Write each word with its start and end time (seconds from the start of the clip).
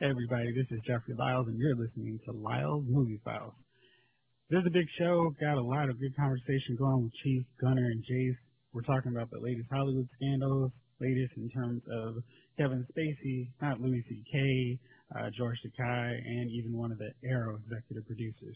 Everybody, 0.00 0.54
this 0.54 0.70
is 0.70 0.78
Jeffrey 0.86 1.18
Lyles, 1.18 1.48
and 1.48 1.58
you're 1.58 1.74
listening 1.74 2.20
to 2.24 2.30
Lyles 2.30 2.84
Movie 2.86 3.18
Files. 3.24 3.50
This 4.48 4.60
is 4.62 4.66
a 4.68 4.70
big 4.70 4.86
show. 4.96 5.34
Got 5.42 5.58
a 5.58 5.60
lot 5.60 5.90
of 5.90 5.98
good 5.98 6.14
conversation 6.14 6.78
going 6.78 7.02
with 7.02 7.12
Chief, 7.24 7.42
Gunner, 7.60 7.90
and 7.90 8.06
Jace. 8.06 8.38
We're 8.72 8.86
talking 8.86 9.10
about 9.10 9.26
the 9.34 9.42
latest 9.42 9.66
Hollywood 9.66 10.06
scandals, 10.14 10.70
latest 11.02 11.34
in 11.34 11.50
terms 11.50 11.82
of 11.90 12.22
Kevin 12.56 12.86
Spacey, 12.94 13.50
not 13.60 13.80
Louis 13.80 14.06
C.K., 14.08 14.78
uh, 15.18 15.34
George 15.36 15.58
Takei, 15.66 16.14
and 16.14 16.46
even 16.46 16.78
one 16.78 16.92
of 16.92 16.98
the 16.98 17.10
Arrow 17.26 17.58
executive 17.58 18.06
producers. 18.06 18.54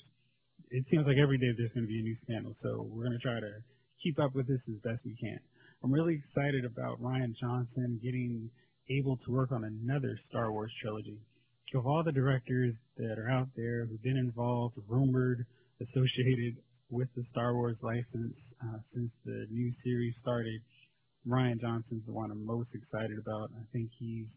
It 0.71 0.87
seems 0.95 1.11
like 1.11 1.19
every 1.19 1.39
day 1.43 1.51
there's 1.59 1.75
going 1.75 1.91
to 1.91 1.91
be 1.91 1.99
a 1.99 2.07
new 2.07 2.17
scandal, 2.23 2.55
so 2.63 2.87
we're 2.87 3.11
going 3.11 3.19
to 3.19 3.27
try 3.27 3.43
to 3.43 3.51
keep 3.99 4.15
up 4.23 4.31
with 4.39 4.47
this 4.47 4.63
as 4.71 4.79
best 4.87 5.03
we 5.05 5.19
can. 5.19 5.43
I'm 5.83 5.91
really 5.91 6.23
excited 6.23 6.63
about 6.63 7.03
Rian 7.03 7.35
Johnson 7.35 7.99
getting 7.99 8.47
able 8.95 9.19
to 9.27 9.33
work 9.33 9.51
on 9.51 9.65
another 9.67 10.15
Star 10.31 10.53
Wars 10.53 10.71
trilogy. 10.81 11.19
Of 11.75 11.87
all 11.87 12.03
the 12.05 12.13
directors 12.13 12.75
that 12.99 13.19
are 13.19 13.31
out 13.31 13.49
there 13.57 13.87
who've 13.87 14.03
been 14.03 14.19
involved, 14.19 14.77
rumored, 14.89 15.47
associated 15.81 16.61
with 16.91 17.09
the 17.17 17.25
Star 17.33 17.55
Wars 17.55 17.79
license 17.81 18.37
uh, 18.61 18.77
since 18.93 19.11
the 19.25 19.47
new 19.49 19.73
series 19.83 20.13
started, 20.21 20.61
Rian 21.27 21.61
Johnson's 21.61 22.05
the 22.05 22.13
one 22.13 22.31
I'm 22.31 22.45
most 22.45 22.69
excited 22.75 23.17
about. 23.17 23.51
I 23.57 23.65
think 23.73 23.89
he's 23.99 24.29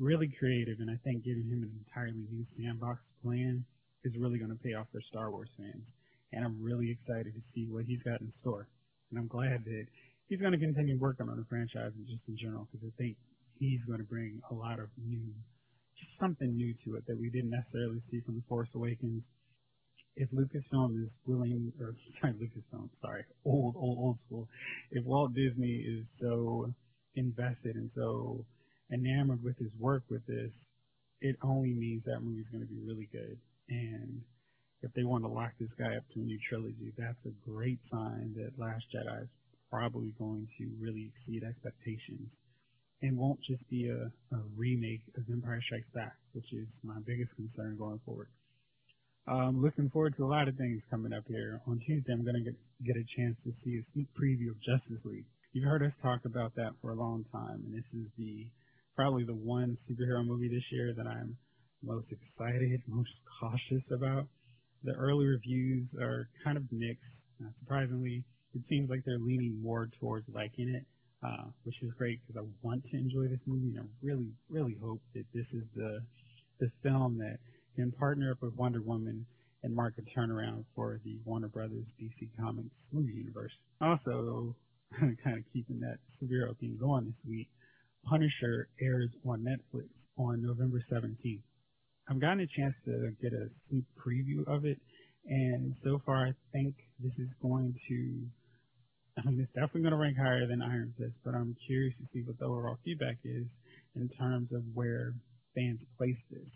really 0.00 0.34
creative, 0.40 0.80
and 0.80 0.90
I 0.90 0.98
think 1.04 1.22
giving 1.22 1.46
him 1.46 1.62
an 1.62 1.70
entirely 1.86 2.26
new 2.26 2.44
sandbox 2.58 2.98
plan 3.22 3.64
is 4.02 4.12
really 4.18 4.38
going 4.42 4.50
to 4.50 4.58
pay 4.58 4.74
off 4.74 4.88
for 4.90 5.00
Star 5.14 5.30
Wars 5.30 5.50
fans. 5.56 5.86
And 6.32 6.44
I'm 6.44 6.58
really 6.58 6.90
excited 6.90 7.30
to 7.38 7.42
see 7.54 7.70
what 7.70 7.84
he's 7.86 8.02
got 8.02 8.20
in 8.20 8.32
store. 8.40 8.66
And 9.10 9.18
I'm 9.20 9.28
glad 9.28 9.62
that 9.62 9.86
he's 10.26 10.40
going 10.40 10.52
to 10.52 10.58
continue 10.58 10.98
working 10.98 11.28
on 11.28 11.36
the 11.36 11.46
franchise 11.46 11.92
and 11.94 12.06
just 12.10 12.26
in 12.26 12.34
general 12.34 12.66
because 12.66 12.82
I 12.82 12.92
think 12.98 13.14
he's 13.58 13.84
going 13.86 14.02
to 14.02 14.08
bring 14.10 14.40
a 14.50 14.54
lot 14.54 14.80
of 14.80 14.90
new, 14.98 15.30
something 16.20 16.56
new 16.56 16.74
to 16.84 16.96
it 16.96 17.04
that 17.06 17.18
we 17.18 17.30
didn't 17.30 17.50
necessarily 17.50 18.02
see 18.10 18.20
from 18.20 18.36
The 18.36 18.42
Force 18.48 18.68
Awakens. 18.74 19.22
If 20.16 20.28
Lucasfilm 20.30 21.02
is 21.02 21.10
willing, 21.26 21.72
or 21.80 21.94
sorry, 22.20 22.34
Lucasfilm, 22.34 22.88
sorry, 23.00 23.24
old, 23.44 23.74
old, 23.76 23.98
old 23.98 24.18
school. 24.26 24.48
If 24.90 25.04
Walt 25.04 25.34
Disney 25.34 25.84
is 25.86 26.04
so 26.20 26.72
invested 27.14 27.76
and 27.76 27.90
so 27.94 28.44
enamored 28.92 29.42
with 29.42 29.56
his 29.58 29.70
work 29.78 30.02
with 30.10 30.26
this, 30.26 30.50
it 31.20 31.36
only 31.42 31.74
means 31.74 32.02
that 32.06 32.22
movie's 32.22 32.48
going 32.50 32.66
to 32.66 32.72
be 32.72 32.80
really 32.84 33.08
good. 33.12 33.38
And 33.68 34.20
if 34.82 34.92
they 34.94 35.04
want 35.04 35.24
to 35.24 35.28
lock 35.28 35.52
this 35.60 35.70
guy 35.78 35.96
up 35.96 36.04
to 36.14 36.20
a 36.20 36.24
new 36.24 36.38
trilogy, 36.48 36.92
that's 36.96 37.20
a 37.26 37.48
great 37.48 37.78
sign 37.90 38.34
that 38.36 38.58
Last 38.58 38.84
Jedi 38.94 39.22
is 39.22 39.28
probably 39.70 40.12
going 40.18 40.48
to 40.58 40.64
really 40.80 41.12
exceed 41.12 41.44
expectations 41.44 42.28
and 43.02 43.16
won't 43.16 43.40
just 43.42 43.68
be 43.70 43.88
a, 43.88 44.10
a 44.36 44.40
remake 44.56 45.02
of 45.16 45.24
Empire 45.30 45.60
Strikes 45.66 45.88
Back, 45.94 46.16
which 46.32 46.52
is 46.52 46.66
my 46.82 46.96
biggest 47.06 47.30
concern 47.36 47.76
going 47.78 48.00
forward. 48.04 48.28
I'm 49.28 49.62
looking 49.62 49.90
forward 49.90 50.14
to 50.16 50.24
a 50.24 50.30
lot 50.30 50.48
of 50.48 50.56
things 50.56 50.82
coming 50.90 51.12
up 51.12 51.24
here. 51.28 51.60
On 51.66 51.78
Tuesday, 51.86 52.12
I'm 52.12 52.24
going 52.24 52.36
to 52.36 52.50
get, 52.50 52.56
get 52.84 52.96
a 52.96 53.06
chance 53.16 53.36
to 53.44 53.52
see 53.64 53.78
a 53.78 53.84
sneak 53.92 54.08
preview 54.16 54.50
of 54.50 54.58
Justice 54.60 55.04
League. 55.04 55.26
You've 55.52 55.68
heard 55.68 55.82
us 55.82 55.92
talk 56.02 56.24
about 56.24 56.54
that 56.56 56.72
for 56.80 56.90
a 56.90 56.98
long 56.98 57.24
time, 57.32 57.62
and 57.66 57.74
this 57.74 57.86
is 57.94 58.06
the 58.18 58.46
probably 58.96 59.24
the 59.24 59.34
one 59.34 59.78
superhero 59.88 60.26
movie 60.26 60.48
this 60.48 60.64
year 60.70 60.92
that 60.96 61.06
I'm 61.06 61.36
most 61.82 62.06
excited, 62.10 62.82
most 62.86 63.10
cautious 63.40 63.84
about. 63.92 64.26
The 64.84 64.92
early 64.92 65.26
reviews 65.26 65.88
are 66.00 66.28
kind 66.44 66.56
of 66.56 66.64
mixed. 66.70 67.04
Uh, 67.40 67.48
surprisingly, 67.60 68.24
it 68.54 68.62
seems 68.68 68.90
like 68.90 69.02
they're 69.06 69.18
leaning 69.18 69.60
more 69.62 69.88
towards 70.00 70.26
liking 70.34 70.68
it, 70.74 70.84
uh, 71.22 71.50
which 71.64 71.76
is 71.82 71.90
great 71.98 72.20
because 72.26 72.42
I 72.42 72.46
want 72.62 72.84
to 72.90 72.96
enjoy 72.96 73.28
this 73.28 73.40
movie 73.46 73.76
and 73.76 73.80
I 73.80 73.88
really, 74.02 74.32
really 74.48 74.76
hope 74.82 75.00
that 75.14 75.24
this 75.34 75.46
is 75.52 75.64
the 75.74 76.00
the 76.60 76.70
film 76.82 77.18
that 77.18 77.38
can 77.74 77.90
partner 77.92 78.32
up 78.32 78.42
with 78.42 78.54
Wonder 78.54 78.82
Woman 78.82 79.24
and 79.62 79.74
mark 79.74 79.94
a 79.98 80.18
turnaround 80.18 80.64
for 80.74 81.00
the 81.04 81.18
Warner 81.24 81.48
Brothers 81.48 81.86
DC 82.00 82.28
Comics 82.38 82.74
movie 82.92 83.12
universe. 83.12 83.52
Also, 83.80 84.54
kind 84.98 85.38
of 85.38 85.44
keeping 85.52 85.80
that 85.80 85.98
superhero 86.20 86.56
theme 86.58 86.76
going 86.78 87.06
this 87.06 87.28
week, 87.28 87.48
Punisher 88.04 88.68
airs 88.80 89.10
on 89.26 89.40
Netflix 89.40 89.88
on 90.16 90.42
November 90.42 90.82
17th. 90.92 91.42
I've 92.08 92.20
gotten 92.20 92.40
a 92.40 92.46
chance 92.46 92.74
to 92.86 93.12
get 93.22 93.32
a 93.32 93.48
sneak 93.68 93.84
preview 93.96 94.46
of 94.48 94.64
it, 94.64 94.78
and 95.26 95.74
so 95.84 96.00
far 96.04 96.26
I 96.26 96.32
think 96.52 96.74
this 96.98 97.12
is 97.18 97.28
going 97.40 97.74
to, 97.88 98.26
I 99.18 99.22
mean, 99.26 99.34
um, 99.34 99.40
it's 99.40 99.52
definitely 99.52 99.82
going 99.82 99.92
to 99.92 99.98
rank 99.98 100.16
higher 100.16 100.46
than 100.46 100.62
Iron 100.62 100.94
Fist, 100.98 101.14
but 101.24 101.34
I'm 101.34 101.56
curious 101.66 101.94
to 101.98 102.06
see 102.12 102.22
what 102.22 102.38
the 102.38 102.46
overall 102.46 102.78
feedback 102.84 103.18
is 103.24 103.46
in 103.96 104.08
terms 104.18 104.48
of 104.52 104.62
where 104.74 105.14
fans 105.54 105.80
place 105.98 106.16
this. 106.30 106.46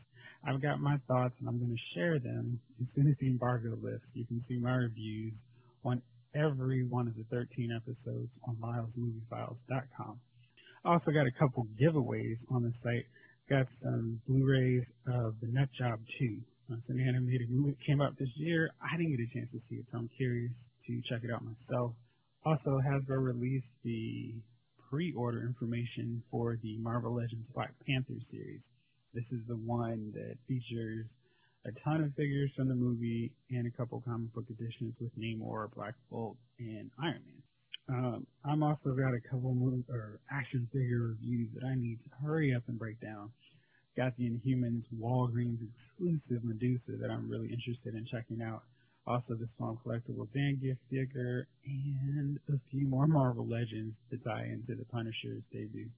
I've 0.47 0.63
got 0.63 0.79
my 0.81 0.97
thoughts 1.09 1.35
and 1.41 1.49
I'm 1.49 1.59
going 1.59 1.75
to 1.75 1.99
share 1.99 2.19
them 2.19 2.61
as 2.81 2.87
soon 2.95 3.09
as 3.09 3.17
the 3.19 3.27
embargo 3.27 3.77
lifts. 3.81 4.07
You 4.13 4.27
can 4.27 4.45
see 4.49 4.59
my 4.59 4.75
reviews 4.75 5.33
on 5.85 6.03
every 6.35 6.85
one 6.85 7.09
of 7.09 7.17
the 7.17 7.25
13 7.31 7.71
episodes 7.75 8.31
on 8.47 8.57
lylesmoviefiles.com. 8.61 10.21
I 10.85 10.89
Also 10.89 11.11
got 11.13 11.27
a 11.27 11.33
couple 11.39 11.67
giveaways 11.81 12.37
on 12.51 12.63
the 12.63 12.73
site. 12.83 13.07
Got 13.49 13.67
some 13.83 14.21
Blu-rays 14.29 14.85
of 15.09 15.35
The 15.41 15.49
Nut 15.49 15.69
Job 15.79 16.01
2. 16.19 16.41
It's 16.71 16.89
an 16.89 17.01
animated 17.01 17.51
movie 17.51 17.77
that 17.77 17.87
came 17.87 18.01
out 18.01 18.19
this 18.19 18.29
year. 18.37 18.71
I 18.81 18.97
didn't 18.97 19.17
get 19.17 19.21
a 19.21 19.33
chance 19.33 19.51
to 19.53 19.61
see 19.69 19.77
it, 19.77 19.87
so 19.93 19.99
I'm 19.99 20.09
curious 20.17 20.53
to 20.87 21.01
check 21.09 21.21
it 21.25 21.31
out 21.33 21.45
myself. 21.45 21.93
Also, 22.45 22.79
Hasbro 22.85 23.25
released 23.25 23.73
the 23.85 24.35
pre-order 24.91 25.41
information 25.41 26.23
for 26.31 26.59
the 26.63 26.77
Marvel 26.77 27.15
Legends 27.15 27.49
Black 27.55 27.73
Panther 27.87 28.21
series. 28.31 28.61
This 29.15 29.25
is 29.33 29.41
the 29.49 29.57
one 29.57 30.13
that 30.13 30.37
features 30.47 31.07
a 31.65 31.73
ton 31.83 32.03
of 32.05 32.13
figures 32.15 32.51
from 32.55 32.69
the 32.69 32.75
movie 32.75 33.33
and 33.51 33.67
a 33.67 33.71
couple 33.71 34.03
comic 34.05 34.35
book 34.35 34.45
editions 34.51 34.93
with 35.01 35.11
Namor, 35.19 35.73
Black 35.75 35.95
Bolt, 36.11 36.37
and 36.59 36.91
Iron 37.03 37.23
Man. 37.25 37.43
Um, 37.89 38.27
I'm 38.45 38.63
also 38.63 38.93
got 38.93 39.15
a 39.15 39.21
couple 39.31 39.55
movie, 39.55 39.85
or 39.89 40.21
action 40.31 40.69
figure 40.71 41.17
reviews 41.17 41.49
that 41.55 41.65
I 41.65 41.75
need 41.77 41.99
to 42.05 42.27
hurry 42.27 42.55
up 42.55 42.65
and 42.69 42.79
break 42.79 43.01
down. 43.01 43.31
Got 43.97 44.17
the 44.19 44.25
Inhumans 44.25 44.85
Walgreens 45.01 45.61
exclusive 45.65 46.45
Medusa 46.45 47.01
that 47.01 47.11
I'm 47.11 47.31
really 47.31 47.49
interested 47.49 47.95
in 47.95 48.05
checking 48.05 48.43
out. 48.43 48.65
Also 49.07 49.35
the 49.35 49.49
Storm 49.57 49.79
Collectible 49.85 50.27
Zangief 50.35 50.79
figure 50.91 51.47
and 51.67 52.39
a 52.49 52.59
few 52.71 52.89
more 52.89 53.07
Marvel 53.07 53.47
Legends 53.47 53.95
to 54.11 54.17
tie 54.19 54.45
into 54.45 54.75
the 54.75 54.85
Punisher's 54.87 55.43
debut 55.53 55.89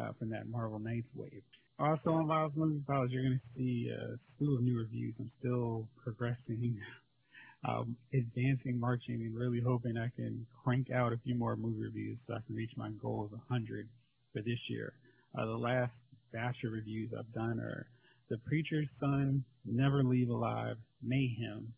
uh, 0.00 0.12
from 0.18 0.30
that 0.30 0.48
Marvel 0.48 0.80
Knights 0.80 1.08
wave. 1.14 1.42
Also 1.78 2.10
on 2.10 2.26
Lyles 2.26 2.52
Movie 2.56 2.82
Files, 2.86 3.10
you're 3.12 3.22
going 3.22 3.38
to 3.38 3.58
see 3.58 3.90
a 3.90 4.16
slew 4.38 4.56
of 4.56 4.62
new 4.62 4.78
reviews. 4.78 5.14
I'm 5.20 5.30
still 5.38 5.86
progressing 6.02 6.80
um, 7.68 7.96
advancing 8.12 8.80
marching 8.80 9.22
and 9.22 9.36
really 9.36 9.60
hoping 9.60 9.96
I 9.96 10.08
can 10.16 10.46
crank 10.64 10.90
out 10.90 11.12
a 11.12 11.18
few 11.18 11.34
more 11.34 11.56
movie 11.56 11.82
reviews 11.82 12.18
so 12.26 12.34
I 12.34 12.38
can 12.46 12.56
reach 12.56 12.72
my 12.76 12.90
goal 13.00 13.24
of 13.24 13.32
100 13.32 13.88
for 14.32 14.42
this 14.42 14.58
year. 14.68 14.92
Uh, 15.38 15.46
the 15.46 15.52
last 15.52 15.92
batch 16.32 16.56
of 16.64 16.72
reviews 16.72 17.10
I've 17.16 17.32
done 17.32 17.60
are 17.60 17.86
The 18.28 18.38
Preacher's 18.38 18.88
Son, 18.98 19.44
Never 19.64 20.02
Leave 20.02 20.30
Alive, 20.30 20.76
Mayhem, 21.02 21.72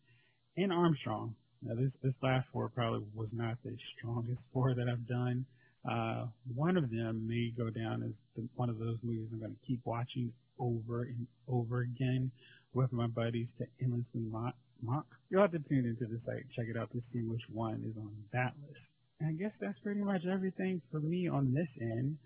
and 0.63 0.73
Armstrong. 0.73 1.35
Now 1.61 1.75
this, 1.75 1.91
this 2.03 2.13
last 2.21 2.47
four 2.53 2.69
probably 2.69 3.05
was 3.15 3.29
not 3.31 3.57
the 3.63 3.75
strongest 3.97 4.39
four 4.53 4.73
that 4.73 4.87
I've 4.89 5.07
done. 5.07 5.45
Uh, 5.89 6.27
one 6.55 6.77
of 6.77 6.89
them 6.89 7.27
may 7.27 7.51
go 7.57 7.69
down 7.69 8.03
as 8.03 8.11
the, 8.35 8.47
one 8.55 8.69
of 8.69 8.79
those 8.79 8.97
movies 9.01 9.29
I'm 9.31 9.39
going 9.39 9.51
to 9.51 9.67
keep 9.67 9.79
watching 9.85 10.31
over 10.59 11.03
and 11.03 11.25
over 11.47 11.81
again 11.81 12.31
with 12.73 12.91
my 12.91 13.07
buddies 13.07 13.47
to 13.57 13.65
endlessly 13.81 14.21
mock 14.29 14.55
Mock. 14.81 15.05
You'll 15.29 15.41
have 15.41 15.51
to 15.51 15.59
tune 15.59 15.85
into 15.85 16.05
the 16.05 16.19
site, 16.25 16.45
check 16.55 16.67
it 16.69 16.77
out 16.77 16.91
to 16.91 17.01
see 17.11 17.21
which 17.21 17.41
one 17.51 17.83
is 17.85 17.97
on 17.97 18.11
that 18.33 18.53
list. 18.67 18.79
And 19.19 19.29
I 19.29 19.31
guess 19.33 19.51
that's 19.59 19.77
pretty 19.83 20.01
much 20.01 20.21
everything 20.25 20.81
for 20.91 20.99
me 20.99 21.27
on 21.27 21.53
this 21.53 21.67
end. 21.81 22.17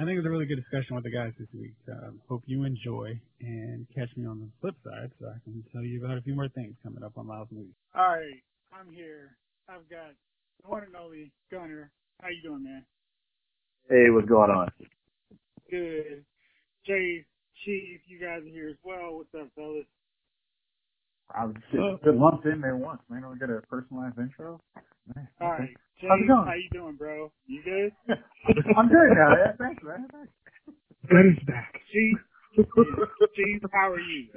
I 0.00 0.04
think 0.04 0.16
it 0.16 0.20
was 0.24 0.26
a 0.26 0.30
really 0.30 0.46
good 0.46 0.56
discussion 0.56 0.96
with 0.96 1.04
the 1.04 1.10
guys 1.10 1.32
this 1.38 1.48
week. 1.52 1.74
Um, 1.92 2.22
hope 2.26 2.42
you 2.46 2.64
enjoy 2.64 3.20
and 3.42 3.86
catch 3.94 4.08
me 4.16 4.24
on 4.24 4.40
the 4.40 4.48
flip 4.58 4.74
side 4.82 5.10
so 5.20 5.26
I 5.28 5.36
can 5.44 5.62
tell 5.74 5.82
you 5.82 6.02
about 6.02 6.16
a 6.16 6.22
few 6.22 6.34
more 6.34 6.48
things 6.48 6.74
coming 6.82 7.02
up 7.04 7.18
on 7.18 7.28
Lyles 7.28 7.48
Movies. 7.50 7.74
All 7.94 8.08
right, 8.08 8.40
I'm 8.72 8.90
here. 8.90 9.36
I've 9.68 9.86
got 9.90 10.16
the 10.62 10.70
one 10.70 10.84
and 10.84 10.96
only 10.96 11.32
Gunner. 11.50 11.90
How 12.18 12.28
you 12.28 12.40
doing, 12.42 12.64
man? 12.64 12.82
Hey, 13.90 14.08
what's 14.08 14.26
going 14.26 14.50
on? 14.50 14.70
Good. 15.70 16.24
Jay, 16.86 17.26
Chief, 17.66 18.00
you 18.06 18.18
guys 18.18 18.40
are 18.40 18.48
here 18.48 18.70
as 18.70 18.80
well. 18.82 19.18
What's 19.18 19.34
up, 19.38 19.52
fellas? 19.54 19.84
I 21.28 21.44
was 21.44 21.56
just 21.70 22.04
been 22.04 22.18
lumped 22.18 22.46
in 22.46 22.62
there 22.62 22.76
once, 22.76 23.02
man. 23.10 23.28
We 23.30 23.38
got 23.38 23.50
a 23.50 23.60
personalized 23.68 24.18
intro. 24.18 24.62
Nice. 25.14 25.26
All 25.42 25.52
okay. 25.52 25.62
right, 25.62 25.76
Jay, 26.00 26.06
How's 26.08 26.20
it 26.20 26.28
going? 26.28 26.46
how 26.46 26.54
you 26.54 26.68
doing, 26.72 26.96
bro? 26.96 27.30
You 27.46 27.62
good? 27.62 27.92
I'm 28.76 28.88
good 28.88 29.10
now. 29.12 29.32
Yeah, 29.36 29.52
thanks, 29.58 29.82
man. 29.82 30.08
Thanks. 30.10 30.32
Buddy's 31.08 31.44
back. 31.46 31.80
Chief, 31.92 32.16
Chief, 33.36 33.62
how 33.72 33.90
are 33.92 34.00
you? 34.00 34.28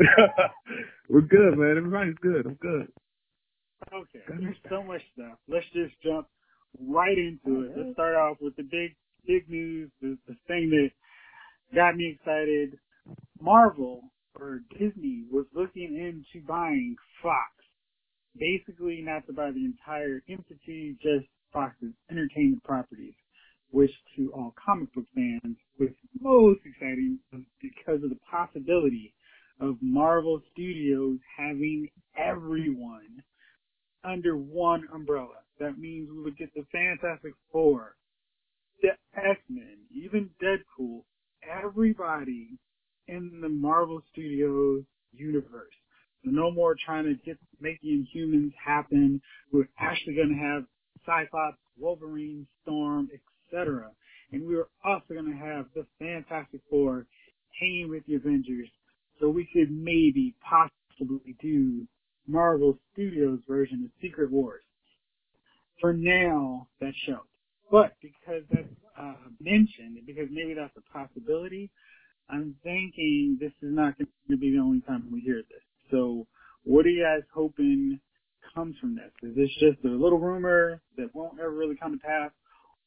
We're 1.09 1.21
good, 1.21 1.57
man. 1.57 1.77
Everybody's 1.77 2.15
good. 2.21 2.45
I'm 2.45 2.55
good. 2.55 2.87
Okay, 3.93 4.19
there's 4.39 4.57
so 4.69 4.83
much 4.83 5.01
stuff. 5.13 5.37
Let's 5.47 5.65
just 5.73 5.93
jump 6.03 6.27
right 6.79 7.17
into 7.17 7.61
it. 7.63 7.73
Let's 7.77 7.93
start 7.93 8.15
off 8.15 8.37
with 8.41 8.55
the 8.55 8.63
big, 8.63 8.95
big 9.27 9.49
news, 9.49 9.91
the, 10.01 10.17
the 10.27 10.35
thing 10.47 10.69
that 10.71 11.75
got 11.75 11.95
me 11.95 12.17
excited. 12.19 12.77
Marvel 13.41 14.01
or 14.39 14.61
Disney 14.79 15.25
was 15.31 15.45
looking 15.53 15.95
into 15.97 16.45
buying 16.47 16.95
Fox. 17.21 17.51
Basically, 18.37 19.01
not 19.05 19.27
to 19.27 19.33
buy 19.33 19.51
the 19.51 19.65
entire 19.65 20.21
entity, 20.29 20.95
just 21.03 21.27
Fox's 21.53 21.93
entertainment 22.09 22.63
properties, 22.63 23.13
which 23.69 23.91
to 24.15 24.31
all 24.33 24.53
comic 24.63 24.93
book 24.93 25.05
fans 25.15 25.55
was 25.79 25.89
most 26.19 26.59
exciting 26.65 27.19
because 27.61 28.03
of 28.03 28.09
the 28.09 28.19
possibility 28.29 29.13
of 29.59 29.77
Marvel 29.81 30.41
Studios 30.51 31.19
having 31.37 31.89
everyone 32.17 33.23
under 34.03 34.35
one 34.35 34.83
umbrella. 34.93 35.43
That 35.59 35.77
means 35.77 36.09
we 36.09 36.23
would 36.23 36.37
get 36.37 36.53
the 36.55 36.65
Fantastic 36.71 37.33
Four, 37.51 37.95
the 38.81 38.89
X-Men, 39.15 39.77
even 39.93 40.29
Deadpool, 40.41 41.03
everybody 41.47 42.57
in 43.07 43.39
the 43.41 43.49
Marvel 43.49 44.01
Studios 44.11 44.83
universe. 45.13 45.73
So 46.23 46.31
no 46.31 46.51
more 46.51 46.75
trying 46.83 47.05
to 47.05 47.15
get 47.25 47.37
making 47.59 48.07
humans 48.11 48.53
happen. 48.63 49.21
We're 49.51 49.69
actually 49.79 50.15
going 50.15 50.29
to 50.29 50.35
have 50.35 50.63
Cyclops, 51.05 51.57
Wolverine, 51.77 52.47
Storm, 52.61 53.09
etc. 53.13 53.89
And 54.31 54.47
we 54.47 54.55
were 54.55 54.69
also 54.83 55.13
going 55.13 55.31
to 55.31 55.37
have 55.37 55.65
the 55.75 55.85
Fantastic 55.99 56.61
Four 56.69 57.05
hanging 57.59 57.89
with 57.89 58.05
the 58.05 58.15
Avengers. 58.15 58.69
So 59.19 59.29
we 59.29 59.47
could 59.53 59.71
maybe 59.71 60.33
possibly 60.41 61.35
do 61.41 61.87
Marvel 62.27 62.77
Studios 62.93 63.39
version 63.47 63.83
of 63.85 63.91
Secret 64.01 64.31
Wars. 64.31 64.63
For 65.79 65.93
now, 65.93 66.67
that's 66.79 66.95
shown. 67.05 67.19
But 67.69 67.93
because 68.01 68.43
that's 68.51 68.67
uh, 68.99 69.13
mentioned, 69.41 69.97
because 70.05 70.27
maybe 70.31 70.53
that's 70.53 70.75
a 70.77 70.97
possibility, 70.97 71.69
I'm 72.29 72.55
thinking 72.63 73.37
this 73.39 73.51
is 73.61 73.73
not 73.73 73.97
going 73.97 74.07
to 74.29 74.37
be 74.37 74.51
the 74.51 74.59
only 74.59 74.81
time 74.81 75.07
we 75.11 75.19
hear 75.21 75.41
this. 75.49 75.63
So 75.91 76.25
what 76.63 76.85
are 76.85 76.89
you 76.89 77.03
guys 77.03 77.23
hoping 77.33 77.99
comes 78.53 78.75
from 78.79 78.95
this? 78.95 79.11
Is 79.21 79.35
this 79.35 79.49
just 79.59 79.83
a 79.85 79.89
little 79.89 80.19
rumor 80.19 80.81
that 80.97 81.13
won't 81.13 81.39
ever 81.39 81.51
really 81.51 81.75
come 81.75 81.91
to 81.91 82.05
pass 82.05 82.31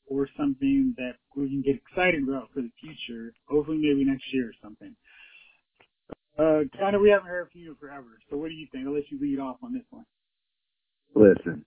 or 0.07 0.29
something 0.37 0.95
that 0.97 1.15
we 1.35 1.49
can 1.49 1.63
get 1.63 1.77
excited 1.77 2.23
about 2.23 2.49
for 2.55 2.63
the 2.63 2.71
future, 2.81 3.33
hopefully 3.49 3.79
maybe 3.79 4.05
next 4.05 4.25
year 4.33 4.51
or 4.51 4.55
something? 4.63 4.95
Uh, 6.39 6.69
kind 6.79 6.95
of, 6.95 7.01
we 7.01 7.11
haven't 7.11 7.29
heard 7.29 7.51
from 7.51 7.63
you 7.63 7.77
forever, 7.81 8.19
so 8.31 8.37
what 8.37 8.49
do 8.49 8.55
you 8.55 8.67
think? 8.71 8.87
I'll 8.87 8.95
let 8.95 9.11
you 9.11 9.19
lead 9.21 9.41
off 9.41 9.57
on 9.63 9.73
this 9.73 9.87
one. 9.91 10.05
Listen, 11.15 11.65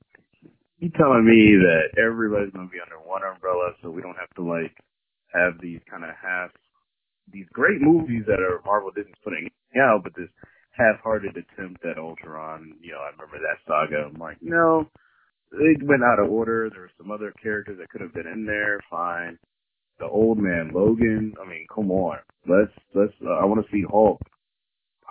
you 0.77 0.89
telling 0.91 1.25
me 1.25 1.57
that 1.57 1.99
everybody's 1.99 2.53
going 2.53 2.67
to 2.67 2.71
be 2.71 2.79
under 2.79 3.01
one 3.03 3.21
umbrella 3.23 3.71
so 3.81 3.89
we 3.89 4.01
don't 4.01 4.15
have 4.15 4.29
to 4.35 4.43
like 4.43 4.77
have 5.33 5.59
these 5.59 5.81
kind 5.89 6.03
of 6.03 6.11
half, 6.21 6.51
these 7.31 7.47
great 7.51 7.81
movies 7.81 8.23
that 8.27 8.39
are 8.39 8.61
Marvel 8.63 8.91
Disney's 8.91 9.15
putting 9.23 9.49
out, 9.75 10.03
but 10.03 10.13
this 10.15 10.29
half-hearted 10.79 11.35
attempt 11.35 11.83
at 11.85 11.97
Ultron, 11.97 12.73
you 12.81 12.93
know, 12.93 12.99
I 12.99 13.11
remember 13.11 13.37
that 13.39 13.59
saga. 13.67 14.07
I'm 14.07 14.19
like, 14.19 14.37
no, 14.41 14.89
they 15.51 15.75
went 15.83 16.03
out 16.03 16.19
of 16.19 16.31
order. 16.31 16.69
There 16.69 16.81
were 16.81 16.91
some 16.97 17.11
other 17.11 17.33
characters 17.41 17.77
that 17.79 17.89
could 17.89 18.01
have 18.01 18.13
been 18.13 18.27
in 18.27 18.45
there. 18.45 18.79
Fine. 18.89 19.37
The 19.99 20.05
old 20.05 20.37
man 20.37 20.71
Logan. 20.73 21.33
I 21.41 21.47
mean, 21.47 21.67
come 21.73 21.91
on. 21.91 22.19
Let's 22.47 22.71
let's. 22.95 23.13
Uh, 23.21 23.31
I 23.31 23.45
want 23.45 23.65
to 23.65 23.71
see 23.71 23.83
Hulk, 23.89 24.21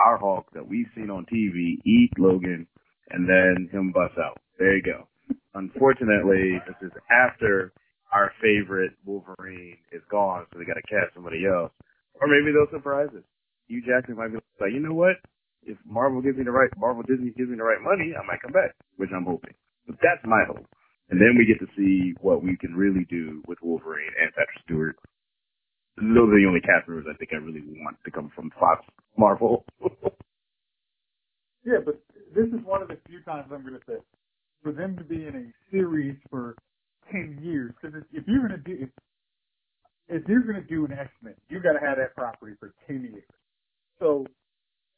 our 0.04 0.18
Hulk 0.18 0.46
that 0.54 0.66
we've 0.66 0.86
seen 0.94 1.10
on 1.10 1.26
TV, 1.26 1.76
eat 1.84 2.10
Logan, 2.18 2.66
and 3.10 3.28
then 3.28 3.68
him 3.70 3.92
bust 3.92 4.14
out. 4.18 4.38
There 4.58 4.76
you 4.76 4.82
go. 4.82 5.06
Unfortunately, 5.54 6.60
this 6.66 6.76
is 6.88 6.92
after 7.10 7.72
our 8.12 8.32
favorite 8.40 8.92
Wolverine 9.04 9.76
is 9.92 10.02
gone, 10.10 10.46
so 10.52 10.58
they 10.58 10.64
got 10.64 10.74
to 10.74 10.82
cast 10.82 11.14
somebody 11.14 11.44
else. 11.46 11.72
Or 12.20 12.26
maybe 12.26 12.52
they'll 12.52 12.70
surprise 12.72 13.08
us. 13.16 13.24
Hugh 13.66 13.82
Jackman 13.86 14.16
might 14.16 14.32
be 14.32 14.38
like, 14.60 14.72
you 14.72 14.80
know 14.80 14.94
what? 14.94 15.16
If 15.68 15.76
Marvel 15.84 16.22
gives 16.24 16.38
me 16.38 16.44
the 16.44 16.50
right, 16.50 16.70
Marvel 16.80 17.04
Disney 17.04 17.30
gives 17.36 17.50
me 17.52 17.56
the 17.56 17.68
right 17.68 17.82
money, 17.84 18.16
I 18.16 18.24
might 18.24 18.40
come 18.40 18.56
back, 18.56 18.72
which 18.96 19.10
I'm 19.14 19.28
hoping. 19.28 19.52
But 19.86 20.00
that's 20.00 20.24
my 20.24 20.42
hope. 20.48 20.64
And 21.10 21.20
then 21.20 21.36
we 21.36 21.44
get 21.44 21.60
to 21.60 21.68
see 21.76 22.14
what 22.20 22.42
we 22.42 22.56
can 22.56 22.74
really 22.74 23.04
do 23.08 23.42
with 23.46 23.58
Wolverine 23.62 24.12
and 24.20 24.32
Patrick 24.32 24.64
Stewart. 24.64 24.96
Those 25.96 26.32
are 26.32 26.40
the 26.40 26.46
only 26.48 26.60
cast 26.60 26.88
members 26.88 27.06
I 27.08 27.16
think 27.16 27.32
I 27.32 27.36
really 27.36 27.64
want 27.84 27.96
to 28.04 28.10
come 28.10 28.30
from 28.34 28.50
Fox 28.58 28.84
Marvel. 29.16 29.64
yeah, 31.64 31.80
but 31.84 32.00
this 32.34 32.46
is 32.48 32.64
one 32.64 32.82
of 32.82 32.88
the 32.88 32.98
few 33.08 33.20
times 33.22 33.50
I'm 33.52 33.62
going 33.62 33.74
to 33.74 33.86
say 33.86 33.98
for 34.62 34.72
them 34.72 34.96
to 34.96 35.04
be 35.04 35.26
in 35.26 35.34
a 35.34 35.70
series 35.70 36.16
for 36.30 36.54
ten 37.10 37.38
years. 37.42 37.72
Because 37.80 38.02
if 38.12 38.24
you're 38.26 38.46
going 38.46 38.62
to 38.62 38.64
do 38.64 38.84
if, 38.84 38.90
if 40.08 40.28
you're 40.28 40.42
going 40.44 40.62
to 40.62 40.68
do 40.68 40.84
an 40.84 40.92
X 40.92 41.10
Men, 41.22 41.34
you 41.48 41.60
got 41.60 41.72
to 41.72 41.84
have 41.84 41.96
that 41.98 42.14
property 42.14 42.54
for 42.60 42.72
ten 42.86 43.02
years. 43.02 43.24
So 43.98 44.24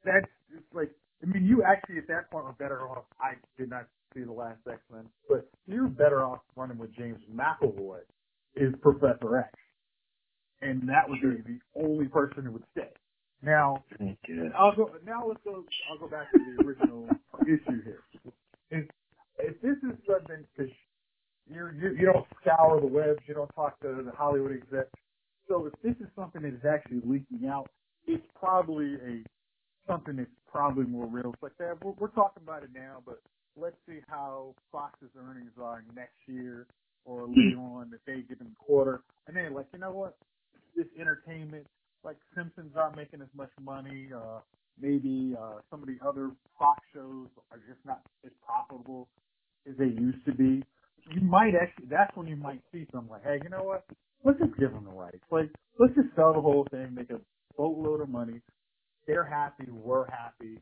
that's 0.05 0.27
it's 0.55 0.75
like 0.75 0.91
I 1.23 1.27
mean, 1.27 1.45
you 1.45 1.63
actually 1.63 1.99
at 1.99 2.09
that 2.09 2.31
point 2.31 2.47
were 2.47 2.53
better 2.53 2.89
off. 2.89 3.05
I 3.21 3.35
did 3.59 3.69
not 3.71 3.87
see 4.15 4.23
the 4.23 4.33
last 4.33 4.59
X 4.71 4.81
Men, 4.93 5.05
but 5.29 5.49
you're 5.67 5.89
better 5.89 6.25
off 6.25 6.41
running 6.57 6.79
with 6.79 6.95
James 6.97 7.19
McAvoy 7.33 8.01
is 8.57 8.75
Professor 8.81 9.39
X, 9.39 9.51
and 10.63 10.89
that 10.89 11.09
would 11.09 11.21
be 11.21 11.43
the 11.53 11.61
only 11.81 12.07
person 12.07 12.45
who 12.45 12.53
would 12.53 12.65
stay. 12.73 12.89
Now, 13.43 13.85
I'll 14.59 14.75
go. 14.75 14.91
Now 15.05 15.27
let's 15.27 15.41
go. 15.45 15.65
I'll 15.91 15.99
go 15.99 16.09
back 16.09 16.31
to 16.33 16.39
the 16.39 16.65
original 16.65 17.09
issue 17.43 17.83
here. 17.85 18.03
If, 18.71 18.87
if 19.39 19.61
this 19.63 19.77
is 19.83 19.97
something 20.07 20.45
because 20.57 20.73
you 21.49 21.71
you 21.99 22.07
don't 22.13 22.27
scour 22.41 22.81
the 22.81 22.87
webs, 22.87 23.21
you 23.27 23.35
don't 23.35 23.51
talk 23.55 23.79
to 23.81 24.03
the 24.05 24.13
Hollywood 24.17 24.53
execs. 24.53 24.91
So 25.49 25.67
if 25.67 25.73
this 25.83 25.95
is 26.01 26.11
something 26.15 26.43
that 26.43 26.55
is 26.55 26.65
actually 26.69 27.01
leaking 27.05 27.49
out, 27.49 27.69
it's 28.07 28.25
probably 28.39 28.95
a 28.95 29.25
something 29.91 30.17
that's 30.17 30.31
probably 30.51 30.85
more 30.85 31.07
real. 31.07 31.33
It's 31.33 31.43
like 31.43 31.59
that. 31.59 31.85
We're, 31.85 31.93
we're 31.99 32.09
talking 32.09 32.43
about 32.43 32.63
it 32.63 32.71
now, 32.75 33.03
but 33.05 33.21
let's 33.57 33.77
see 33.89 33.99
how 34.09 34.55
Fox's 34.71 35.11
earnings 35.19 35.53
are 35.61 35.83
next 35.95 36.17
year 36.27 36.67
or 37.05 37.27
later 37.27 37.59
on 37.59 37.91
that 37.91 38.01
they 38.07 38.23
give 38.29 38.41
in 38.41 38.55
quarter. 38.59 39.03
And 39.27 39.37
then 39.37 39.55
like, 39.55 39.67
you 39.73 39.79
know 39.79 39.93
what? 39.93 40.17
This 40.77 40.87
entertainment, 40.99 41.67
like 42.05 42.17
Simpsons 42.37 42.73
aren't 42.77 42.97
making 42.97 43.21
as 43.21 43.29
much 43.37 43.51
money. 43.61 44.09
Uh, 44.15 44.41
maybe 44.81 45.35
uh, 45.39 45.61
some 45.71 45.83
of 45.83 45.89
the 45.89 45.99
other 46.07 46.31
Fox 46.59 46.81
shows 46.95 47.29
are 47.51 47.59
just 47.69 47.81
not 47.85 48.01
as 48.25 48.33
profitable 48.45 49.09
as 49.69 49.77
they 49.79 49.87
used 49.87 50.25
to 50.27 50.33
be. 50.33 50.63
You 51.13 51.21
might 51.23 51.55
actually, 51.61 51.87
that's 51.91 52.15
when 52.17 52.27
you 52.27 52.37
might 52.37 52.61
see 52.73 52.87
something 52.93 53.11
like, 53.11 53.25
hey, 53.25 53.39
you 53.43 53.51
know 53.51 53.65
what? 53.65 53.85
Let's 54.25 54.39
just 54.39 54.57
give 54.59 54.73
them 54.73 54.85
the 54.85 54.93
rights. 54.93 55.25
Like, 55.31 55.51
let's 55.79 55.95
just 55.95 56.15
sell 56.15 56.33
the 56.35 56.41
whole 56.41 56.67
thing, 56.71 56.95
make 56.95 57.11
a 57.11 57.21
boatload 57.57 58.01
of 58.03 58.09
money, 58.09 58.41
they're 59.07 59.25
happy, 59.25 59.65
we're 59.71 60.07
happy. 60.11 60.61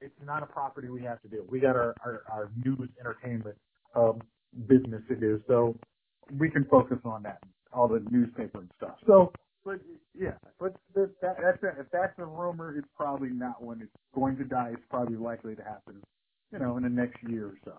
It's 0.00 0.14
not 0.24 0.42
a 0.42 0.46
property 0.46 0.88
we 0.88 1.02
have 1.02 1.20
to 1.22 1.28
do. 1.28 1.44
We 1.48 1.60
got 1.60 1.76
our, 1.76 1.94
our, 2.04 2.22
our 2.30 2.50
news 2.64 2.88
entertainment 3.00 3.56
um, 3.94 4.20
business 4.66 5.02
to 5.08 5.16
do, 5.16 5.40
so 5.46 5.76
we 6.38 6.50
can 6.50 6.64
focus 6.64 6.98
on 7.04 7.22
that, 7.22 7.38
all 7.72 7.88
the 7.88 8.04
newspaper 8.10 8.58
and 8.60 8.70
stuff. 8.76 8.96
So, 9.06 9.32
but 9.64 9.80
yeah, 10.18 10.34
but 10.60 10.74
that, 10.94 11.10
that, 11.22 11.36
that's 11.42 11.62
a, 11.62 11.80
if 11.80 11.86
that's 11.92 12.18
a 12.18 12.24
rumor, 12.26 12.76
it's 12.76 12.88
probably 12.96 13.30
not 13.30 13.62
when 13.62 13.80
it's 13.80 13.92
going 14.14 14.36
to 14.36 14.44
die. 14.44 14.70
It's 14.74 14.82
probably 14.90 15.16
likely 15.16 15.54
to 15.54 15.62
happen, 15.62 16.02
you 16.52 16.58
know, 16.58 16.76
in 16.76 16.82
the 16.82 16.90
next 16.90 17.16
year 17.28 17.46
or 17.46 17.58
so. 17.64 17.72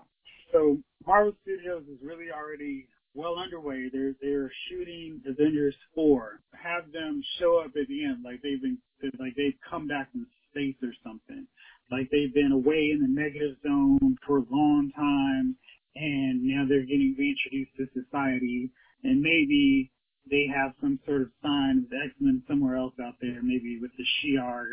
So 0.52 0.78
Marvel 1.06 1.34
Studios 1.44 1.84
is 1.92 2.00
really 2.02 2.32
already 2.32 2.88
well 3.16 3.40
underway. 3.40 3.90
They're 3.92 4.14
they're 4.22 4.52
shooting 4.70 5.22
Avengers 5.26 5.76
four. 5.96 6.42
Have 6.54 6.92
them 6.92 7.24
show 7.40 7.60
up 7.60 7.72
at 7.80 7.88
the 7.88 8.06
end, 8.06 8.24
like 8.24 8.42
they've 8.44 8.62
been 8.62 8.78
like 9.20 9.36
they've 9.36 9.58
come 9.68 9.88
back 9.88 10.12
from 10.12 10.28
space 10.52 10.76
or 10.84 10.94
something. 11.04 11.48
Like 11.92 12.10
they've 12.12 12.34
been 12.34 12.52
away 12.52 12.92
in 12.94 13.00
the 13.02 13.08
negative 13.10 13.58
zone 13.64 14.18
for 14.28 14.40
a 14.40 14.46
long 14.52 14.92
time, 14.96 15.56
and 15.96 16.44
now 16.44 16.66
they're 16.68 16.86
getting 16.86 17.16
reintroduced 17.18 17.76
to 17.78 17.88
society, 17.94 18.70
and 19.04 19.22
maybe 19.22 19.92
they 20.30 20.48
have 20.54 20.74
some 20.82 21.00
sort 21.06 21.22
of 21.22 21.30
sign 21.42 21.86
of 21.86 21.90
the 21.90 21.98
X-Men 22.04 22.42
somewhere 22.48 22.76
else 22.76 22.94
out 23.02 23.14
there, 23.22 23.42
maybe 23.44 23.78
with 23.80 23.92
the 23.98 24.04
Shi'ar 24.04 24.66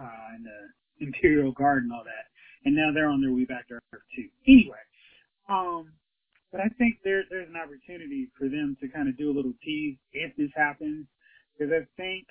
uh, 0.00 0.34
and 0.34 0.44
the 0.44 1.06
Imperial 1.06 1.52
Guard 1.52 1.84
and 1.84 1.92
all 1.92 2.04
that. 2.04 2.26
And 2.64 2.74
now 2.74 2.90
they're 2.92 3.08
on 3.08 3.20
their 3.20 3.32
way 3.32 3.44
back 3.44 3.68
to 3.68 3.74
Earth 3.74 4.02
too. 4.14 4.28
Anyway, 4.46 4.82
um, 5.48 5.92
but 6.52 6.60
I 6.60 6.68
think 6.76 7.00
there, 7.02 7.24
there's 7.30 7.48
an 7.48 7.56
opportunity 7.56 8.28
for 8.38 8.48
them 8.48 8.76
to 8.80 8.88
kind 8.88 9.08
of 9.08 9.16
do 9.16 9.32
a 9.32 9.34
little 9.34 9.56
tease 9.64 9.96
if 10.12 10.36
this 10.36 10.52
happens, 10.54 11.06
because 11.56 11.72
I 11.72 11.88
think 11.96 12.28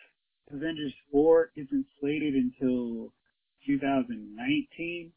Avengers 0.53 0.93
4 1.11 1.51
isn't 1.57 1.85
slated 1.99 2.35
until 2.35 3.11
2019, 3.65 5.11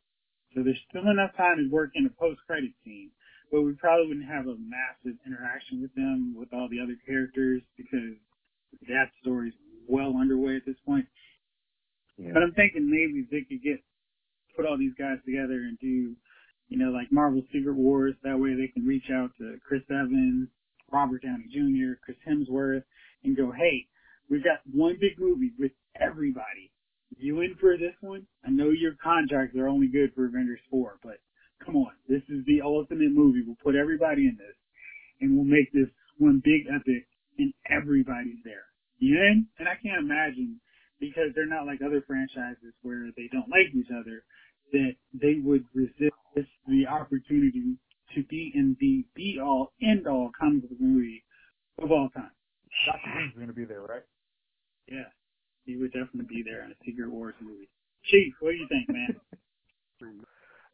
so 0.54 0.62
there's 0.62 0.80
still 0.88 1.08
enough 1.11 1.37
time 1.37 1.58
to 1.58 1.68
work 1.70 1.90
in 1.94 2.06
a 2.06 2.12
post-credit 2.18 2.70
scene. 2.84 3.11
But 3.52 3.62
we 3.62 3.75
probably 3.75 4.08
wouldn't 4.08 4.26
have 4.26 4.46
a 4.46 4.56
massive 4.56 5.20
interaction 5.26 5.82
with 5.82 5.94
them 5.94 6.34
with 6.37 6.49
all 6.52 6.68
the 6.70 6.80
other 6.80 6.96
characters 7.06 7.62
because 7.76 8.16
that 8.88 9.12
story's 9.20 9.54
well 9.87 10.16
underway 10.16 10.56
at 10.56 10.66
this 10.66 10.80
point. 10.87 11.06
Yeah. 12.16 12.30
But 12.32 12.42
I'm 12.42 12.54
thinking 12.54 12.88
maybe 12.88 13.26
they 13.30 13.44
could 13.46 13.62
get 13.62 13.82
put 14.56 14.66
all 14.66 14.78
these 14.78 14.94
guys 14.99 15.18
together 15.26 15.66
and 15.66 15.78
do 15.78 16.14
you 16.68 16.78
know, 16.78 16.90
like 16.90 17.12
Marvel 17.12 17.42
Secret 17.52 17.75
Wars. 17.75 18.14
That 18.23 18.38
way 18.38 18.54
they 18.54 18.68
can 18.68 18.87
reach 18.87 19.11
out 19.12 19.30
to 19.38 19.56
Chris 19.66 19.83
Evans, 19.90 20.49
Robert 20.92 21.23
Downey 21.23 21.47
Jr., 21.52 21.94
Chris 22.04 22.16
Hemsworth, 22.26 22.85
and 23.23 23.37
go, 23.37 23.52
hey, 23.52 23.87
we've 24.30 24.44
got 24.44 24.61
one 24.73 24.97
big 25.00 25.18
movie 25.18 25.52
with 25.59 25.73
everybody. 26.00 26.71
You 27.16 27.40
in 27.40 27.54
for 27.61 27.76
this 27.76 27.94
one? 28.00 28.26
I 28.44 28.50
know 28.50 28.71
your 28.71 28.97
contracts 29.02 29.56
are 29.56 29.68
only 29.68 29.87
good 29.87 30.12
for 30.14 30.26
Avengers 30.26 30.61
4, 30.71 30.99
but 31.02 31.18
come 31.64 31.76
on. 31.76 31.92
This 32.09 32.23
is 32.28 32.44
the 32.47 32.61
ultimate 32.62 33.12
movie. 33.12 33.42
We'll 33.47 33.61
put 33.62 33.76
everybody 33.76 34.26
in 34.26 34.37
this 34.37 34.56
and 35.21 35.37
we'll 35.37 35.44
make 35.44 35.73
this 35.73 35.88
one 36.18 36.42
big 36.44 36.66
epic 36.68 37.06
and 37.38 37.52
everybody's 37.71 38.42
there. 38.44 38.66
You 38.99 39.16
in? 39.16 39.47
And 39.59 39.68
I 39.68 39.75
can't 39.83 40.02
imagine 40.02 40.61
because 41.00 41.35
they're 41.35 41.47
not 41.47 41.66
like 41.66 41.83
other 41.83 42.02
franchises 42.06 42.75
where 42.83 43.11
they 43.16 43.28
don't 43.30 43.50
like 43.50 43.75
each 43.75 43.90
other 43.90 44.25
that 44.74 44.94
they 45.14 45.36
would 45.42 45.64
resist 45.74 46.12
the 46.66 46.86
opportunity 46.86 47.76
to 48.14 48.24
be 48.24 48.52
in 48.54 48.76
the 48.80 49.04
be 49.14 49.38
all 49.40 49.72
end 49.80 50.06
all 50.06 50.30
comic 50.38 50.68
book 50.68 50.78
movie 50.80 51.22
of 51.80 51.90
all 51.90 52.08
time. 52.14 52.30
Doctor 52.86 53.10
Doom's 53.14 53.34
going 53.34 53.46
to 53.46 53.54
be 53.54 53.64
there, 53.64 53.82
right? 53.82 54.02
Yeah, 54.88 55.08
he 55.64 55.76
would 55.76 55.92
definitely 55.92 56.26
be 56.28 56.42
there 56.44 56.64
in 56.64 56.72
a 56.72 56.74
Secret 56.84 57.10
Wars 57.10 57.34
movie. 57.40 57.68
Chief, 58.04 58.34
what 58.40 58.50
do 58.50 58.56
you 58.56 58.68
think, 58.68 58.88
man? 58.88 59.16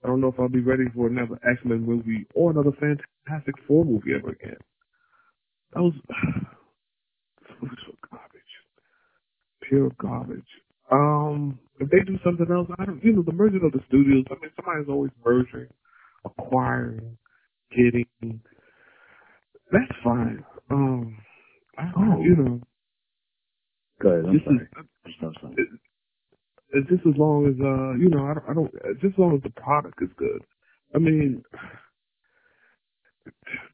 I 0.03 0.07
don't 0.07 0.21
know 0.21 0.29
if 0.29 0.41
I'll 0.41 0.49
be 0.49 0.61
ready 0.61 0.85
for 0.95 1.09
another 1.09 1.39
X 1.49 1.61
Men 1.65 1.85
movie 1.85 2.27
or 2.35 2.51
another 2.51 2.73
Fantastic 2.73 3.55
Four 3.69 3.85
movie 3.85 4.15
ever 4.17 4.31
again. 4.31 4.57
That 5.75 5.83
was 5.83 5.93
was 7.63 7.71
so 7.87 7.93
garbage, 8.11 8.41
pure 9.63 9.91
garbage. 10.01 10.43
Um, 10.91 11.59
if 11.81 11.91
they 11.91 12.01
do 12.07 12.19
something 12.25 12.47
else, 12.53 12.69
I 12.79 12.87
don't. 12.87 13.03
You 13.05 13.15
know, 13.15 13.23
the 13.23 13.33
merging 13.33 13.63
of 13.65 13.73
the 13.73 13.81
studios. 13.89 14.25
I 14.31 14.35
mean, 14.41 14.53
somebody's 14.57 14.89
always 14.89 15.13
merging, 15.25 15.69
acquiring, 16.25 17.19
getting. 17.71 18.07
That's 19.73 19.93
fine. 20.05 20.45
Um, 20.71 21.19
I, 21.79 21.91
Oh. 21.97 22.21
you 22.23 22.37
know, 22.37 22.61
Good. 24.01 24.25
I'm 24.27 24.35
this 24.35 24.43
sorry. 24.45 24.59
is 24.59 24.69
I'm 25.23 25.35
sorry. 25.41 25.55
it, 25.59 25.69
it's 26.73 26.89
just 26.91 27.07
as 27.07 27.15
long 27.19 27.47
as 27.47 27.57
uh 27.61 27.99
you 27.99 28.11
know 28.11 28.25
I 28.27 28.35
don't, 28.35 28.47
I 28.51 28.55
don't 28.55 28.73
just 29.01 29.15
as 29.15 29.19
long 29.19 29.37
as 29.37 29.43
the 29.43 29.51
product 29.61 29.99
is 30.03 30.11
good. 30.19 30.43
I 30.95 30.99
mean, 30.99 31.43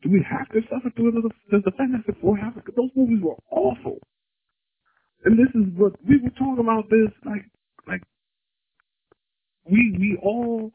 do 0.02 0.10
we 0.10 0.24
have 0.28 0.48
to 0.50 0.60
suffer 0.70 0.90
through 0.96 1.10
another? 1.12 1.30
Does 1.50 1.62
the 1.64 1.72
Fantastic 1.78 2.16
Four 2.20 2.36
have? 2.38 2.54
Those 2.76 2.90
movies 2.96 3.20
were 3.22 3.36
awful, 3.50 3.98
and 5.24 5.38
this 5.38 5.50
is 5.54 5.68
what 5.76 5.94
we 6.06 6.18
were 6.22 6.30
talking 6.38 6.60
about. 6.64 6.90
This 6.90 7.12
like 7.26 7.44
like 7.88 8.02
we 9.70 9.94
we 9.98 10.18
all 10.22 10.70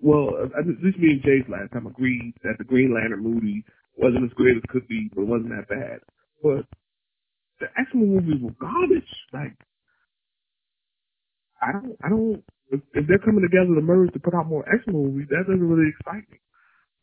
well 0.00 0.30
at 0.58 0.66
least 0.66 0.98
me 0.98 1.12
and 1.12 1.22
Jay's 1.22 1.48
last 1.48 1.72
time 1.72 1.86
agreed 1.86 2.34
that 2.42 2.56
the 2.58 2.64
Green 2.64 2.94
Lantern 2.94 3.22
movie 3.22 3.64
wasn't 3.96 4.24
as 4.24 4.32
great 4.34 4.56
as 4.56 4.62
it 4.64 4.70
could 4.70 4.88
be, 4.88 5.10
but 5.14 5.22
it 5.22 5.28
wasn't 5.28 5.50
that 5.50 5.68
bad. 5.68 6.00
But 6.42 6.64
the 7.60 7.66
X 7.78 7.90
Men 7.94 8.14
movies 8.16 8.42
were 8.42 8.56
garbage. 8.60 9.12
Like 9.32 9.56
I 11.62 11.72
don't, 11.72 11.96
I 12.04 12.08
don't. 12.08 12.42
If, 12.70 12.80
they're 13.06 13.18
coming 13.18 13.42
together 13.44 13.74
to 13.74 13.82
merge 13.82 14.12
to 14.12 14.20
put 14.20 14.34
out 14.34 14.48
more 14.48 14.64
X 14.68 14.86
Men 14.86 14.96
movies, 14.96 15.28
that 15.30 15.44
doesn't 15.46 15.62
really 15.68 15.90
excite 15.92 16.28
me. 16.30 16.38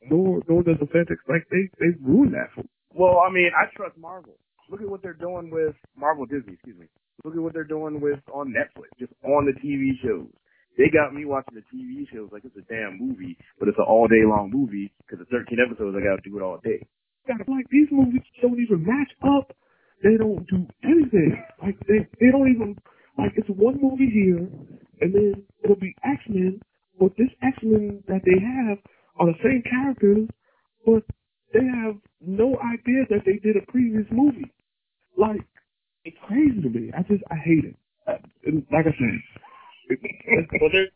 Nor, 0.09 0.41
nor 0.47 0.63
does 0.63 0.77
the 0.79 0.87
Fantastic. 0.87 1.19
Like 1.29 1.45
they, 1.51 1.69
they 1.79 1.93
ruined 2.01 2.33
that 2.33 2.49
for. 2.55 2.61
me. 2.61 2.69
Well, 2.93 3.21
I 3.27 3.31
mean, 3.31 3.49
I 3.53 3.69
trust 3.75 3.97
Marvel. 3.97 4.35
Look 4.69 4.81
at 4.81 4.89
what 4.89 5.01
they're 5.01 5.13
doing 5.13 5.49
with 5.51 5.75
Marvel 5.95 6.25
Disney, 6.25 6.53
excuse 6.53 6.77
me. 6.77 6.87
Look 7.23 7.35
at 7.35 7.41
what 7.41 7.53
they're 7.53 7.63
doing 7.63 7.99
with 7.99 8.19
on 8.33 8.53
Netflix, 8.53 8.93
just 8.99 9.13
on 9.23 9.45
the 9.45 9.53
TV 9.59 9.97
shows. 10.03 10.29
They 10.77 10.89
got 10.93 11.13
me 11.13 11.25
watching 11.25 11.57
the 11.57 11.65
TV 11.73 12.05
shows 12.13 12.29
like 12.31 12.45
it's 12.45 12.55
a 12.55 12.65
damn 12.69 12.99
movie, 12.99 13.35
but 13.59 13.67
it's 13.67 13.79
an 13.79 13.85
all 13.87 14.07
day 14.07 14.21
long 14.23 14.51
movie 14.53 14.93
because 15.01 15.19
it's 15.21 15.31
13 15.31 15.57
episodes. 15.57 15.97
I 15.97 16.05
got 16.05 16.21
to 16.21 16.29
do 16.29 16.37
it 16.37 16.43
all 16.43 16.59
day. 16.63 16.85
Like 17.27 17.65
these 17.71 17.87
movies 17.91 18.21
don't 18.41 18.59
even 18.61 18.85
match 18.85 19.11
up. 19.25 19.51
They 20.03 20.15
don't 20.17 20.45
do 20.47 20.67
anything. 20.83 21.43
Like 21.61 21.79
they, 21.87 22.05
they 22.21 22.31
don't 22.31 22.47
even. 22.53 22.77
Like 23.17 23.33
it's 23.35 23.49
one 23.49 23.81
movie 23.81 24.11
here, 24.13 24.37
and 25.01 25.09
then 25.13 25.43
it'll 25.63 25.75
be 25.75 25.95
X 26.05 26.21
Men, 26.29 26.61
but 26.99 27.11
this 27.17 27.33
X 27.41 27.57
Men 27.63 28.03
that 28.07 28.21
they 28.23 28.37
have 28.39 28.77
are 29.19 29.33
the 29.33 29.39
same 29.43 29.63
characters, 29.65 30.29
but 30.85 31.01
they 31.51 31.65
have 31.65 31.95
no 32.21 32.55
idea 32.61 33.09
that 33.09 33.25
they 33.25 33.39
did 33.41 33.57
a 33.57 33.71
previous 33.71 34.05
movie. 34.11 34.53
Like 35.17 35.41
it's 36.07 36.17
crazy 36.23 36.61
to 36.61 36.69
me. 36.69 36.91
I 36.95 37.03
just 37.03 37.23
I 37.29 37.35
hate 37.35 37.65
it. 37.67 37.75
Like 38.71 38.87
I 38.87 38.95
said, 38.95 39.15
well, 40.61 40.69
they're 40.73 40.87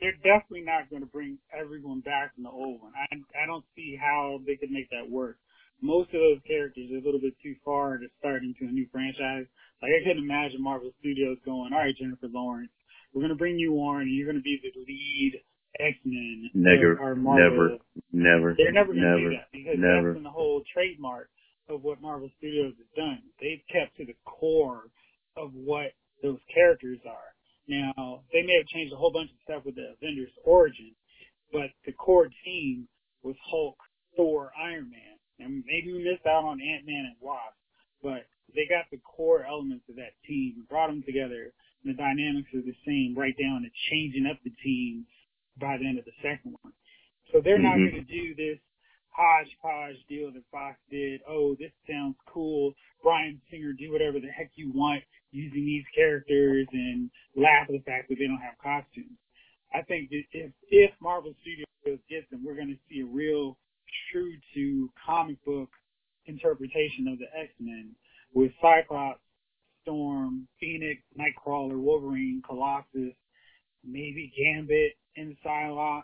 they're 0.00 0.16
definitely 0.24 0.64
not 0.64 0.88
going 0.88 1.02
to 1.02 1.12
bring 1.12 1.38
everyone 1.52 2.00
back 2.00 2.34
from 2.34 2.44
the 2.44 2.50
old 2.50 2.80
one. 2.80 2.92
I 2.96 3.06
I 3.36 3.46
don't 3.46 3.64
see 3.76 3.96
how 4.00 4.40
they 4.46 4.56
could 4.56 4.70
make 4.70 4.88
that 4.90 5.08
work. 5.08 5.36
Most 5.82 6.08
of 6.16 6.20
those 6.24 6.40
characters 6.48 6.88
are 6.90 6.96
a 6.96 7.04
little 7.04 7.20
bit 7.20 7.36
too 7.42 7.54
far 7.62 7.98
to 7.98 8.08
start 8.18 8.42
into 8.42 8.64
a 8.64 8.72
new 8.72 8.88
franchise. 8.90 9.44
Like 9.82 9.92
I 9.92 10.00
couldn't 10.08 10.24
imagine 10.24 10.62
Marvel 10.62 10.90
Studios 11.00 11.36
going, 11.44 11.72
all 11.76 11.84
right, 11.84 11.94
Jennifer 11.94 12.32
Lawrence, 12.32 12.72
we're 13.12 13.20
going 13.20 13.36
to 13.36 13.36
bring 13.36 13.58
you 13.58 13.76
on, 13.76 14.08
and 14.08 14.14
you're 14.14 14.26
going 14.26 14.40
to 14.40 14.42
be 14.42 14.56
the 14.56 14.72
lead 14.72 15.36
X 15.78 15.98
Men. 16.04 16.48
Never, 16.54 16.96
or 16.96 17.14
Marvel. 17.14 17.44
never, 17.44 17.78
never, 18.12 18.54
They're 18.56 18.72
never 18.72 18.94
going 18.94 19.04
to 19.04 19.20
do 19.20 19.30
that 19.36 19.52
because 19.52 19.76
never. 19.76 20.08
that's 20.08 20.16
been 20.16 20.24
the 20.24 20.32
whole 20.32 20.62
trademark 20.72 21.28
of 21.68 21.82
what 21.82 22.00
Marvel 22.00 22.30
Studios 22.38 22.74
has 22.78 22.86
done. 22.96 23.22
They've 23.40 23.62
kept 23.70 23.96
to 23.96 24.06
the 24.06 24.16
core 24.24 24.84
of 25.36 25.52
what 25.54 25.92
those 26.22 26.38
characters 26.52 27.00
are. 27.06 27.34
Now, 27.68 28.22
they 28.32 28.42
may 28.42 28.56
have 28.56 28.66
changed 28.66 28.92
a 28.92 28.96
whole 28.96 29.12
bunch 29.12 29.30
of 29.30 29.36
stuff 29.42 29.64
with 29.64 29.74
the 29.74 29.94
Avengers 29.98 30.30
origin, 30.44 30.94
but 31.52 31.70
the 31.84 31.92
core 31.92 32.28
team 32.44 32.88
was 33.22 33.34
Hulk, 33.50 33.76
Thor, 34.16 34.52
Iron 34.56 34.90
Man. 34.90 35.18
And 35.38 35.64
maybe 35.66 35.92
we 35.92 36.02
missed 36.02 36.24
out 36.26 36.44
on 36.44 36.60
Ant-Man 36.62 37.12
and 37.12 37.16
Wasp, 37.20 37.58
but 38.02 38.24
they 38.54 38.64
got 38.66 38.86
the 38.90 38.98
core 38.98 39.44
elements 39.44 39.84
of 39.90 39.96
that 39.96 40.14
team, 40.26 40.64
brought 40.68 40.86
them 40.86 41.02
together, 41.04 41.52
and 41.82 41.92
the 41.92 41.98
dynamics 41.98 42.48
are 42.54 42.62
the 42.62 42.76
same 42.86 43.14
right 43.16 43.36
down 43.36 43.62
to 43.62 43.70
changing 43.90 44.26
up 44.26 44.38
the 44.44 44.54
team 44.64 45.04
by 45.60 45.76
the 45.76 45.86
end 45.86 45.98
of 45.98 46.04
the 46.04 46.16
second 46.22 46.56
one. 46.62 46.72
So 47.32 47.40
they're 47.40 47.58
not 47.58 47.76
Mhm. 47.76 47.90
going 47.90 48.06
to 48.06 48.12
do 48.12 48.34
this 48.34 48.58
hodgepodge 49.16 49.96
deal 50.08 50.30
that 50.32 50.42
Fox 50.52 50.76
did. 50.90 51.20
Oh, 51.28 51.56
this 51.58 51.72
sounds 51.88 52.16
cool. 52.28 52.74
Bryan 53.02 53.40
Singer, 53.50 53.72
do 53.72 53.92
whatever 53.92 54.20
the 54.20 54.28
heck 54.28 54.50
you 54.56 54.70
want 54.74 55.02
using 55.32 55.64
these 55.64 55.84
characters 55.94 56.66
and 56.72 57.10
laugh 57.34 57.66
at 57.68 57.72
the 57.72 57.82
fact 57.86 58.08
that 58.08 58.16
they 58.18 58.26
don't 58.26 58.40
have 58.44 58.58
costumes. 58.62 59.16
I 59.74 59.82
think 59.82 60.10
that 60.10 60.22
if, 60.32 60.52
if 60.70 60.90
Marvel 61.00 61.34
Studios 61.40 62.00
gets 62.08 62.28
them, 62.30 62.44
we're 62.44 62.54
going 62.54 62.68
to 62.68 62.78
see 62.88 63.00
a 63.00 63.06
real 63.06 63.56
true 64.12 64.32
to 64.54 64.90
comic 65.04 65.42
book 65.44 65.70
interpretation 66.26 67.08
of 67.08 67.18
the 67.18 67.26
X-Men 67.38 67.90
with 68.34 68.52
Cyclops, 68.60 69.20
Storm, 69.82 70.46
Phoenix, 70.60 71.00
Nightcrawler, 71.18 71.78
Wolverine, 71.78 72.42
Colossus, 72.46 73.14
maybe 73.84 74.32
Gambit 74.36 74.92
and 75.16 75.36
Psylocke, 75.44 76.02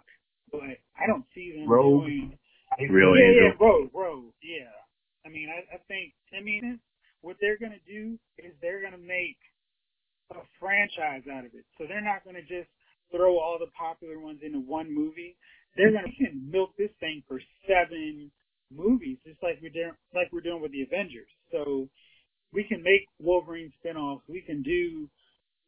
but 0.50 0.60
I 0.62 1.06
don't 1.06 1.24
see 1.34 1.52
them 1.56 1.68
Rogue. 1.68 2.04
doing 2.04 2.38
Real 2.78 3.16
yeah, 3.16 3.24
Angel. 3.24 3.52
yeah, 3.52 3.66
Rogue, 3.66 3.90
Rogue, 3.92 4.32
yeah. 4.42 4.72
I 5.24 5.28
mean, 5.28 5.48
I, 5.48 5.76
I 5.76 5.78
think, 5.88 6.12
I 6.36 6.42
mean, 6.42 6.80
what 7.22 7.36
they're 7.40 7.58
gonna 7.58 7.82
do 7.86 8.18
is 8.38 8.52
they're 8.60 8.82
gonna 8.82 8.98
make 8.98 9.38
a 10.30 10.42
franchise 10.58 11.22
out 11.30 11.44
of 11.44 11.54
it. 11.54 11.64
So 11.78 11.86
they're 11.86 12.04
not 12.04 12.24
gonna 12.24 12.42
just 12.42 12.68
throw 13.10 13.38
all 13.38 13.58
the 13.58 13.70
popular 13.78 14.18
ones 14.18 14.40
into 14.42 14.58
one 14.58 14.92
movie. 14.92 15.36
They're 15.76 15.92
gonna 15.92 16.08
mm-hmm. 16.08 16.50
milk 16.50 16.70
this 16.76 16.90
thing 17.00 17.22
for 17.28 17.40
seven 17.66 18.30
movies, 18.70 19.18
just 19.26 19.42
like 19.42 19.58
we're 19.62 19.70
doing, 19.72 19.92
like 20.14 20.32
we're 20.32 20.40
doing 20.44 20.60
with 20.60 20.72
the 20.72 20.82
Avengers. 20.82 21.28
So 21.50 21.88
we 22.52 22.64
can 22.64 22.82
make 22.82 23.06
Wolverine 23.18 23.72
spin-offs. 23.80 24.24
We 24.28 24.40
can 24.42 24.62
do 24.62 25.08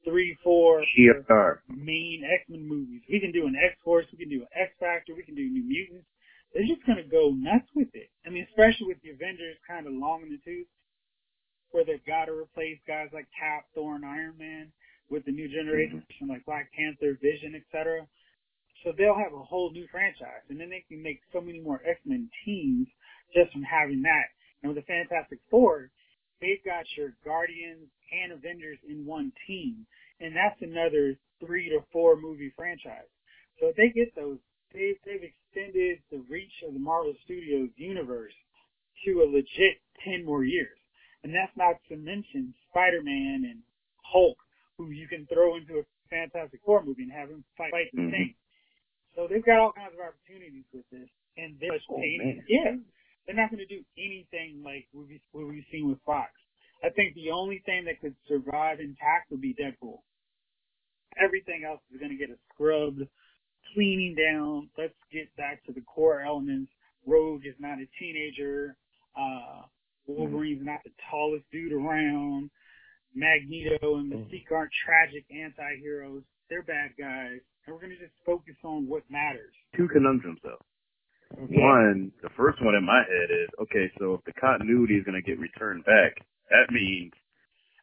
three, 0.04 0.36
four 0.44 0.84
TR. 0.96 1.24
Uh, 1.32 1.54
main 1.68 2.22
X-Men 2.40 2.68
movies. 2.68 3.02
We 3.08 3.20
can 3.20 3.32
do 3.32 3.46
an 3.46 3.56
X-Force. 3.56 4.06
We 4.12 4.18
can 4.18 4.28
do 4.28 4.42
an 4.42 4.52
X-Factor. 4.54 5.14
We 5.14 5.22
can 5.22 5.34
do 5.34 5.48
New 5.48 5.64
Mutants. 5.64 6.06
They're 6.52 6.68
just 6.68 6.86
gonna 6.86 7.08
go 7.08 7.30
nuts 7.34 7.68
with 7.74 7.88
it. 7.94 8.10
I 8.26 8.30
mean, 8.30 8.46
especially 8.48 8.86
with 8.86 9.02
the 9.02 9.10
Avengers 9.10 9.56
kind 9.66 9.86
of 9.86 9.92
long 9.92 10.22
in 10.22 10.30
the 10.30 10.38
tooth, 10.44 10.68
where 11.72 11.84
they've 11.84 12.04
got 12.06 12.26
to 12.26 12.32
replace 12.64 12.80
guys 12.86 13.08
like 13.12 13.26
Cap, 13.38 13.66
Thor, 13.74 13.96
and 13.96 14.04
Iron 14.04 14.34
Man 14.38 14.72
with 15.10 15.24
the 15.24 15.32
new 15.32 15.48
mhm. 15.48 15.52
generation 15.52 16.02
like 16.28 16.44
Black 16.44 16.70
Panther, 16.72 17.18
Vision, 17.20 17.54
etc. 17.54 18.06
So 18.82 18.92
they'll 18.96 19.16
have 19.16 19.32
a 19.32 19.44
whole 19.44 19.70
new 19.70 19.86
franchise, 19.90 20.44
and 20.48 20.60
then 20.60 20.70
they 20.70 20.84
can 20.88 21.02
make 21.02 21.20
so 21.32 21.40
many 21.40 21.60
more 21.60 21.80
X-Men 21.86 22.28
teams 22.44 22.88
just 23.34 23.52
from 23.52 23.62
having 23.62 24.02
that. 24.02 24.28
And 24.62 24.72
with 24.72 24.84
the 24.84 24.86
Fantastic 24.86 25.40
Four, 25.50 25.90
they've 26.40 26.62
got 26.64 26.84
your 26.96 27.14
Guardians 27.24 27.88
and 28.12 28.32
Avengers 28.32 28.78
in 28.88 29.06
one 29.06 29.32
team, 29.46 29.86
and 30.20 30.34
that's 30.34 30.60
another 30.60 31.16
three 31.40 31.68
to 31.70 31.80
four 31.92 32.16
movie 32.16 32.52
franchise. 32.56 33.08
So 33.60 33.68
if 33.68 33.76
they 33.76 33.88
get 33.88 34.14
those, 34.14 34.38
they've, 34.72 34.96
they've 35.04 35.22
extended 35.22 36.00
the 36.10 36.24
reach 36.28 36.52
of 36.66 36.74
the 36.74 36.80
Marvel 36.80 37.14
Studios 37.24 37.70
universe 37.76 38.32
to 39.04 39.22
a 39.22 39.26
legit 39.30 39.80
10 40.04 40.24
more 40.24 40.44
years. 40.44 40.78
And 41.24 41.32
that's 41.34 41.56
not 41.56 41.76
to 41.88 41.96
mention 41.96 42.54
Spider-Man 42.68 43.48
and 43.50 43.62
Hulk, 44.04 44.36
who 44.76 44.90
you 44.90 45.08
can 45.08 45.26
throw 45.32 45.56
into 45.56 45.80
a 45.80 45.84
Fantastic 46.10 46.60
Four 46.64 46.84
movie 46.84 47.02
and 47.02 47.12
have 47.12 47.30
them 47.30 47.42
fight, 47.56 47.70
fight 47.72 47.90
the 47.92 48.02
Mhm. 48.02 48.10
thing. 48.10 48.34
So 49.16 49.26
they've 49.26 49.44
got 49.44 49.58
all 49.58 49.72
kinds 49.72 49.94
of 49.94 50.00
opportunities 50.00 50.64
with 50.72 50.88
this. 50.90 51.08
And 51.36 51.58
they're, 51.58 51.80
Oh, 51.88 52.02
yeah, 52.46 52.76
they're 53.26 53.34
not 53.34 53.50
going 53.50 53.58
to 53.58 53.66
do 53.66 53.84
anything 53.96 54.62
like 54.62 54.86
what 54.92 55.08
we've, 55.08 55.22
what 55.32 55.48
we've 55.48 55.64
seen 55.72 55.88
with 55.88 56.00
Fox. 56.02 56.30
I 56.82 56.90
think 56.90 57.14
the 57.14 57.30
only 57.30 57.60
thing 57.60 57.84
that 57.86 58.00
could 58.00 58.14
survive 58.28 58.78
intact 58.80 59.30
would 59.30 59.40
be 59.40 59.54
Deadpool. 59.54 60.02
everything 61.16 61.62
else 61.64 61.80
is 61.92 61.98
going 62.00 62.10
to 62.10 62.18
get 62.18 62.28
a 62.28 62.36
scrubbed 62.52 63.08
cleaning 63.72 64.14
down. 64.16 64.68
Let's 64.76 64.98
get 65.12 65.34
back 65.36 65.62
to 65.64 65.72
the 65.72 65.80
core 65.82 66.20
elements. 66.22 66.72
Rogue 67.06 67.46
is 67.46 67.54
not 67.60 67.78
a 67.78 67.86
teenager. 67.98 68.76
Uh, 69.14 69.62
Wolverine's 70.06 70.64
not 70.64 70.80
the 70.84 70.90
tallest 71.10 71.44
dude 71.52 71.72
around. 71.72 72.50
Magneto 73.14 73.96
and 73.96 74.12
Mystique 74.12 74.50
aren't 74.52 74.72
tragic 74.84 75.24
anti-heroes. 75.30 76.22
They're 76.50 76.62
bad 76.62 76.90
guys. 76.98 77.40
And 77.66 77.74
we're 77.74 77.80
going 77.80 77.92
to 77.96 77.98
just 77.98 78.12
focus 78.26 78.56
on 78.64 78.88
what 78.88 79.02
matters. 79.08 79.52
Two 79.76 79.88
conundrums 79.88 80.40
though. 80.42 80.58
One, 81.36 82.12
the 82.22 82.28
first 82.36 82.62
one 82.62 82.74
in 82.74 82.84
my 82.84 82.98
head 83.08 83.30
is, 83.30 83.48
okay, 83.62 83.90
so 83.98 84.14
if 84.14 84.24
the 84.24 84.32
continuity 84.38 84.94
is 84.94 85.04
going 85.04 85.20
to 85.20 85.22
get 85.28 85.38
returned 85.40 85.84
back, 85.84 86.14
that 86.50 86.72
means 86.72 87.12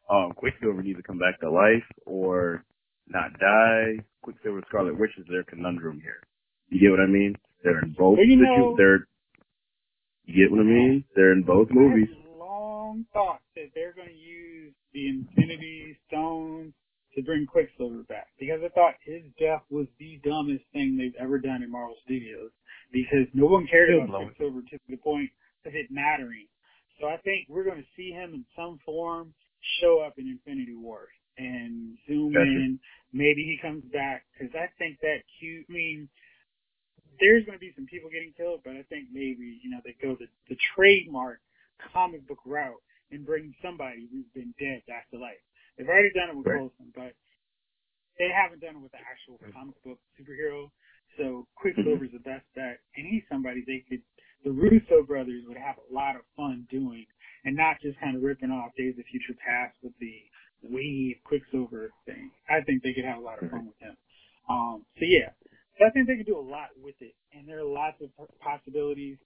um, 0.08 0.32
Quicksilver 0.36 0.82
needs 0.82 0.96
to 0.98 1.02
come 1.02 1.18
back 1.18 1.38
to 1.40 1.50
life 1.50 1.84
or 2.06 2.64
not 3.08 3.32
die. 3.38 3.98
Quicksilver, 4.22 4.62
Scarlet 4.68 4.98
Witch 4.98 5.10
is 5.18 5.26
their 5.28 5.42
conundrum 5.44 6.00
here. 6.00 6.22
You 6.70 6.80
get 6.80 6.90
what 6.90 7.00
I 7.00 7.06
mean? 7.06 7.34
They're 7.62 7.80
in 7.80 7.90
both. 7.98 8.16
Well, 8.18 8.26
you 8.26 8.36
know- 8.36 8.74
they're. 8.76 9.06
You 10.32 10.48
get 10.48 10.50
what 10.50 10.60
I 10.60 10.64
mean? 10.64 11.04
They're 11.14 11.32
in 11.32 11.42
both 11.42 11.68
movies. 11.70 12.08
I 12.08 12.16
had 12.16 12.38
long 12.38 13.04
thought 13.12 13.40
that 13.54 13.68
they're 13.74 13.92
going 13.92 14.08
to 14.08 14.14
use 14.14 14.72
the 14.94 15.08
Infinity 15.08 15.98
Stones 16.08 16.72
to 17.14 17.22
bring 17.22 17.44
Quicksilver 17.44 18.02
back 18.08 18.28
because 18.40 18.60
I 18.64 18.68
thought 18.70 18.94
his 19.04 19.20
death 19.38 19.60
was 19.68 19.86
the 19.98 20.20
dumbest 20.24 20.64
thing 20.72 20.96
they've 20.96 21.20
ever 21.20 21.38
done 21.38 21.62
in 21.62 21.70
Marvel 21.70 21.96
Studios 22.04 22.48
because 22.92 23.28
no 23.34 23.44
one 23.44 23.66
cared 23.70 23.90
Still 23.90 23.98
about 23.98 24.08
blowing. 24.08 24.26
Quicksilver 24.28 24.62
to 24.70 24.78
the 24.88 24.96
point 24.96 25.28
of 25.66 25.74
it 25.74 25.90
mattering. 25.90 26.48
So 26.98 27.08
I 27.08 27.18
think 27.18 27.44
we're 27.50 27.64
going 27.64 27.84
to 27.84 27.92
see 27.94 28.12
him 28.12 28.32
in 28.32 28.46
some 28.56 28.78
form 28.86 29.34
show 29.82 30.00
up 30.00 30.14
in 30.16 30.28
Infinity 30.28 30.76
War 30.76 31.08
and 31.36 31.98
zoom 32.08 32.32
Gotcha. 32.32 32.48
in. 32.48 32.80
Maybe 33.12 33.44
he 33.44 33.58
comes 33.60 33.84
back 33.92 34.24
because 34.32 34.54
I 34.56 34.72
think 34.78 34.96
that 35.00 35.20
cute. 35.38 35.66
I 35.68 35.72
mean, 35.72 36.08
there's 37.20 37.44
going 37.44 37.56
to 37.56 37.62
be 37.62 37.72
some 37.76 37.86
people 37.86 38.10
getting 38.10 38.32
killed, 38.36 38.60
but 38.64 38.74
I 38.76 38.82
think 38.88 39.08
maybe 39.12 39.58
you 39.62 39.70
know 39.70 39.80
they 39.84 39.96
go 40.00 40.16
the, 40.18 40.26
the 40.48 40.56
trademark 40.74 41.40
comic 41.92 42.26
book 42.28 42.40
route 42.46 42.80
and 43.10 43.26
bring 43.26 43.54
somebody 43.62 44.08
who's 44.10 44.28
been 44.34 44.54
dead 44.58 44.82
back 44.88 45.10
to 45.10 45.18
life. 45.18 45.40
They've 45.76 45.88
already 45.88 46.12
done 46.14 46.30
it 46.30 46.36
with 46.36 46.46
Right. 46.46 46.58
Coulson, 46.58 46.92
but 46.94 47.12
they 48.18 48.28
haven't 48.28 48.60
done 48.60 48.76
it 48.76 48.82
with 48.82 48.92
the 48.92 49.02
actual 49.02 49.40
comic 49.52 49.76
book 49.84 49.98
superhero. 50.16 50.70
So 51.18 51.46
Quicksilver's 51.56 52.12
the 52.12 52.24
best 52.24 52.44
bet, 52.54 52.80
and 52.96 53.04
he's 53.06 53.22
somebody 53.30 53.64
they 53.66 53.84
could. 53.88 54.02
The 54.44 54.50
Russo 54.50 55.02
brothers 55.06 55.44
would 55.46 55.56
have 55.56 55.76
a 55.78 55.94
lot 55.94 56.16
of 56.16 56.22
fun 56.36 56.66
doing, 56.70 57.06
and 57.44 57.54
not 57.56 57.76
just 57.82 57.98
kind 58.00 58.16
of 58.16 58.22
ripping 58.22 58.50
off 58.50 58.72
Days 58.76 58.94
of 58.98 59.04
Future 59.06 59.38
Past 59.38 59.76
with 59.82 59.92
the 60.00 60.16
weed 60.62 61.20
Quicksilver 61.24 61.90
thing. 62.06 62.30
I 62.48 62.60
think 62.64 62.82
they 62.82 62.92
could 62.92 63.04
have 63.04 63.18
a 63.18 63.24
lot 63.24 63.42
of 63.42 63.50
fun 63.50 63.66
with 63.66 63.78
him. 63.78 63.96
Um, 64.48 64.84
so 64.98 65.04
yeah, 65.04 65.30
so 65.78 65.86
I 65.86 65.90
think 65.90 66.06
they 66.06 66.16
could 66.16 66.26
do 66.26 66.38
a 66.38 66.42
lot 66.42 66.70
with 66.80 66.96
it, 67.00 67.14
and 67.32 67.48
there 67.48 67.60
are 67.60 67.64
lots 67.64 67.96
of 68.02 68.10
possibilities. 68.40 69.18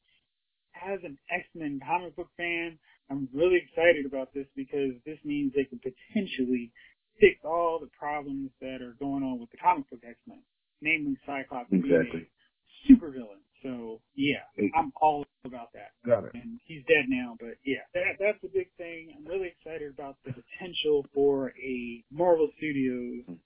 As 0.77 1.01
an 1.05 1.17
X-Men 1.33 1.81
comic 1.81 2.15
book 2.17 2.29
fan, 2.37 2.79
I'm 3.11 3.29
really 3.33 3.57
excited 3.65 4.05
about 4.05 4.35
this 4.35 4.47
because 4.55 4.93
this 5.07 5.19
means 5.25 5.53
they 5.55 5.65
could 5.65 5.81
potentially 5.81 6.71
fix 7.19 7.41
all 7.45 7.79
the 7.81 7.89
problems 7.99 8.51
that 8.61 8.83
are 8.83 8.95
going 9.01 9.23
on 9.23 9.41
with 9.41 9.51
the 9.51 9.57
comic 9.57 9.89
book 9.89 10.01
X-Men, 10.07 10.43
namely 10.83 11.17
Cyclops 11.25 11.71
being 11.71 11.85
Exactly. 11.85 12.29
a 12.29 12.93
supervillain. 12.93 13.41
So 13.63 14.01
yeah, 14.15 14.45
I'm 14.77 14.93
all 15.01 15.25
about 15.45 15.73
that 15.73 15.91
Got 16.05 16.25
it. 16.27 16.35
and 16.35 16.61
he's 16.67 16.85
dead 16.85 17.07
now. 17.09 17.37
But 17.41 17.57
yeah, 17.65 17.83
that 17.95 18.21
that's 18.21 18.39
a 18.45 18.53
big 18.53 18.69
thing. 18.77 19.15
I'm 19.17 19.25
really 19.25 19.49
excited 19.49 19.91
about 19.91 20.17
the 20.25 20.33
potential 20.35 21.07
for 21.15 21.53
a 21.57 22.05
Marvel 22.13 22.49
Studios 22.59 23.25
hmm. 23.27 23.41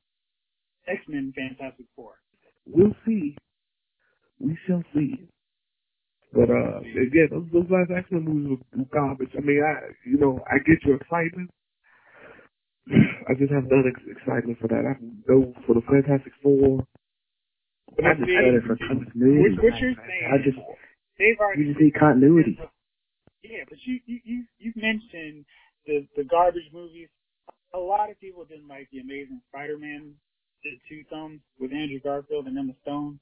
X 0.88 1.00
Men 1.08 1.32
Fantastic 1.36 1.86
Four. 1.94 2.18
We'll 2.66 2.94
see. 3.06 3.36
We 4.40 4.58
shall 4.66 4.82
see. 4.94 5.28
But 6.32 6.50
uh, 6.50 6.80
again, 6.84 7.28
those, 7.30 7.48
those 7.52 7.70
last 7.70 7.90
Men 8.12 8.24
movies 8.24 8.58
were, 8.72 8.84
garbage. 8.92 9.32
I 9.36 9.40
mean, 9.40 9.62
I 9.64 9.90
you 10.06 10.18
know 10.18 10.40
I 10.46 10.58
get 10.62 10.78
your 10.86 10.96
excitement. 10.96 11.50
I 12.90 13.34
just 13.38 13.52
have 13.52 13.64
none 13.70 13.84
ex- 13.88 14.06
excitement 14.06 14.58
for 14.60 14.68
that. 14.68 14.84
I 14.86 14.94
go 15.26 15.52
for 15.66 15.74
the 15.74 15.82
Fantastic 15.90 16.32
Four. 16.42 16.86
But 17.96 18.06
I 18.06 18.10
it's 18.12 18.20
just 18.20 18.30
had 18.30 18.54
it 18.54 18.64
for 18.66 18.76
continuity. 18.78 19.42
Which, 19.42 19.58
what 19.58 19.80
you're 19.82 19.98
saying? 19.98 20.30
I 20.30 20.38
just 20.44 20.58
they've 21.18 21.38
already 21.40 21.62
you 21.62 21.66
just 21.74 21.80
need 21.82 21.94
continuity. 21.98 22.54
Yeah, 23.42 23.64
but 23.68 23.78
you 23.86 24.00
you 24.06 24.18
you 24.24 24.38
you 24.58 24.72
mentioned 24.76 25.44
the 25.86 26.06
the 26.16 26.24
garbage 26.24 26.68
movies. 26.72 27.08
A 27.74 27.78
lot 27.78 28.10
of 28.10 28.20
people 28.20 28.44
didn't 28.44 28.68
like 28.68 28.88
the 28.92 29.00
Amazing 29.00 29.40
Spider-Man, 29.50 30.14
the 30.62 30.78
two 30.88 31.04
thumbs 31.10 31.40
with 31.58 31.72
Andrew 31.72 32.00
Garfield 32.00 32.46
and 32.46 32.58
Emma 32.58 32.72
Stone, 32.82 33.18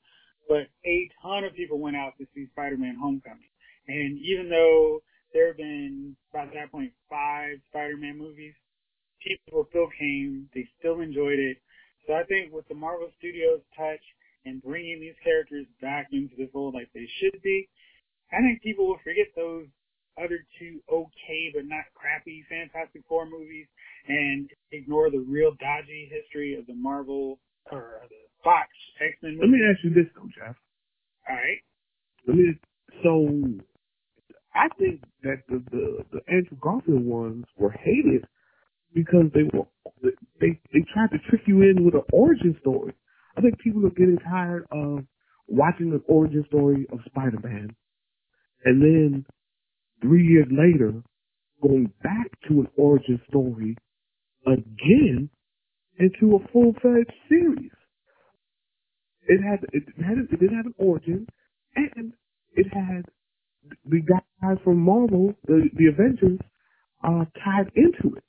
but 0.48 0.66
a 0.85 1.11
ton 1.22 1.44
of 1.44 1.55
people 1.55 1.79
went 1.79 1.96
out 1.96 2.12
to 2.18 2.27
see 2.35 2.46
Spider-Man: 2.53 2.96
Homecoming. 3.01 3.51
And 3.87 4.18
even 4.18 4.48
though 4.51 5.01
there 5.33 5.48
have 5.48 5.57
been 5.57 6.16
by 6.33 6.46
that 6.46 6.70
point 6.70 6.92
five 7.09 7.59
Spider-Man 7.70 8.18
movies, 8.18 8.55
people 9.22 9.66
still 9.70 9.88
came. 9.98 10.48
They 10.55 10.66
still 10.79 11.01
enjoyed 11.01 11.38
it. 11.38 11.59
So 12.07 12.14
I 12.14 12.24
think 12.24 12.53
with 12.53 12.66
the 12.68 12.74
Marvel 12.74 13.11
Studios 13.18 13.61
touch 13.77 14.01
and 14.44 14.62
bringing 14.62 15.01
these 15.01 15.18
characters 15.22 15.66
back 15.81 16.09
into 16.12 16.35
the 16.37 16.48
fold 16.53 16.74
like 16.74 16.88
they 16.94 17.09
should 17.20 17.40
be, 17.42 17.68
I 18.33 18.40
think 18.40 18.62
people 18.62 18.87
will 18.87 19.01
forget 19.05 19.27
those 19.37 19.66
other 20.18 20.44
two 20.59 20.81
okay 20.90 21.50
but 21.54 21.64
not 21.64 21.85
crappy 21.94 22.44
Fantastic 22.48 23.02
Four 23.09 23.26
movies 23.26 23.66
and 24.09 24.50
ignore 24.72 25.11
the 25.11 25.24
real 25.28 25.52
dodgy 25.61 26.11
history 26.11 26.57
of 26.59 26.66
the 26.66 26.74
Marvel 26.74 27.38
or 27.70 28.02
the 28.09 28.16
Fox 28.42 28.68
X-Men 29.00 29.38
Let 29.40 29.50
me 29.50 29.59
ask 29.68 29.85
you 29.85 29.90
this 29.90 30.11
though, 30.14 30.28
Jeff. 30.35 30.57
All 31.28 31.37
right. 31.37 31.61
Let 32.26 32.37
me. 32.37 32.59
So, 33.02 33.28
I 34.54 34.68
think 34.78 35.02
that 35.22 35.42
the 35.48 35.62
the, 35.70 36.04
the 36.12 36.20
Andrew 36.28 36.57
Garfield 36.61 37.04
ones 37.04 37.44
were 37.57 37.72
hated 37.72 38.24
because 38.94 39.26
they 39.35 39.44
were 39.52 39.66
they 40.40 40.59
they 40.72 40.85
tried 40.92 41.11
to 41.11 41.18
trick 41.28 41.42
you 41.46 41.62
in 41.62 41.85
with 41.85 41.94
an 41.94 42.02
origin 42.12 42.57
story. 42.61 42.94
I 43.37 43.40
think 43.40 43.59
people 43.61 43.85
are 43.87 43.90
getting 43.90 44.18
tired 44.18 44.66
of 44.72 45.04
watching 45.46 45.90
the 45.90 46.02
origin 46.09 46.44
story 46.48 46.87
of 46.92 46.98
Spider-Man, 47.07 47.74
and 48.64 48.83
then 48.83 49.26
three 50.02 50.26
years 50.26 50.46
later 50.50 51.02
going 51.62 51.92
back 52.02 52.30
to 52.48 52.61
an 52.61 52.68
origin 52.76 53.20
story 53.28 53.76
again 54.46 55.28
into 55.98 56.37
a 56.37 56.48
full-fledged 56.52 57.12
series. 57.28 57.72
It 59.26 59.40
had 59.42 59.61
it 59.72 59.82
had 59.98 60.18
it 60.18 60.40
did 60.40 60.52
have 60.52 60.66
an 60.66 60.74
origin, 60.78 61.26
and 61.76 62.12
it 62.54 62.66
had 62.72 63.04
the 63.84 64.00
guys 64.00 64.56
from 64.64 64.78
Marvel, 64.78 65.34
the 65.46 65.68
the 65.76 65.87
Avengers, 65.87 66.38
uh, 67.04 67.24
tied 67.44 67.70
into 67.74 68.16
it. 68.16 68.24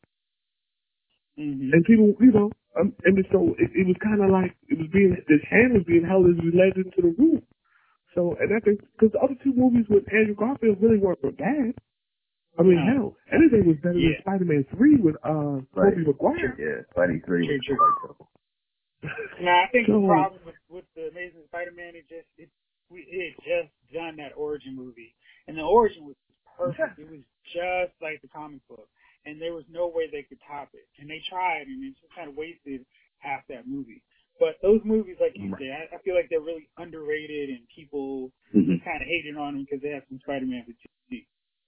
Mm-hmm. 1.39 1.71
And 1.71 1.85
people, 1.85 2.13
you 2.19 2.31
know, 2.33 2.51
um, 2.79 2.93
and 3.05 3.17
so 3.31 3.55
it, 3.57 3.71
it 3.73 3.87
was 3.87 3.95
kind 4.03 4.21
of 4.21 4.29
like 4.29 4.55
it 4.67 4.77
was 4.77 4.87
being 4.91 5.15
this 5.29 5.39
hand 5.49 5.73
was 5.73 5.83
being 5.87 6.03
held 6.03 6.25
as 6.27 6.35
we 6.43 6.51
led 6.51 6.75
into 6.75 7.01
the 7.01 7.15
room. 7.17 7.41
So, 8.15 8.35
and 8.39 8.49
I 8.55 8.59
think 8.65 8.81
because 8.93 9.11
the 9.13 9.19
other 9.19 9.35
two 9.43 9.53
movies 9.53 9.85
with 9.89 10.03
Andrew 10.13 10.35
Garfield 10.35 10.81
really 10.81 10.97
weren't 10.97 11.21
bad. 11.37 11.73
I 12.57 12.63
mean, 12.63 12.75
No. 12.75 12.93
hell, 12.93 13.17
anything 13.31 13.67
was 13.67 13.77
better 13.77 13.97
Yeah. 13.97 14.17
than 14.17 14.21
Spider-Man 14.21 14.63
Three 14.75 14.95
with 14.97 15.15
uh 15.23 15.61
Right. 15.73 15.93
Tobey 15.93 16.05
Maguire. 16.05 16.55
Yeah, 16.59 16.81
Spidey 16.93 17.23
three 17.25 17.47
was 17.47 17.61
True, 17.65 17.75
true. 17.75 17.77
quite 17.77 17.99
trouble. 18.01 18.29
I 19.47 19.67
think 19.71 19.87
So- 19.87 20.01
the 20.01 20.07
problem 20.07 20.41
with, 20.45 20.55
with 20.69 20.85
the 20.95 21.07
Amazing 21.09 21.45
Spider-Man 21.47 21.95
it 21.95 22.07
just 22.09 22.27
it 22.37 22.49
we 22.89 23.01
it 23.01 23.35
had 23.37 23.45
just 23.45 23.93
done 23.93 24.15
that 24.17 24.33
origin 24.35 24.75
movie, 24.75 25.15
and 25.47 25.55
the 25.57 25.61
origin 25.61 26.05
was 26.05 26.15
perfect. 26.57 26.97
It 26.99 27.09
was 27.09 27.21
just 27.45 27.93
like 28.01 28.19
the 28.21 28.27
comic 28.27 28.67
book, 28.67 28.89
and 29.25 29.39
there 29.39 29.53
was 29.53 29.63
no 29.69 29.87
way 29.87 30.07
they 30.09 30.23
could 30.23 30.41
top 30.41 30.73
it. 30.73 30.87
And 30.97 31.07
they 31.09 31.19
tried, 31.29 31.67
and 31.67 31.83
it 31.85 31.95
just 32.01 32.13
kind 32.15 32.27
of 32.27 32.35
wasted 32.35 32.85
half 33.19 33.45
that 33.47 33.67
movie. 33.67 34.01
But 34.39 34.55
those 34.63 34.79
movies, 34.85 35.17
like 35.19 35.35
you 35.35 35.51
say, 35.59 35.67
I, 35.69 35.93
I 35.95 35.99
feel 35.99 36.15
like 36.15 36.27
they're 36.29 36.39
really 36.39 36.69
underrated, 36.77 37.49
and 37.49 37.59
people 37.75 38.31
Mhm. 38.55 38.81
kind 38.83 39.01
of 39.01 39.07
hating 39.07 39.35
on 39.37 39.53
them 39.53 39.63
because 39.63 39.81
they 39.81 39.89
have 39.89 40.03
some 40.09 40.19
Spider-Man 40.19 40.63
fatigue. 40.65 41.27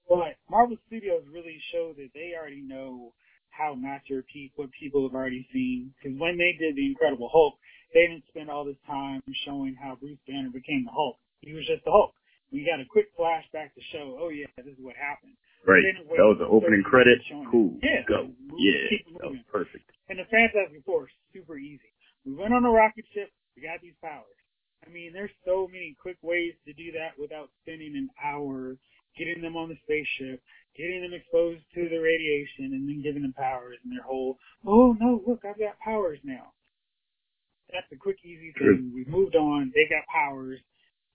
But 0.09 0.37
Marvel 0.49 0.77
Studios 0.87 1.23
really 1.27 1.59
showed 1.71 1.97
that 1.97 2.09
they 2.13 2.33
already 2.35 2.61
know 2.61 3.13
how 3.49 3.75
not 3.75 4.03
to 4.07 4.15
repeat 4.15 4.51
what 4.55 4.71
people 4.71 5.03
have 5.03 5.13
already 5.13 5.45
seen. 5.51 5.93
Because 5.99 6.17
when 6.17 6.37
they 6.37 6.53
did 6.53 6.75
the 6.75 6.85
Incredible 6.87 7.29
Hulk, 7.29 7.59
they 7.93 8.07
didn't 8.07 8.25
spend 8.27 8.49
all 8.49 8.63
this 8.63 8.79
time 8.87 9.21
showing 9.45 9.75
how 9.75 9.95
Bruce 9.95 10.19
Banner 10.25 10.49
became 10.49 10.85
the 10.85 10.91
Hulk. 10.91 11.19
He 11.41 11.53
was 11.53 11.65
just 11.67 11.83
the 11.83 11.91
Hulk. 11.91 12.15
We 12.51 12.63
got 12.65 12.79
a 12.79 12.85
quick 12.85 13.15
flashback 13.17 13.73
to 13.75 13.81
show, 13.91 14.17
oh 14.19 14.29
yeah, 14.29 14.47
this 14.57 14.67
is 14.67 14.79
what 14.79 14.95
happened. 14.95 15.35
Right. 15.65 15.83
That 15.83 16.25
was 16.25 16.39
the 16.39 16.47
opening 16.47 16.81
30 16.81 16.89
credit. 16.89 17.07
minutes 17.19 17.25
showing 17.27 17.43
it. 17.43 17.51
Cool. 17.51 17.79
Yeah. 17.83 18.03
Go. 18.07 18.31
Yeah. 18.57 18.97
That 19.19 19.31
was 19.31 19.39
perfect. 19.51 19.91
And 20.09 20.19
the 20.19 20.25
Fantastic 20.25 20.83
Four, 20.85 21.07
super 21.33 21.57
easy. 21.57 21.91
We 22.25 22.33
went 22.35 22.53
on 22.53 22.65
a 22.65 22.71
rocket 22.71 23.05
ship. 23.13 23.29
We 23.55 23.63
got 23.63 23.81
these 23.81 23.97
powers. 24.01 24.25
I 24.85 24.89
mean, 24.89 25.11
there's 25.13 25.31
so 25.45 25.67
many 25.67 25.95
quick 26.01 26.17
ways 26.21 26.53
to 26.65 26.73
do 26.73 26.91
that 26.93 27.19
without 27.19 27.49
spending 27.61 27.93
an 27.95 28.09
hour 28.23 28.75
getting 29.17 29.41
them 29.41 29.55
on 29.57 29.69
the 29.69 29.77
spaceship, 29.83 30.41
getting 30.77 31.01
them 31.01 31.13
exposed 31.13 31.61
to 31.75 31.81
the 31.89 31.99
radiation, 31.99 32.73
and 32.73 32.87
then 32.89 33.01
giving 33.03 33.21
them 33.21 33.33
powers 33.37 33.77
and 33.83 33.91
their 33.93 34.03
whole, 34.03 34.37
oh 34.65 34.95
no, 34.99 35.21
look, 35.27 35.43
I've 35.45 35.59
got 35.59 35.77
powers 35.83 36.17
now. 36.23 36.53
that's 37.71 37.87
a 37.91 37.97
quick, 37.97 38.17
easy 38.23 38.53
thing. 38.57 38.91
We've 38.95 39.07
moved 39.07 39.35
on. 39.35 39.71
They 39.75 39.87
got 39.93 40.03
powers, 40.11 40.59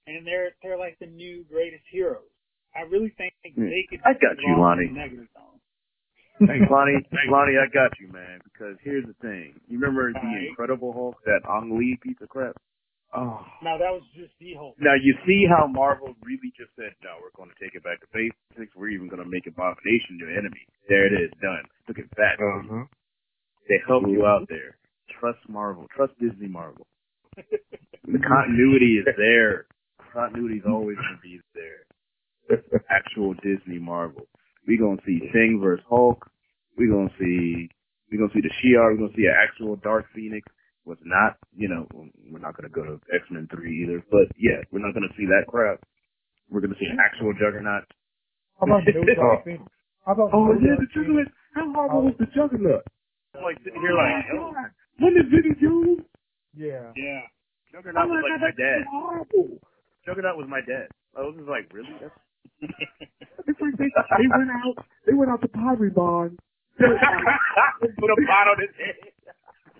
and 0.06 0.26
they're 0.26 0.50
they're 0.62 0.78
like 0.78 0.96
the 1.00 1.06
new 1.06 1.44
greatest 1.50 1.84
heroes. 1.90 2.28
I 2.74 2.82
really 2.82 3.12
think 3.16 3.32
Hmm. 3.56 3.66
they 3.68 3.86
could. 3.90 4.00
I 4.04 4.12
got 4.12 4.36
you, 4.38 4.56
Lonnie. 4.60 4.86
in 4.88 4.94
the 4.94 5.00
Negative 5.00 5.28
zone. 5.34 5.55
Hey, 6.38 6.60
Lonnie, 6.70 7.00
Lonnie, 7.32 7.56
I 7.56 7.66
got 7.72 7.96
you, 8.00 8.12
man. 8.12 8.40
Because 8.44 8.76
here's 8.84 9.06
the 9.06 9.14
thing. 9.24 9.58
You 9.68 9.78
remember 9.78 10.12
the 10.12 10.18
Alright. 10.20 10.48
Incredible 10.48 10.92
Hulk, 10.92 11.16
that 11.24 11.40
Ang 11.48 11.78
Lee 11.78 11.98
piece 12.02 12.16
of 12.20 12.28
crap? 12.28 12.56
Oh, 13.16 13.40
Now 13.62 13.78
that 13.78 13.88
was 13.88 14.02
just 14.14 14.32
the 14.40 14.52
Hulk. 14.58 14.74
Now 14.78 14.92
you 15.00 15.14
see 15.24 15.46
how 15.48 15.66
Marvel 15.66 16.12
really 16.22 16.52
just 16.58 16.70
said, 16.76 16.92
no, 17.02 17.16
we're 17.22 17.32
going 17.32 17.48
to 17.48 17.56
take 17.62 17.74
it 17.74 17.82
back 17.84 18.00
to 18.00 18.06
basics. 18.12 18.76
We're 18.76 18.90
even 18.92 19.08
going 19.08 19.22
to 19.24 19.28
make 19.30 19.46
Abomination 19.46 20.18
your 20.20 20.28
enemy. 20.36 20.60
There 20.88 21.06
it 21.06 21.14
is, 21.16 21.30
done. 21.40 21.64
Look 21.88 21.98
at 21.98 22.10
that. 22.20 22.36
uh-huh. 22.36 22.84
They 23.68 23.80
helped 23.88 24.08
you 24.08 24.26
out 24.26 24.44
there. 24.48 24.76
Trust 25.18 25.38
Marvel. 25.48 25.86
Trust 25.94 26.12
Disney 26.20 26.48
Marvel. 26.48 26.86
The 27.36 28.20
continuity 28.20 29.00
is 29.00 29.06
there. 29.16 29.66
Continuity 30.12 30.56
is 30.58 30.64
always 30.68 30.96
going 30.96 31.16
to 31.16 31.22
be 31.22 31.40
there. 31.54 31.86
Actual 32.90 33.34
Disney 33.34 33.78
Marvel. 33.78 34.26
We 34.66 34.76
gonna 34.78 35.00
see 35.06 35.20
Thing 35.32 35.60
versus 35.62 35.84
Hulk. 35.88 36.28
We 36.76 36.88
gonna 36.88 37.10
see 37.18 37.68
we 38.10 38.18
gonna 38.18 38.32
see 38.34 38.40
the 38.42 38.50
Shi'ar. 38.62 38.92
We 38.92 38.98
gonna 38.98 39.16
see 39.16 39.26
an 39.26 39.34
actual 39.38 39.76
Dark 39.76 40.06
Phoenix. 40.14 40.46
Was 40.86 40.98
not, 41.02 41.34
you 41.50 41.66
know, 41.66 41.82
we're 42.30 42.38
not 42.38 42.54
gonna 42.56 42.70
go 42.70 42.84
to 42.84 42.94
X 43.12 43.26
Men 43.30 43.48
three 43.50 43.82
either. 43.82 44.02
But 44.10 44.30
yeah, 44.38 44.62
we're 44.70 44.84
not 44.84 44.94
gonna 44.94 45.10
see 45.18 45.26
that 45.26 45.46
crap. 45.50 45.82
We're 46.48 46.60
gonna 46.60 46.78
see 46.78 46.86
an 46.86 46.98
actual 47.02 47.32
Juggernaut. 47.34 47.82
How 48.60 48.66
about 48.70 48.86
no 48.86 49.02
Dark 49.18 49.44
Phoenix? 49.44 49.66
How 50.06 50.12
about 50.14 50.30
Oh, 50.32 50.46
no 50.46 50.54
yeah, 50.62 50.78
Dark 50.78 50.86
the 50.86 50.86
Juggernaut. 50.94 51.26
How 51.54 51.66
horrible 51.74 52.02
was 52.06 52.14
the 52.22 52.26
Juggernaut? 52.30 52.86
I'm 53.34 53.42
like 53.42 53.58
sitting 53.66 53.80
here 53.82 53.98
like, 53.98 54.24
yo, 54.30 54.54
Wasn't 55.02 55.18
it 55.18 55.26
Vinnie 55.26 55.58
Jones? 55.58 56.06
Yeah. 56.54 56.94
Yeah. 56.94 57.26
Juggernaut 57.74 58.06
Oh 58.06 58.08
was 58.08 58.22
my 58.22 58.22
like 58.22 58.38
God, 58.38 58.46
my 58.46 58.54
dad. 58.54 58.78
that's 58.86 58.94
horrible. 58.94 59.48
Juggernaut 60.06 60.36
was 60.38 60.46
my 60.48 60.62
dad. 60.62 60.86
I 61.18 61.26
was 61.26 61.34
just 61.34 61.50
like, 61.50 61.66
really? 61.74 61.90
That's 61.98 62.14
It's 62.60 63.60
like 63.60 63.76
they, 63.78 63.86
they 64.18 64.26
went 64.28 64.50
out, 64.50 64.84
they 65.06 65.14
went 65.14 65.30
out 65.30 65.40
to 65.42 65.48
Pottery 65.48 65.90
Barn, 65.90 66.36
Put 66.78 66.90
a 66.90 68.16
pot 68.26 68.46
on 68.48 68.58
his 68.60 68.74
head. 68.76 68.98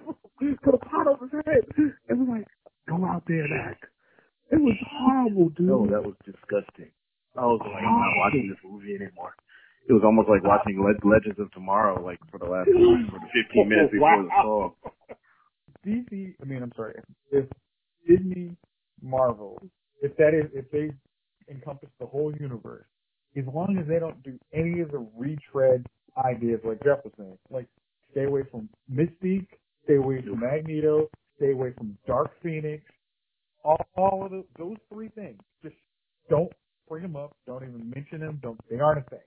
put 0.63 0.75
a 0.75 0.79
pot 0.79 1.07
on 1.09 1.19
his 1.29 1.33
head, 1.45 1.65
and 2.09 2.21
was 2.21 2.29
like, 2.39 2.47
go 2.89 3.05
out 3.05 3.25
there 3.27 3.45
and 3.45 3.53
act. 3.61 3.85
It 4.51 4.61
was 4.61 4.77
horrible, 4.89 5.51
dude. 5.51 5.67
No, 5.67 5.87
that 5.87 6.03
was 6.03 6.15
disgusting. 6.25 6.91
I 7.37 7.45
was 7.45 7.61
like, 7.65 7.83
I'm 7.85 7.99
not 8.01 8.17
watching 8.17 8.49
this 8.49 8.59
movie 8.65 8.95
anymore. 8.95 9.35
It 9.89 9.93
was 9.93 10.03
almost 10.05 10.29
like 10.29 10.43
watching 10.43 10.81
Le- 10.81 11.09
Legends 11.09 11.39
of 11.39 11.51
Tomorrow, 11.53 12.03
like 12.03 12.19
for 12.31 12.39
the 12.39 12.47
last 12.47 12.67
for 12.71 13.19
the 13.21 13.29
15 13.35 13.69
minutes 13.69 13.93
before 13.93 14.23
the 14.23 14.29
Wow. 14.29 14.43
call. 14.43 14.77
DC, 15.85 16.35
I 16.41 16.45
mean, 16.45 16.63
I'm 16.63 16.73
sorry, 16.75 16.95
if 17.31 17.45
Disney, 18.09 18.57
Marvel, 19.03 19.61
if 20.01 20.17
that 20.17 20.33
is, 20.35 20.51
if 20.55 20.71
they 20.71 20.91
encompass 21.51 21.91
the 22.01 22.07
whole 22.07 22.33
universe, 22.39 22.87
as 23.37 23.45
long 23.53 23.77
as 23.79 23.87
they 23.87 23.99
don't 23.99 24.23
do 24.23 24.39
any 24.53 24.81
of 24.81 24.91
the 24.91 25.07
retread 25.17 25.87
ideas 26.25 26.61
like 26.65 26.83
Jeff 26.83 27.05
was 27.05 27.13
saying, 27.19 27.39
like 27.51 27.67
stay 28.13 28.25
away 28.25 28.43
from 28.51 28.69
Mystique, 28.93 29.49
stay 29.85 29.97
away 29.97 30.23
from 30.23 30.41
Magneto, 30.41 31.09
stay 31.37 31.53
away 31.53 31.73
from 31.77 31.97
Dark 32.07 32.31
Phoenix, 32.43 32.83
all, 33.65 33.87
all 33.97 34.25
of 34.25 34.31
the, 34.31 34.45
those 34.59 34.77
three 34.93 35.09
things, 35.09 35.39
just 35.63 35.75
don't 36.31 36.53
bring 36.89 37.03
them 37.03 37.17
up, 37.17 37.37
don't 37.47 37.63
even 37.63 37.91
mention 37.95 38.21
them, 38.21 38.39
don't, 38.43 38.59
they 38.71 38.79
aren't 38.79 39.07
a 39.07 39.11
thing. 39.11 39.19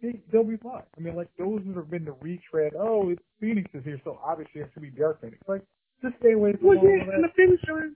They, 0.00 0.20
they'll 0.32 0.44
be 0.44 0.56
fine. 0.56 0.82
I 0.96 1.00
mean, 1.00 1.16
like 1.16 1.28
those 1.38 1.60
that 1.66 1.76
have 1.76 1.90
been 1.90 2.04
the 2.04 2.14
retread. 2.20 2.72
Oh, 2.78 3.10
it's 3.10 3.22
Phoenix 3.40 3.68
is 3.74 3.84
here, 3.84 4.00
so 4.04 4.18
obviously 4.24 4.60
it 4.60 4.70
should 4.72 4.82
be 4.82 4.90
Dark 4.90 5.20
Phoenix. 5.20 5.38
Like, 5.48 5.62
just 6.02 6.14
stay 6.20 6.32
away 6.32 6.52
from 6.52 6.68
Well, 6.68 6.78
yeah, 6.82 7.02
and 7.14 7.24
the 7.24 7.34
finisher, 7.34 7.90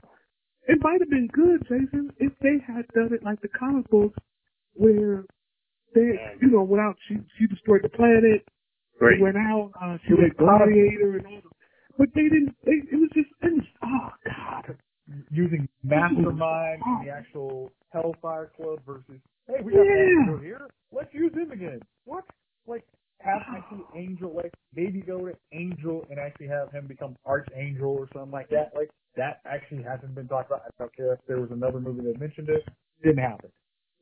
it 0.69 0.79
might 0.81 1.01
have 1.01 1.11
been 1.11 1.29
good, 1.33 1.63
Jason, 1.63 2.13
if 2.19 2.33
they 2.41 2.59
had 2.67 2.87
done 2.95 3.13
it 3.13 3.23
like 3.25 3.41
the 3.41 3.49
comic 3.49 3.89
books, 3.91 4.19
where 4.75 5.25
they, 5.95 6.19
you 6.41 6.49
know, 6.51 6.63
without 6.63 6.97
she 7.09 7.17
she 7.39 7.47
destroyed 7.47 7.83
the 7.83 7.89
planet, 7.89 8.47
Great. 8.99 9.19
she 9.19 9.23
went 9.23 9.37
out, 9.37 9.73
uh, 9.81 9.99
she 10.07 10.15
was 10.15 10.31
a 10.31 10.35
gladiator 10.35 11.19
and 11.19 11.27
all. 11.27 11.41
The, 11.43 11.51
but 11.99 12.09
they 12.15 12.23
didn't. 12.23 12.57
They, 12.65 12.81
it 12.91 12.97
was 12.97 13.11
just, 13.13 13.29
it 13.43 13.53
was, 13.53 13.65
oh 13.85 14.09
God. 14.25 14.79
using 15.31 15.69
Mastermind 15.83 16.83
and 16.85 17.07
the 17.07 17.11
actual 17.11 17.73
Hellfire 17.93 18.51
Club 18.57 18.81
versus, 18.87 19.21
hey, 19.47 19.61
we 19.63 19.73
got 19.73 19.83
Yeah. 19.83 20.41
Here. 20.41 20.69
Let's 20.93 21.13
use 21.13 21.33
him 21.35 21.51
again. 21.51 21.81
What? 22.05 22.25
Like, 22.67 22.85
have 23.25 23.43
actually 23.57 23.85
Angel, 23.97 24.33
like, 24.35 24.53
maybe 24.75 25.01
go 25.01 25.27
to 25.27 25.33
Angel 25.53 26.05
and 26.11 26.19
actually 26.19 26.49
have 26.49 26.71
him 26.73 26.87
become 26.87 27.17
Archangel 27.27 27.91
or 27.91 28.09
something 28.13 28.33
like 28.33 28.49
that. 28.51 28.73
Like, 28.75 28.91
that 29.17 29.41
actually 29.47 29.83
hasn't 29.83 30.15
been 30.15 30.29
talked 30.29 30.51
about. 30.51 30.63
I 30.67 30.71
don't 30.79 30.95
care 30.97 31.13
if 31.15 31.21
there 31.29 31.41
was 31.41 31.51
another 31.51 31.81
movie 31.81 32.03
that 32.03 32.21
mentioned 32.21 32.49
it. 32.49 32.65
It 33.01 33.05
didn't 33.09 33.23
happen. 33.25 33.51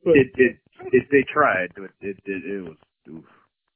But, 0.03 0.15
It 0.15 0.27
it 0.35 0.57
it 0.93 1.03
they 1.11 1.23
tried, 1.31 1.69
but 1.75 1.91
it 2.01 2.17
it, 2.25 2.43
it 2.45 2.61
was 2.63 2.77
oof. 3.09 3.25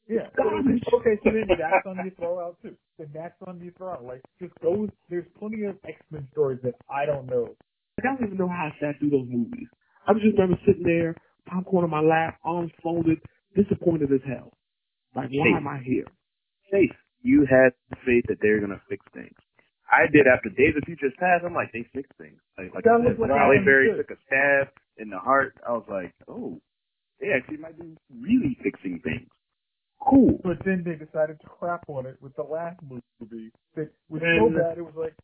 yeah. 0.07 0.27
So, 0.35 0.43
okay, 0.97 1.19
so 1.23 1.31
then 1.31 1.47
that's 1.59 1.85
on 1.85 1.97
you 2.05 2.11
throw 2.17 2.39
out 2.39 2.57
too. 2.61 2.75
Then 2.97 3.09
that's 3.13 3.35
on 3.45 3.59
you 3.61 3.71
throw 3.77 3.93
out. 3.93 4.03
Like, 4.03 4.21
just 4.41 4.53
go, 4.61 4.87
there's 5.09 5.25
plenty 5.37 5.65
of 5.65 5.77
X-Men 5.87 6.27
stories 6.31 6.59
that 6.63 6.75
I 6.89 7.05
don't 7.05 7.27
know. 7.27 7.55
Like, 7.97 8.05
I 8.05 8.15
don't 8.15 8.25
even 8.27 8.37
know 8.37 8.47
how 8.49 8.71
I 8.71 8.75
sat 8.79 8.99
through 8.99 9.11
those 9.11 9.27
movies. 9.29 9.67
I 10.07 10.13
just 10.13 10.25
remember 10.37 10.57
sitting 10.65 10.83
there, 10.83 11.15
popcorn 11.47 11.83
on 11.83 11.89
my 11.91 12.01
lap, 12.01 12.39
arms 12.43 12.71
folded, 12.81 13.19
disappointed 13.55 14.11
as 14.13 14.21
hell. 14.27 14.53
Like, 15.15 15.29
why 15.31 15.47
Hey. 15.47 15.55
am 15.55 15.67
I 15.67 15.79
here? 15.79 16.05
Faith, 16.71 16.95
you 17.21 17.45
had 17.45 17.73
faith 18.05 18.25
that 18.27 18.39
they 18.41 18.49
were 18.51 18.59
gonna 18.59 18.81
fix 18.89 19.05
things. 19.13 19.35
I 19.91 20.07
did 20.07 20.27
after 20.27 20.49
Days 20.49 20.75
of 20.75 20.83
Futures 20.85 21.13
Past. 21.19 21.45
I'm 21.45 21.53
like, 21.53 21.71
they 21.71 21.83
fixed 21.93 22.13
things. 22.17 22.41
Like, 22.57 22.73
like 22.73 22.83
That 22.83 22.93
I 22.93 22.97
was 22.97 23.07
said, 23.07 23.17
what 23.19 23.29
when 23.29 23.37
I 23.39 23.43
Halle 23.43 23.63
Berry 23.63 23.95
took 23.95 24.11
a 24.11 24.17
stab 24.25 24.69
in 24.97 25.09
the 25.09 25.19
heart. 25.19 25.55
I 25.65 25.71
was 25.73 25.85
like, 25.87 26.13
oh, 26.27 26.59
they 27.19 27.31
actually 27.31 27.57
might 27.57 27.77
be 27.79 27.95
really 28.09 28.57
fixing 28.63 28.99
things. 28.99 29.29
Cool. 30.01 30.39
But 30.43 30.57
then 30.65 30.83
they 30.83 30.95
decided 30.95 31.39
to 31.41 31.47
crap 31.47 31.87
on 31.87 32.05
it 32.05 32.17
with 32.21 32.35
the 32.35 32.43
last 32.43 32.79
movie. 32.81 33.51
That 33.75 33.91
was 34.09 34.21
so 34.21 34.49
bad. 34.49 34.77
It 34.77 34.81
was 34.85 34.93
like 34.95 35.15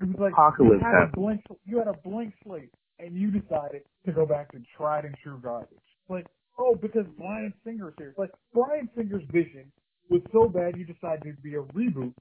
it 0.00 0.04
was 0.08 0.16
like 0.18 0.32
Apocalypse 0.32 0.80
you 0.80 0.86
had 0.86 1.02
a 1.02 1.12
blank 1.12 1.40
you 1.66 1.78
had 1.78 1.88
a 1.88 1.96
blank 2.08 2.34
slate 2.44 2.72
and 2.98 3.14
you 3.16 3.30
decided 3.30 3.82
to 4.06 4.12
go 4.12 4.24
back 4.24 4.50
to 4.52 4.62
tried 4.76 5.04
and 5.04 5.14
true 5.22 5.38
garbage. 5.42 5.78
Like 6.08 6.26
oh, 6.58 6.74
because 6.80 7.06
Bryan 7.18 7.52
Singer's 7.64 7.94
here. 7.98 8.08
It's 8.10 8.18
like 8.18 8.32
Bryan 8.52 8.88
Singer's 8.96 9.24
vision 9.32 9.70
was 10.08 10.22
so 10.32 10.48
bad 10.48 10.76
you 10.76 10.84
decided 10.84 11.22
to 11.36 11.42
be 11.42 11.54
a 11.54 11.62
reboot. 11.74 12.12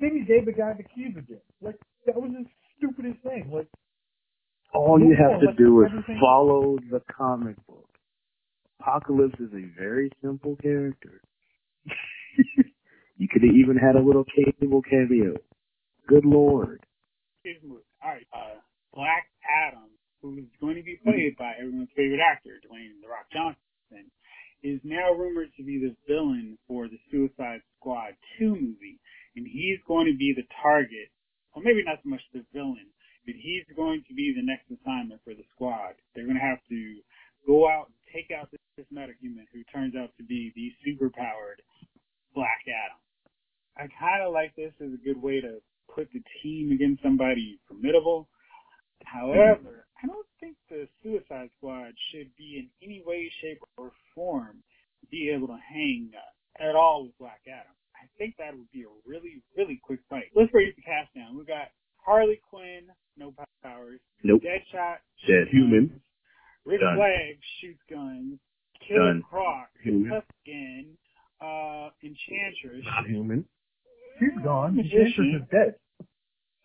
Then 0.00 0.14
you 0.16 0.24
gave 0.26 0.46
the 0.46 0.52
guy 0.52 0.72
the 0.76 0.82
keys 0.84 1.16
again. 1.16 1.40
Like 1.60 1.76
that 2.06 2.16
was 2.16 2.30
the 2.32 2.44
stupidest 2.76 3.22
thing. 3.22 3.50
Like 3.52 3.68
All 4.74 4.98
you 5.00 5.14
have 5.16 5.40
to 5.40 5.46
Like, 5.46 5.56
do 5.58 5.82
is 5.82 5.88
everything- 5.90 6.18
follow 6.20 6.78
the 6.90 7.00
comic 7.10 7.56
book. 7.66 7.88
Apocalypse 8.80 9.38
is 9.38 9.52
a 9.54 9.64
very 9.78 10.10
simple 10.22 10.56
character. 10.56 11.20
you 13.16 13.28
could 13.28 13.42
have 13.42 13.54
even 13.54 13.76
had 13.76 13.94
a 13.96 14.00
little 14.02 14.24
cable 14.24 14.82
cameo. 14.82 15.34
Good 16.08 16.24
lord. 16.24 16.84
Here's 17.44 17.60
the 17.62 17.68
movie. 17.68 17.82
All 18.02 18.10
right. 18.10 18.26
Uh, 18.32 18.58
Black 18.94 19.28
Adam, 19.66 19.88
who's 20.30 20.46
going 20.60 20.76
to 20.76 20.86
be 20.86 20.98
played 21.02 21.34
by 21.36 21.58
everyone's 21.58 21.90
favorite 21.96 22.22
actor, 22.22 22.62
Dwayne 22.62 23.02
The 23.02 23.10
Rock 23.10 23.26
Johnson, 23.32 24.06
is 24.62 24.78
now 24.84 25.10
rumored 25.10 25.50
to 25.58 25.64
be 25.66 25.82
the 25.82 25.96
villain 26.06 26.56
for 26.68 26.86
the 26.86 26.98
Suicide 27.10 27.60
Squad 27.76 28.14
2 28.38 28.54
movie. 28.54 29.02
And 29.34 29.46
he's 29.46 29.82
going 29.88 30.06
to 30.06 30.16
be 30.16 30.32
the 30.36 30.46
target, 30.62 31.10
or 31.54 31.62
maybe 31.62 31.82
not 31.82 31.98
so 32.04 32.10
much 32.10 32.22
the 32.32 32.44
villain, 32.52 32.86
but 33.26 33.34
he's 33.34 33.66
going 33.74 34.04
to 34.06 34.14
be 34.14 34.32
the 34.34 34.46
next 34.46 34.70
assignment 34.70 35.20
for 35.24 35.34
the 35.34 35.44
squad. 35.54 35.98
They're 36.14 36.30
going 36.30 36.38
to 36.38 36.44
have 36.44 36.62
to 36.68 36.80
go 37.46 37.66
out 37.66 37.90
and 37.90 37.98
take 38.14 38.30
out 38.30 38.50
this, 38.50 38.60
this 38.76 38.86
metahuman 38.94 39.50
who 39.52 39.64
turns 39.74 39.94
out 39.96 40.14
to 40.18 40.24
be 40.24 40.52
the 40.54 40.70
superpowered 40.84 41.58
Black 42.34 42.62
Adam. 42.68 43.00
I 43.76 43.88
kind 43.98 44.22
of 44.22 44.32
like 44.32 44.54
this 44.54 44.72
as 44.80 44.92
a 44.92 45.04
good 45.04 45.20
way 45.20 45.40
to 45.40 45.58
put 45.94 46.08
the 46.12 46.22
team 46.42 46.72
against 46.72 47.02
somebody 47.02 47.58
formidable. 47.68 48.28
However, 49.04 49.86
I 50.02 50.06
don't 50.06 50.26
think 50.40 50.56
the 50.68 50.88
Suicide 51.02 51.50
Squad 51.58 51.92
should 52.10 52.30
be 52.36 52.58
in 52.58 52.68
any 52.82 53.02
way, 53.06 53.30
shape, 53.40 53.60
or 53.76 53.92
form 54.14 54.62
be 55.10 55.30
able 55.30 55.46
to 55.48 55.58
hang 55.68 56.10
uh, 56.14 56.62
at 56.68 56.74
all 56.74 57.04
with 57.04 57.18
Black 57.18 57.40
Adam. 57.46 57.74
I 57.94 58.06
think 58.18 58.34
that 58.38 58.52
would 58.56 58.70
be 58.72 58.82
a 58.82 58.92
really, 59.06 59.42
really 59.56 59.80
quick 59.82 60.00
fight. 60.10 60.24
Let's 60.34 60.50
break 60.50 60.74
the 60.74 60.82
cast 60.82 61.14
down. 61.14 61.36
We've 61.36 61.46
got 61.46 61.68
Harley 62.04 62.40
Quinn, 62.50 62.82
no 63.16 63.32
powers. 63.62 64.00
Nope. 64.24 64.42
Deadshot, 64.42 64.96
Dead. 65.26 65.46
shoots 65.46 65.50
Human. 65.52 65.86
guns. 65.88 66.00
Rick 66.64 66.80
Done. 66.80 66.96
Flag 66.96 67.38
shoots 67.60 67.82
guns. 67.88 68.38
Killer 68.86 69.12
Done. 69.14 69.22
Croc, 69.28 69.68
Human. 69.84 70.10
Tough 70.10 70.24
Skin, 70.42 70.86
uh, 71.40 71.90
Enchantress. 72.02 72.84
Not 72.84 73.06
human. 73.06 73.44
she's 74.18 74.44
gone. 74.44 74.74
Magician. 74.76 74.98
Enchantress 74.98 75.42
is 75.42 75.48
dead. 75.50 75.74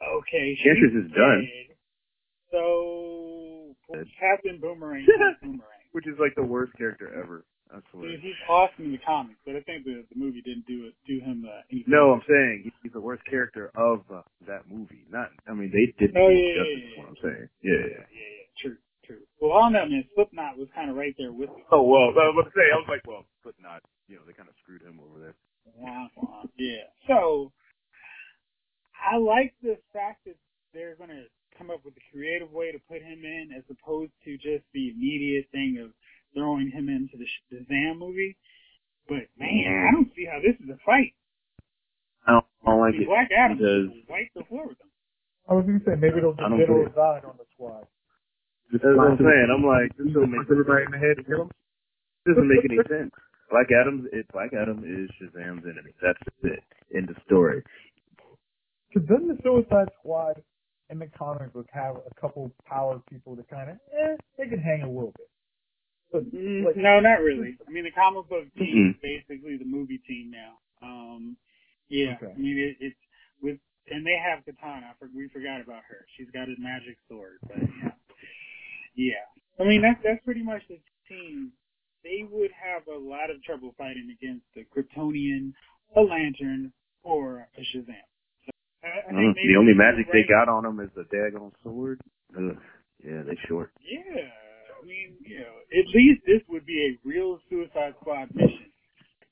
Okay, 0.02 0.58
Enchantress 0.58 0.92
she's 0.94 1.06
is 1.06 1.12
done. 1.12 1.48
So 2.52 2.58
Dead. 2.58 3.27
Captain 4.20 4.60
Boomerang, 4.60 5.06
Boomerang. 5.42 5.62
Which 5.92 6.08
is 6.08 6.16
like 6.20 6.36
the 6.36 6.44
worst 6.44 6.74
character 6.78 7.08
ever. 7.14 7.44
Swear. 7.92 8.08
Dude, 8.12 8.22
he's 8.22 8.40
awesome 8.48 8.86
in 8.86 8.92
the 8.94 9.04
comics, 9.04 9.40
but 9.46 9.56
I 9.58 9.62
think 9.68 9.84
the 9.84 10.06
the 10.08 10.16
movie 10.16 10.42
didn't 10.42 10.66
do 10.68 10.88
it 10.88 10.96
do 11.06 11.20
him 11.20 11.44
uh, 11.44 11.60
any. 11.70 11.84
No, 11.86 12.14
I'm 12.16 12.24
saying 12.28 12.72
he's 12.82 12.94
the 12.94 13.02
worst 13.02 13.24
character 13.30 13.72
of 13.76 14.08
uh, 14.08 14.22
that 14.48 14.64
movie. 14.72 15.04
Not, 15.12 15.32
I 15.50 15.54
mean, 15.54 15.68
they 15.76 15.92
did 16.00 16.16
Oh, 16.16 16.30
do 16.30 16.34
yeah, 16.34 16.56
yeah, 16.56 16.64
yeah, 16.64 16.88
is 16.94 16.98
What 16.98 17.08
I'm 17.12 17.20
saying, 17.22 17.48
yeah. 17.62 17.72
Yeah, 17.76 18.08
yeah, 18.08 18.32
yeah. 18.40 18.48
True, 18.64 18.78
true. 19.04 19.24
Well, 19.42 19.52
on 19.52 19.74
that 19.74 19.90
man, 19.92 20.06
Slipknot 20.16 20.58
was 20.58 20.70
kind 20.74 20.90
of 20.90 20.96
right 20.96 21.14
there 21.18 21.34
with 21.34 21.50
it. 21.50 21.64
Oh 21.70 21.84
well, 21.84 22.16
I 22.16 22.32
was 22.32 22.40
about 22.40 22.48
to 22.48 22.56
say, 22.56 22.72
I 22.72 22.80
was 22.80 22.88
like, 22.88 23.04
well, 23.06 23.26
but 23.44 23.54
not, 23.60 23.84
you 24.08 24.16
know, 24.16 24.24
they 24.26 24.32
kind 24.32 24.48
of 24.48 24.56
screwed 24.64 24.82
him 24.82 25.02
over 25.04 25.20
there. 25.20 25.36
Wah, 25.76 26.08
wah. 26.16 26.44
Yeah. 26.56 26.88
So 27.06 27.52
I 28.96 29.18
like 29.18 29.54
the 29.62 29.76
fact 29.92 30.24
that 30.24 30.36
they're 30.74 30.96
going 30.96 31.12
to 31.12 31.28
come 31.58 31.70
up 31.72 31.84
with 31.84 31.94
a 31.98 32.06
creative 32.12 32.52
way 32.52 32.72
to 32.72 32.80
put 32.88 33.02
him 33.02 33.26
in 33.26 33.50
as 33.58 33.64
opposed 33.70 34.12
to 34.26 34.38
just 34.38 34.64
the 34.74 34.90
immediate 34.94 35.50
thing 35.52 35.82
of 35.84 35.92
throwing 36.34 36.70
him 36.70 36.90
into 36.90 37.18
the 37.18 37.26
Shazam 37.50 37.98
movie. 38.00 38.38
But 39.08 39.32
man, 39.40 39.88
I 39.88 39.92
don't 39.92 40.12
see 40.16 40.26
how 40.30 40.40
this 40.40 40.56
is 40.62 40.70
a 40.70 40.78
fight. 40.86 41.16
I 42.28 42.38
don't, 42.38 42.46
I 42.64 42.72
don't 42.72 42.82
like 42.82 42.94
The 42.94 43.04
it 43.04 43.08
Black 43.08 43.30
Adam 43.32 43.58
because 43.58 43.88
will 43.90 44.08
wipe 44.12 44.32
the 44.36 44.44
floor 44.46 44.68
with 44.68 44.80
him. 44.82 44.92
I 45.48 45.54
was 45.56 45.64
gonna 45.66 45.80
say 45.88 45.96
maybe 45.96 46.20
they'll 46.20 46.36
I 46.36 46.52
get 46.52 46.52
don't 46.52 46.60
General 46.60 46.92
get 46.92 47.24
on 47.24 47.36
the 47.40 47.48
squad. 47.56 47.88
That's 48.72 48.84
what 48.84 49.16
I'm 49.16 49.18
saying. 49.18 49.48
I'm 49.48 49.64
like, 49.64 49.96
this 49.96 50.12
him- 50.12 50.14
don't 50.14 50.32
make 50.32 50.44
punch 50.44 50.52
everybody 50.52 50.84
in 50.84 50.92
the 50.92 51.00
head 51.00 51.18
and 51.18 51.26
kill 51.26 51.48
him. 51.48 51.52
doesn't 52.28 52.48
make 52.52 52.68
any 52.68 52.84
sense. 52.92 53.16
Black 53.50 53.72
Adam, 53.72 54.08
it 54.12 54.28
Black 54.36 54.52
Adam 54.52 54.84
is 54.84 55.08
Shazam's 55.16 55.64
enemy. 55.64 55.96
That's 56.04 56.20
it. 56.44 56.60
End 56.92 57.10
of 57.10 57.16
story. 57.26 57.64
Because 58.92 59.08
doesn't 59.08 59.28
the 59.28 59.40
Suicide 59.44 59.88
Squad 60.00 60.44
in 60.90 61.00
the 61.00 61.08
comic 61.08 61.54
book 61.54 61.68
have 61.72 61.96
a 61.98 62.14
couple 62.20 62.52
power 62.66 63.02
people 63.10 63.36
that 63.36 63.48
kind 63.50 63.72
of, 63.72 63.78
eh, 63.94 64.16
they 64.38 64.48
can 64.48 64.60
hang 64.60 64.84
a 64.84 64.88
little 64.90 65.14
bit. 65.18 65.28
But 66.12 66.24
Mm, 66.34 66.64
like, 66.64 66.78
no, 66.78 67.00
not 67.02 67.20
really. 67.22 67.58
I 67.68 67.70
mean, 67.72 67.84
the 67.84 67.92
comic 67.92 68.30
book 68.30 68.48
team 68.58 68.78
Mhm. 68.78 68.90
is 68.92 68.98
basically 69.02 69.58
the 69.58 69.66
movie 69.66 69.98
team 70.08 70.32
now. 70.32 70.60
Um, 70.82 71.38
yeah, 71.90 72.16
Okay. 72.16 72.32
I 72.34 72.38
mean, 72.38 72.58
it, 72.58 72.78
it's 72.80 73.00
with, 73.42 73.60
and 73.90 74.06
they 74.06 74.18
have 74.18 74.46
Katana. 74.46 74.96
We 75.14 75.28
forgot 75.30 75.62
about 75.62 75.84
her. 75.84 76.06
She's 76.16 76.30
got 76.32 76.48
a 76.48 76.56
magic 76.60 76.98
sword, 77.10 77.40
but 77.48 77.58
yeah, 77.82 77.92
yeah. 78.96 79.26
I 79.60 79.64
mean, 79.64 79.82
that's 79.82 80.02
that's 80.04 80.24
pretty 80.24 80.44
much 80.44 80.62
the 80.68 80.80
team. 81.08 81.52
They 82.04 82.24
would 82.30 82.52
have 82.52 82.88
a 82.88 82.98
lot 82.98 83.30
of 83.30 83.42
trouble 83.44 83.74
fighting 83.78 84.10
against 84.12 84.46
the 84.56 84.64
Kryptonian, 84.66 85.54
a 85.96 86.02
Lantern, 86.02 86.72
or 87.04 87.48
a 87.58 87.62
Shazam. 87.62 87.96
So 88.82 88.88
I, 88.88 89.10
I 89.10 89.14
Mm, 89.14 89.34
the 89.36 89.56
only 89.58 89.74
magic 89.74 90.08
they 90.12 90.24
got 90.28 90.50
on 90.50 90.66
him 90.66 90.80
is 90.80 90.90
the 90.96 91.04
daggone 91.04 91.54
sword. 91.64 92.00
Ugh. 92.38 92.58
Yeah, 93.04 93.24
they 93.24 93.38
short. 93.48 93.72
Yeah, 93.82 94.02
I 94.82 94.86
mean, 94.86 95.16
you 95.22 95.40
know, 95.40 95.56
at 95.72 95.88
least 95.94 96.22
this 96.26 96.42
would 96.50 96.66
be 96.66 96.98
a 96.98 97.08
real 97.08 97.40
Suicide 97.50 97.94
Squad 98.02 98.34
mission. 98.34 98.72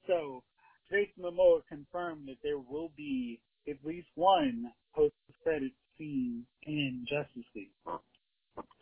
So, 0.07 0.43
Jason 0.89 1.23
Momoa 1.23 1.61
confirmed 1.67 2.27
that 2.27 2.37
there 2.43 2.59
will 2.59 2.91
be 2.95 3.41
at 3.67 3.77
least 3.83 4.07
one 4.15 4.71
post-credit 4.95 5.71
scene 5.97 6.45
in 6.63 7.05
Justice 7.09 7.49
League. 7.55 7.73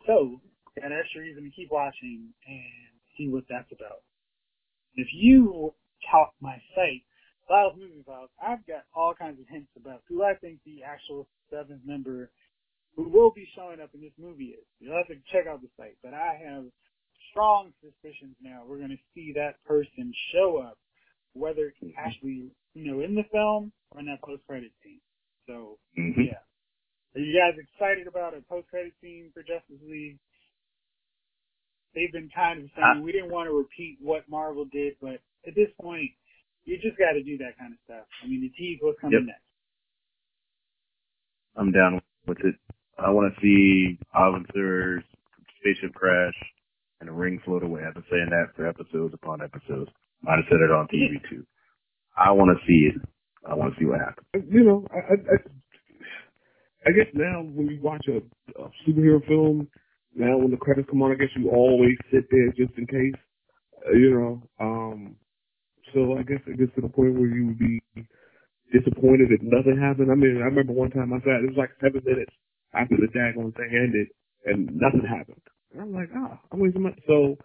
So, 0.06 0.40
got 0.76 0.92
extra 0.92 1.22
reason 1.22 1.44
to 1.44 1.50
keep 1.50 1.70
watching 1.72 2.28
and 2.46 2.92
see 3.16 3.28
what 3.28 3.44
that's 3.48 3.72
about. 3.72 4.04
If 4.96 5.08
you 5.14 5.74
talk 6.10 6.34
my 6.40 6.56
site, 6.74 7.02
Lyles 7.50 7.74
Movie 7.78 8.02
Files, 8.06 8.30
I've 8.42 8.66
got 8.66 8.84
all 8.94 9.14
kinds 9.14 9.40
of 9.40 9.46
hints 9.48 9.70
about 9.76 10.02
who 10.08 10.22
I 10.24 10.34
think 10.34 10.58
the 10.64 10.82
actual 10.82 11.26
seventh 11.50 11.82
member 11.84 12.30
who 12.96 13.08
will 13.08 13.30
be 13.34 13.46
showing 13.56 13.80
up 13.80 13.90
in 13.94 14.00
this 14.00 14.16
movie 14.18 14.54
is. 14.56 14.64
You'll 14.80 14.96
have 14.96 15.08
to 15.08 15.16
check 15.32 15.46
out 15.46 15.60
the 15.60 15.68
site, 15.76 15.96
but 16.02 16.14
I 16.14 16.40
have 16.46 16.64
strong 17.30 17.72
suspicions 17.82 18.36
now 18.40 18.62
we're 18.66 18.78
going 18.78 18.90
to 18.96 19.04
see 19.14 19.32
that 19.34 19.62
person 19.64 20.12
show 20.32 20.58
up, 20.58 20.78
whether 21.34 21.72
it's 21.80 21.94
actually, 21.98 22.50
you 22.74 22.92
know, 22.92 23.00
in 23.00 23.14
the 23.14 23.24
film 23.32 23.72
or 23.90 24.00
in 24.00 24.06
that 24.06 24.22
post-credit 24.22 24.70
scene. 24.82 25.00
So, 25.46 25.78
Mm-hmm. 25.98 26.20
yeah. 26.22 26.40
Are 27.14 27.20
you 27.20 27.34
guys 27.38 27.58
excited 27.58 28.06
about 28.08 28.34
a 28.36 28.40
post-credit 28.42 28.92
scene 29.00 29.30
for 29.34 29.42
Justice 29.42 29.82
League? 29.88 30.18
They've 31.94 32.12
been 32.12 32.30
kind 32.34 32.62
of 32.62 32.70
saying 32.74 33.04
we 33.04 33.12
didn't 33.12 33.30
want 33.30 33.48
to 33.48 33.54
repeat 33.54 33.98
what 34.00 34.28
Marvel 34.28 34.64
did, 34.64 34.94
but 35.00 35.22
at 35.46 35.54
this 35.54 35.70
point, 35.80 36.10
you 36.64 36.76
just 36.80 36.98
got 36.98 37.12
to 37.12 37.22
do 37.22 37.36
that 37.38 37.58
kind 37.58 37.72
of 37.72 37.78
stuff. 37.84 38.06
I 38.22 38.26
mean, 38.28 38.40
the 38.40 38.50
tease 38.56 38.78
what's 38.82 38.98
coming 39.00 39.20
Yep. 39.20 39.26
next. 39.26 39.44
I'm 41.56 41.72
down 41.72 42.00
with 42.26 42.38
it. 42.44 42.54
I 42.98 43.10
want 43.10 43.32
to 43.34 43.40
see 43.40 43.98
Abin 44.14 44.44
Sur's 44.54 45.04
spaceship 45.60 45.94
crash 45.94 46.34
and 47.00 47.08
a 47.08 47.12
ring 47.12 47.40
float 47.44 47.62
away. 47.62 47.82
I've 47.86 47.94
been 47.94 48.04
saying 48.10 48.28
that 48.30 48.54
for 48.56 48.66
episodes 48.66 49.14
upon 49.14 49.42
episodes. 49.42 49.90
Might 50.22 50.36
have 50.36 50.46
said 50.48 50.60
it 50.62 50.70
on 50.70 50.86
TV 50.88 51.20
too. 51.28 51.44
I 52.16 52.30
want 52.32 52.56
to 52.56 52.66
see 52.66 52.90
it. 52.94 53.08
I 53.48 53.54
want 53.54 53.74
to 53.74 53.80
see 53.80 53.86
what 53.86 54.00
happens. 54.00 54.46
You 54.50 54.64
know, 54.64 54.86
I, 54.90 54.98
I, 54.98 55.14
I, 55.14 55.36
I 56.86 56.92
guess 56.92 57.10
now 57.14 57.42
when 57.42 57.66
you 57.68 57.80
watch 57.82 58.06
a, 58.08 58.18
a 58.62 58.70
superhero 58.88 59.24
film, 59.26 59.68
now 60.14 60.38
when 60.38 60.50
the 60.50 60.56
credits 60.56 60.88
come 60.88 61.02
on, 61.02 61.12
I 61.12 61.16
guess 61.16 61.28
you 61.36 61.50
always 61.50 61.96
sit 62.12 62.24
there 62.30 62.48
just 62.56 62.78
in 62.78 62.86
case. 62.86 63.20
Uh, 63.86 63.92
you 63.92 64.10
know, 64.14 64.42
um, 64.60 65.16
so 65.94 66.18
I 66.18 66.22
guess 66.24 66.42
it 66.46 66.58
gets 66.58 66.74
to 66.76 66.82
the 66.82 66.90
point 66.90 67.14
where 67.14 67.30
you 67.30 67.48
would 67.48 67.58
be 67.58 67.80
disappointed 68.72 69.30
if 69.30 69.42
nothing 69.42 69.78
happened. 69.78 70.10
I 70.10 70.16
mean, 70.16 70.42
I 70.42 70.50
remember 70.50 70.72
one 70.72 70.90
time 70.90 71.12
I 71.12 71.18
sat, 71.22 71.44
it 71.44 71.54
was 71.54 71.58
like 71.58 71.70
seven 71.82 72.02
minutes 72.04 72.32
after 72.74 72.96
the 72.98 73.10
daggone 73.14 73.54
thing 73.56 73.70
ended 73.70 74.08
and 74.46 74.66
nothing 74.74 75.06
happened. 75.06 75.42
And 75.72 75.82
I'm 75.82 75.94
like, 75.94 76.10
ah, 76.16 76.40
I'm 76.52 76.60
wasting 76.60 76.82
my, 76.82 76.90
so 77.06 77.36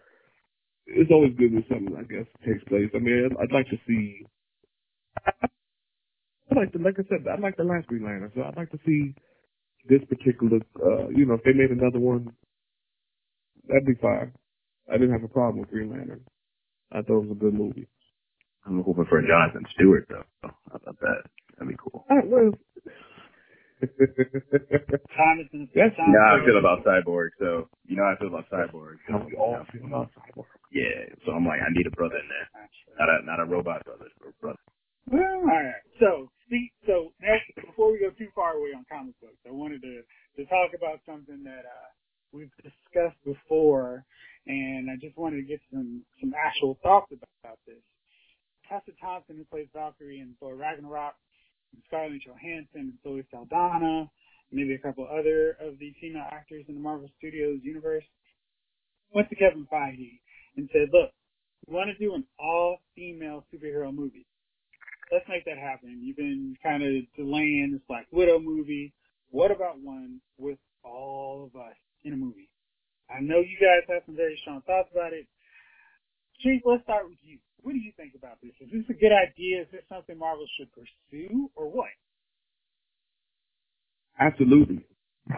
it's 0.88 1.12
always 1.12 1.34
good 1.38 1.54
when 1.54 1.66
something, 1.70 1.96
I 1.98 2.04
guess, 2.04 2.28
takes 2.46 2.64
place. 2.70 2.90
I 2.96 3.00
mean, 3.00 3.30
I'd, 3.42 3.54
like 3.54 3.70
to 3.70 3.78
see, 3.88 4.26
I 6.52 6.56
like 6.56 6.74
the, 6.74 6.80
like 6.80 6.96
I 7.00 7.06
said, 7.10 7.26
I 7.30 7.40
like 7.40 7.58
the 7.58 7.64
last 7.64 7.88
Green 7.88 8.06
Lantern, 8.06 8.32
so 8.36 8.44
I'd 8.44 8.58
like 8.58 8.72
to 8.72 8.80
see 8.86 9.14
this 9.90 10.02
particular, 10.10 10.60
uh, 10.82 11.10
you 11.10 11.26
know, 11.26 11.36
if 11.36 11.44
they 11.44 11.54
made 11.54 11.72
another 11.72 12.00
one, 12.00 12.32
that'd 13.68 13.86
be 13.86 13.96
fine. 14.02 14.34
I 14.90 14.94
didn't 14.94 15.14
have 15.14 15.24
a 15.24 15.34
problem 15.34 15.62
with 15.62 15.70
Green 15.70 15.92
Lantern. 15.92 16.26
I 16.92 17.02
thought 17.02 17.24
it 17.24 17.28
was 17.30 17.38
a 17.38 17.40
good 17.40 17.54
movie. 17.54 17.88
I'm 18.70 18.84
hoping 18.84 19.06
for 19.10 19.18
a 19.20 19.26
Jonathan 19.28 19.66
Stewart 19.74 20.06
though. 20.10 20.24
How 20.44 20.54
about 20.76 21.00
that? 21.02 21.24
That'd 21.58 21.68
be 21.74 21.76
cool. 21.82 22.06
I, 22.12 22.22
well, 22.24 22.52
Jonathan, 23.82 25.70
That's- 25.74 25.96
Jonathan 25.96 26.14
You 26.14 26.20
I 26.20 26.46
feel 26.46 26.60
about 26.60 26.84
Cyborg, 26.86 27.30
so 27.40 27.68
you 27.88 27.96
know 27.98 28.04
how 28.06 28.14
I 28.14 28.20
feel 28.20 28.28
about 28.30 28.46
Cyborg. 28.52 28.98
So, 29.08 29.14
how 29.18 29.26
we 29.26 29.36
all 29.36 29.66
feel 29.72 29.86
about 29.86 30.12
Cyborg. 30.14 30.46
yeah, 30.72 31.10
so 31.26 31.32
I'm 31.32 31.46
like, 31.46 31.62
I 31.62 31.72
need 31.74 31.88
a 31.88 31.92
brother 31.92 32.18
in 32.22 32.28
there, 32.30 32.48
not 33.00 33.10
a 33.10 33.26
not 33.26 33.40
a 33.40 33.46
robot 33.50 33.84
brother, 33.86 34.06
but 34.20 34.30
a 34.30 34.34
brother. 34.42 34.60
Well, 35.10 35.42
all 35.42 35.48
right. 35.48 35.82
So, 36.00 36.30
see, 36.50 36.72
so 36.86 37.10
now, 37.22 37.34
before 37.66 37.92
we 37.92 38.00
go 38.00 38.12
too 38.12 38.28
far 38.36 38.54
away 38.54 38.70
on 38.78 38.86
comic 38.92 39.16
books, 39.22 39.40
I 39.48 39.52
wanted 39.52 39.82
to 39.82 40.02
to 40.38 40.46
talk 40.46 40.72
about 40.78 41.00
something 41.06 41.42
that 41.44 41.66
uh, 41.66 41.90
we've 42.32 42.52
discussed 42.62 43.18
before, 43.26 44.06
and 44.46 44.92
I 44.92 44.96
just 45.02 45.18
wanted 45.18 45.38
to 45.42 45.48
get 45.48 45.62
some 45.72 46.04
some 46.20 46.34
actual 46.38 46.78
thoughts 46.84 47.12
about 47.16 47.58
this. 47.66 47.82
Tessa 48.70 48.92
Thompson, 49.02 49.38
who 49.38 49.44
plays 49.46 49.68
Valkyrie 49.74 50.20
in 50.20 50.36
Thor 50.40 50.56
Ragnarok, 50.56 51.16
and 51.74 51.82
Scarlett 51.88 52.22
Johansson 52.26 52.94
and 52.94 52.94
Zoe 53.04 53.24
Saldana, 53.32 54.10
maybe 54.52 54.74
a 54.74 54.80
couple 54.80 55.08
other 55.08 55.58
of 55.60 55.78
the 55.80 55.94
female 56.00 56.26
actors 56.32 56.66
in 56.68 56.76
the 56.76 56.82
Marvel 56.82 57.10
Studios 57.18 57.60
universe, 57.64 58.06
went 59.14 59.30
to 59.30 59.36
Kevin 59.36 59.68
Feige 59.72 60.22
and 60.56 60.70
said, 60.72 60.90
"Look, 60.94 61.12
we 61.68 61.74
want 61.74 61.90
to 61.90 61.98
do 61.98 62.14
an 62.14 62.26
all-female 62.38 63.46
superhero 63.52 63.94
movie." 63.94 64.26
let's 65.12 65.28
make 65.28 65.46
that 65.46 65.58
happen. 65.58 66.00
You've 66.02 66.18
been 66.18 66.56
kind 66.62 66.84
of 66.84 67.04
delaying 67.16 67.72
this 67.74 67.82
Black 67.88 68.06
Widow 68.12 68.40
movie. 68.40 68.94
What 69.32 69.52
about 69.52 69.82
one 69.82 70.22
with 70.38 70.58
all 70.84 71.46
of 71.46 71.60
us 71.60 71.76
in 72.04 72.14
a 72.14 72.18
movie? 72.18 72.50
I 73.10 73.22
know 73.22 73.40
you 73.40 73.58
guys 73.60 73.86
have 73.90 74.04
some 74.06 74.16
very 74.16 74.38
strong 74.42 74.62
thoughts 74.62 74.90
about 74.92 75.14
it. 75.14 75.26
Chief, 76.42 76.62
let's 76.66 76.84
start 76.84 77.10
with 77.10 77.18
you. 77.22 77.40
What 77.62 77.74
do 77.74 77.80
you 77.80 77.92
think 77.98 78.14
about 78.16 78.38
this? 78.42 78.52
Is 78.62 78.70
this 78.72 78.84
a 78.90 79.00
good 79.00 79.12
idea? 79.12 79.62
Is 79.62 79.68
this 79.72 79.84
something 79.90 80.18
Marvel 80.18 80.46
should 80.58 80.70
pursue, 80.72 81.50
or 81.56 81.70
what? 81.70 81.90
Absolutely. 84.20 84.86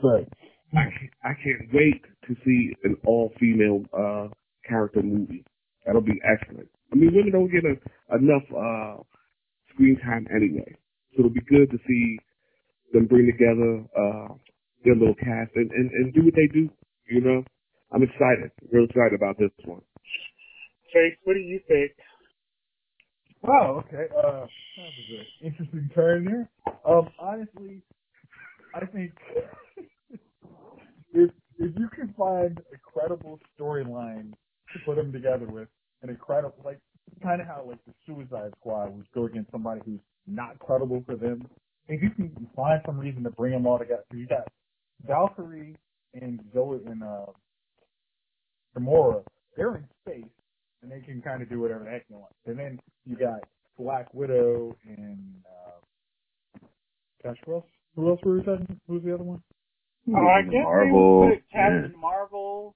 Sorry. 0.00 0.26
I 0.74 0.84
can't, 0.84 1.12
I 1.24 1.32
can't 1.42 1.72
wait 1.72 2.02
to 2.28 2.36
see 2.44 2.74
an 2.84 2.96
all-female 3.06 3.84
uh, 3.96 4.28
character 4.68 5.02
movie. 5.02 5.44
That'll 5.86 6.02
be 6.02 6.20
excellent. 6.22 6.68
I 6.92 6.96
mean, 6.96 7.14
women 7.14 7.32
don't 7.32 7.50
get 7.50 7.64
a, 7.64 8.16
enough 8.16 8.44
uh, 8.52 9.02
screen 9.72 9.98
time 10.04 10.26
anyway, 10.34 10.76
so 11.12 11.20
it'll 11.20 11.30
be 11.30 11.40
good 11.48 11.70
to 11.70 11.78
see 11.86 12.18
them 12.92 13.06
bring 13.06 13.26
together 13.26 13.84
uh, 13.96 14.34
their 14.84 14.94
little 14.94 15.14
cast 15.14 15.52
and, 15.56 15.70
and, 15.70 15.90
and 15.90 16.14
do 16.14 16.24
what 16.24 16.34
they 16.34 16.46
do. 16.52 16.68
You 17.08 17.20
know, 17.22 17.44
I'm 17.92 18.02
excited, 18.02 18.50
real 18.70 18.84
excited 18.84 19.14
about 19.14 19.38
this 19.38 19.50
one. 19.64 19.80
Chase, 20.92 21.16
what 21.24 21.34
do 21.34 21.40
you 21.40 21.60
think? 21.68 21.92
Wow, 23.42 23.84
okay. 23.86 24.06
Uh, 24.16 24.46
that 24.46 24.48
was 24.76 25.08
an 25.10 25.46
interesting 25.46 25.90
turn 25.94 26.24
there. 26.24 26.48
Um, 26.86 27.08
honestly, 27.20 27.82
I 28.74 28.84
think 28.86 29.12
if 31.12 31.30
if 31.58 31.72
you 31.76 31.88
can 31.94 32.14
find 32.16 32.58
a 32.72 32.78
credible 32.78 33.38
storyline 33.58 34.32
to 34.72 34.78
put 34.84 34.96
them 34.96 35.12
together 35.12 35.46
with, 35.46 35.68
an 36.02 36.10
incredible, 36.10 36.54
like 36.64 36.78
kind 37.22 37.40
of 37.40 37.46
how 37.46 37.64
like 37.66 37.84
the 37.86 37.92
Suicide 38.06 38.52
Squad 38.60 38.96
would 38.96 39.06
go 39.14 39.26
against 39.26 39.50
somebody 39.50 39.80
who's 39.84 40.00
not 40.26 40.58
credible 40.58 41.02
for 41.06 41.16
them. 41.16 41.46
If 41.88 42.02
you 42.02 42.10
can 42.10 42.48
find 42.54 42.80
some 42.86 42.98
reason 42.98 43.22
to 43.24 43.30
bring 43.30 43.52
them 43.52 43.66
all 43.66 43.78
together. 43.78 44.04
You 44.12 44.26
got 44.26 44.48
Valkyrie 45.06 45.76
and 46.14 46.40
Zoe 46.52 46.80
and 46.86 47.02
uh, 47.02 47.26
Gamora. 48.76 49.24
They're 49.56 49.76
in 49.76 49.84
space 50.02 50.30
and 50.82 50.90
they 50.90 51.00
can 51.00 51.20
kind 51.22 51.42
of 51.42 51.48
do 51.48 51.60
whatever 51.60 51.84
the 51.84 51.90
heck 51.90 52.06
they 52.08 52.14
want. 52.14 52.32
And 52.46 52.58
then 52.58 52.80
you 53.04 53.16
got 53.16 53.40
Black 53.78 54.12
Widow 54.14 54.76
and 54.86 55.42
uh, 55.46 56.58
gosh, 57.22 57.36
who 57.46 57.54
else? 57.54 57.64
Who 57.96 58.08
else 58.10 58.20
were 58.24 58.36
we 58.38 58.44
saying? 58.44 58.80
Who's 58.86 59.02
the 59.04 59.14
other 59.14 59.24
one? 59.24 59.42
Oh, 60.14 60.26
I 60.26 60.42
guess 60.42 60.62
Marvel. 60.64 61.20
we 61.20 61.26
would 61.28 61.34
put 61.36 61.44
Captain 61.52 61.90
yeah. 61.94 62.00
Marvel, 62.00 62.74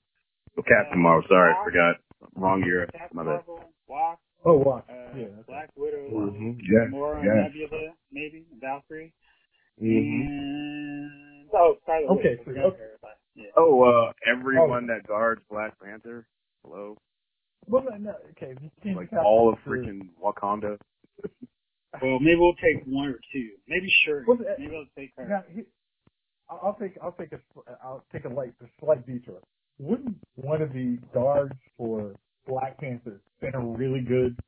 Oh, 0.58 0.62
Captain 0.68 0.98
uh, 0.98 1.02
Marvel. 1.02 1.24
Sorry, 1.28 1.52
Wasp. 1.54 1.64
forgot. 1.64 1.94
Wrong 2.36 2.62
year. 2.64 2.86
Captain 2.92 3.16
My 3.16 3.22
bad. 3.22 3.28
Marvel, 3.46 3.60
Wasp, 3.88 4.20
Oh, 4.44 4.58
wow. 4.58 4.84
uh, 4.88 5.16
yeah. 5.16 5.26
Black 5.46 5.70
Widow, 5.76 6.08
Mhm. 6.10 6.58
Yes. 6.58 6.90
Gamora, 6.92 7.22
Yes. 7.24 7.52
Nebula, 7.54 7.94
maybe 8.10 8.44
Valkyrie, 8.60 9.12
Mhm. 9.80 10.26
and 10.26 11.48
oh, 11.54 11.76
Scarlet 11.82 12.10
Okay, 12.18 12.36
Witch. 12.44 12.56
so- 12.56 12.62
okay. 12.62 12.78
her, 12.78 12.98
but, 13.00 13.18
yeah. 13.34 13.50
Oh, 13.56 13.82
uh, 13.82 14.12
everyone 14.26 14.84
Oh. 14.90 14.94
that 14.94 15.06
guards 15.06 15.42
Black 15.48 15.78
Panther. 15.80 16.26
Hello. 16.64 16.96
Well, 17.68 17.84
no, 17.84 17.96
no, 17.96 18.14
okay. 18.32 18.54
Like 18.84 19.12
all 19.12 19.52
of 19.52 19.58
freaking 19.66 20.08
Wakanda. 20.22 20.78
Well, 22.00 22.18
maybe 22.20 22.36
we'll 22.38 22.54
take 22.54 22.84
one 22.86 23.08
or 23.08 23.20
two. 23.32 23.50
Maybe 23.68 23.88
sure. 24.04 24.24
Well, 24.26 24.38
uh, 24.40 24.54
maybe 24.58 24.74
I'll 24.74 24.86
take 24.96 25.12
her. 25.16 25.28
Now, 25.28 25.44
he, 25.54 25.62
I'll 26.48 26.60
I'll 26.64 26.74
take 26.80 26.96
I'll 27.02 27.12
take 27.12 27.32
a 27.32 27.40
I'll 27.84 28.04
take 28.12 28.24
a 28.24 28.28
light 28.28 28.52
a 28.62 28.66
slight 28.80 29.06
detour. 29.06 29.40
Wouldn't 29.78 30.16
one 30.36 30.62
of 30.62 30.72
the 30.72 30.98
guards 31.14 31.54
for 31.76 32.14
Black 32.46 32.78
Panther 32.78 33.20
been 33.40 33.54
a 33.54 33.60
really 33.64 34.00
good 34.00 34.38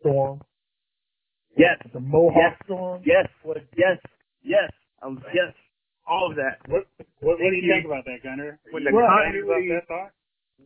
storm? 0.00 0.40
Yes. 1.56 1.78
The 1.92 2.00
Mohawk 2.00 2.34
Yes. 2.36 2.56
storm. 2.64 3.02
Yes. 3.04 3.26
Like, 3.44 3.66
Yes. 3.76 3.98
Yes. 4.42 4.70
Um, 5.02 5.22
yes. 5.34 5.52
All 6.06 6.30
of 6.30 6.36
that. 6.36 6.58
What 6.68 6.86
What, 7.20 7.38
what 7.38 7.38
do 7.38 7.44
you 7.56 7.62
you. 7.62 7.72
think 7.74 7.86
about 7.86 8.04
that, 8.06 8.22
Gunner? 8.22 8.58
When 8.70 8.82
Are 8.82 8.90
the 8.90 8.96
you 8.96 9.06
continuity- 9.06 9.70
about 9.70 9.80
that 9.80 9.88
thought? 9.88 10.10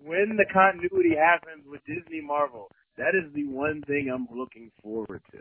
When 0.05 0.37
the 0.37 0.47
continuity 0.53 1.15
happens 1.17 1.65
with 1.67 1.81
Disney 1.87 2.21
Marvel, 2.21 2.71
that 2.97 3.15
is 3.15 3.33
the 3.35 3.45
one 3.47 3.83
thing 3.87 4.11
I'm 4.13 4.27
looking 4.37 4.71
forward 4.83 5.23
to. 5.33 5.39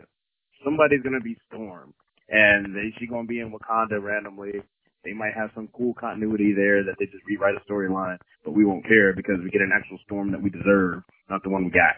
Somebody's 0.64 1.02
gonna 1.02 1.20
be 1.20 1.36
Storm, 1.48 1.94
and 2.28 2.74
they, 2.74 2.92
she 2.98 3.06
gonna 3.06 3.26
be 3.26 3.40
in 3.40 3.52
Wakanda 3.52 4.02
randomly. 4.02 4.62
They 5.04 5.12
might 5.12 5.34
have 5.34 5.50
some 5.54 5.68
cool 5.76 5.94
continuity 5.94 6.52
there 6.52 6.82
that 6.82 6.96
they 6.98 7.06
just 7.06 7.24
rewrite 7.28 7.54
a 7.54 7.70
storyline, 7.70 8.18
but 8.44 8.52
we 8.52 8.64
won't 8.64 8.86
care 8.86 9.14
because 9.14 9.36
we 9.42 9.50
get 9.50 9.60
an 9.62 9.70
actual 9.74 9.98
Storm 10.04 10.32
that 10.32 10.42
we 10.42 10.50
deserve, 10.50 11.02
not 11.30 11.42
the 11.42 11.50
one 11.50 11.64
we 11.64 11.70
got. 11.70 11.96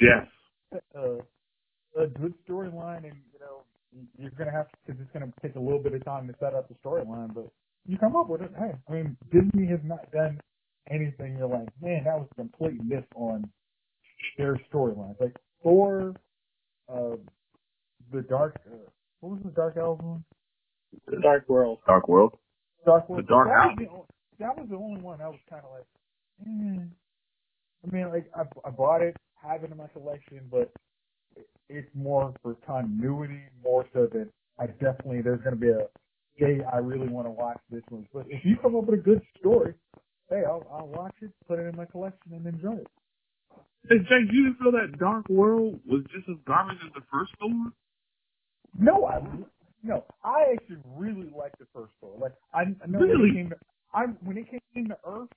Yes. 0.00 0.26
uh, 0.96 1.18
a 1.96 2.06
good 2.06 2.34
storyline, 2.48 3.04
and 3.04 3.18
you 3.32 3.38
know 3.40 3.62
you're 4.18 4.30
gonna 4.30 4.52
have 4.52 4.68
to 4.68 4.76
because 4.86 5.00
it's 5.00 5.10
gonna 5.12 5.32
take 5.42 5.56
a 5.56 5.60
little 5.60 5.82
bit 5.82 5.94
of 5.94 6.04
time 6.04 6.26
to 6.28 6.34
set 6.38 6.54
up 6.54 6.68
the 6.68 6.74
storyline, 6.84 7.34
but 7.34 7.48
you 7.86 7.98
come 7.98 8.16
up 8.16 8.28
with 8.28 8.42
it. 8.42 8.50
Hey, 8.58 8.72
I 8.88 8.92
mean 8.92 9.16
Disney 9.32 9.66
has 9.68 9.80
not 9.84 10.10
done 10.12 10.40
anything. 10.90 11.36
You're 11.38 11.48
like, 11.48 11.68
man, 11.80 12.04
that 12.04 12.18
was 12.18 12.28
a 12.32 12.34
complete 12.34 12.82
miss 12.84 13.04
on 13.14 13.48
their 14.36 14.60
storylines. 14.72 15.20
Like 15.20 15.36
Thor, 15.62 16.14
uh, 16.88 17.16
the 18.12 18.22
Dark. 18.22 18.60
Uh, 18.66 18.76
what 19.20 19.32
was 19.32 19.40
the 19.44 19.50
Dark 19.50 19.76
Elves 19.76 20.02
one? 20.02 20.24
The 21.06 21.20
Dark 21.20 21.48
World. 21.48 21.78
Dark 21.86 22.08
World. 22.08 22.36
Dark 22.84 23.08
World. 23.08 23.24
The 23.24 23.28
Dark 23.28 23.48
that 23.48 23.54
House. 23.54 23.76
Was 23.78 24.06
the, 24.38 24.44
that 24.44 24.56
was 24.58 24.66
the 24.68 24.76
only 24.76 25.00
one 25.00 25.20
I 25.20 25.28
was 25.28 25.38
kind 25.48 25.62
of 25.64 25.70
like, 25.72 25.86
eh. 26.46 26.84
I 27.82 27.94
mean, 27.94 28.10
like 28.10 28.30
I, 28.34 28.42
I 28.66 28.70
bought 28.70 29.02
it, 29.02 29.16
have 29.42 29.64
it 29.64 29.70
in 29.70 29.76
my 29.76 29.86
collection, 29.88 30.40
but 30.50 30.70
it's 31.68 31.88
more 31.94 32.34
for 32.42 32.56
continuity, 32.66 33.40
more 33.62 33.86
so 33.92 34.06
that 34.12 34.28
I 34.58 34.66
definitely 34.66 35.22
there's 35.22 35.40
going 35.40 35.54
to 35.54 35.60
be 35.60 35.70
a 35.70 35.86
day 36.38 36.62
I 36.72 36.78
really 36.78 37.08
want 37.08 37.26
to 37.26 37.30
watch 37.30 37.58
this 37.70 37.82
one. 37.88 38.06
But 38.12 38.26
if 38.28 38.44
you 38.44 38.56
come 38.60 38.76
up 38.76 38.84
with 38.84 38.98
a 38.98 39.02
good 39.02 39.22
story, 39.38 39.74
hey, 40.30 40.42
I'll, 40.48 40.66
I'll 40.72 40.88
watch 40.88 41.14
it, 41.22 41.32
put 41.48 41.58
it 41.60 41.64
in 41.68 41.76
my 41.76 41.86
collection, 41.86 42.32
and 42.32 42.46
enjoy 42.46 42.76
it. 42.76 42.88
Hey, 43.88 43.98
Jake, 43.98 44.30
you 44.32 44.44
didn't 44.44 44.58
feel 44.58 44.72
that 44.72 44.98
Dark 44.98 45.28
World 45.28 45.80
was 45.86 46.02
just 46.14 46.28
as 46.30 46.36
garbage 46.46 46.78
as 46.86 46.92
the 46.94 47.02
first 47.12 47.32
Thor? 47.40 47.72
No, 48.78 49.06
I 49.06 49.20
no, 49.82 50.04
I 50.24 50.52
actually 50.54 50.78
really 50.96 51.32
liked 51.36 51.58
the 51.58 51.66
first 51.74 51.92
story. 51.98 52.18
Like 52.20 52.34
I, 52.54 52.62
I 52.82 52.86
know 52.88 53.00
when 53.02 53.10
Really? 53.10 53.30
it 53.30 53.32
came 53.32 53.50
to 53.50 53.56
I 53.94 54.04
when 54.24 54.38
it 54.38 54.46
came 54.50 54.88
to 54.88 54.98
Earth, 55.06 55.28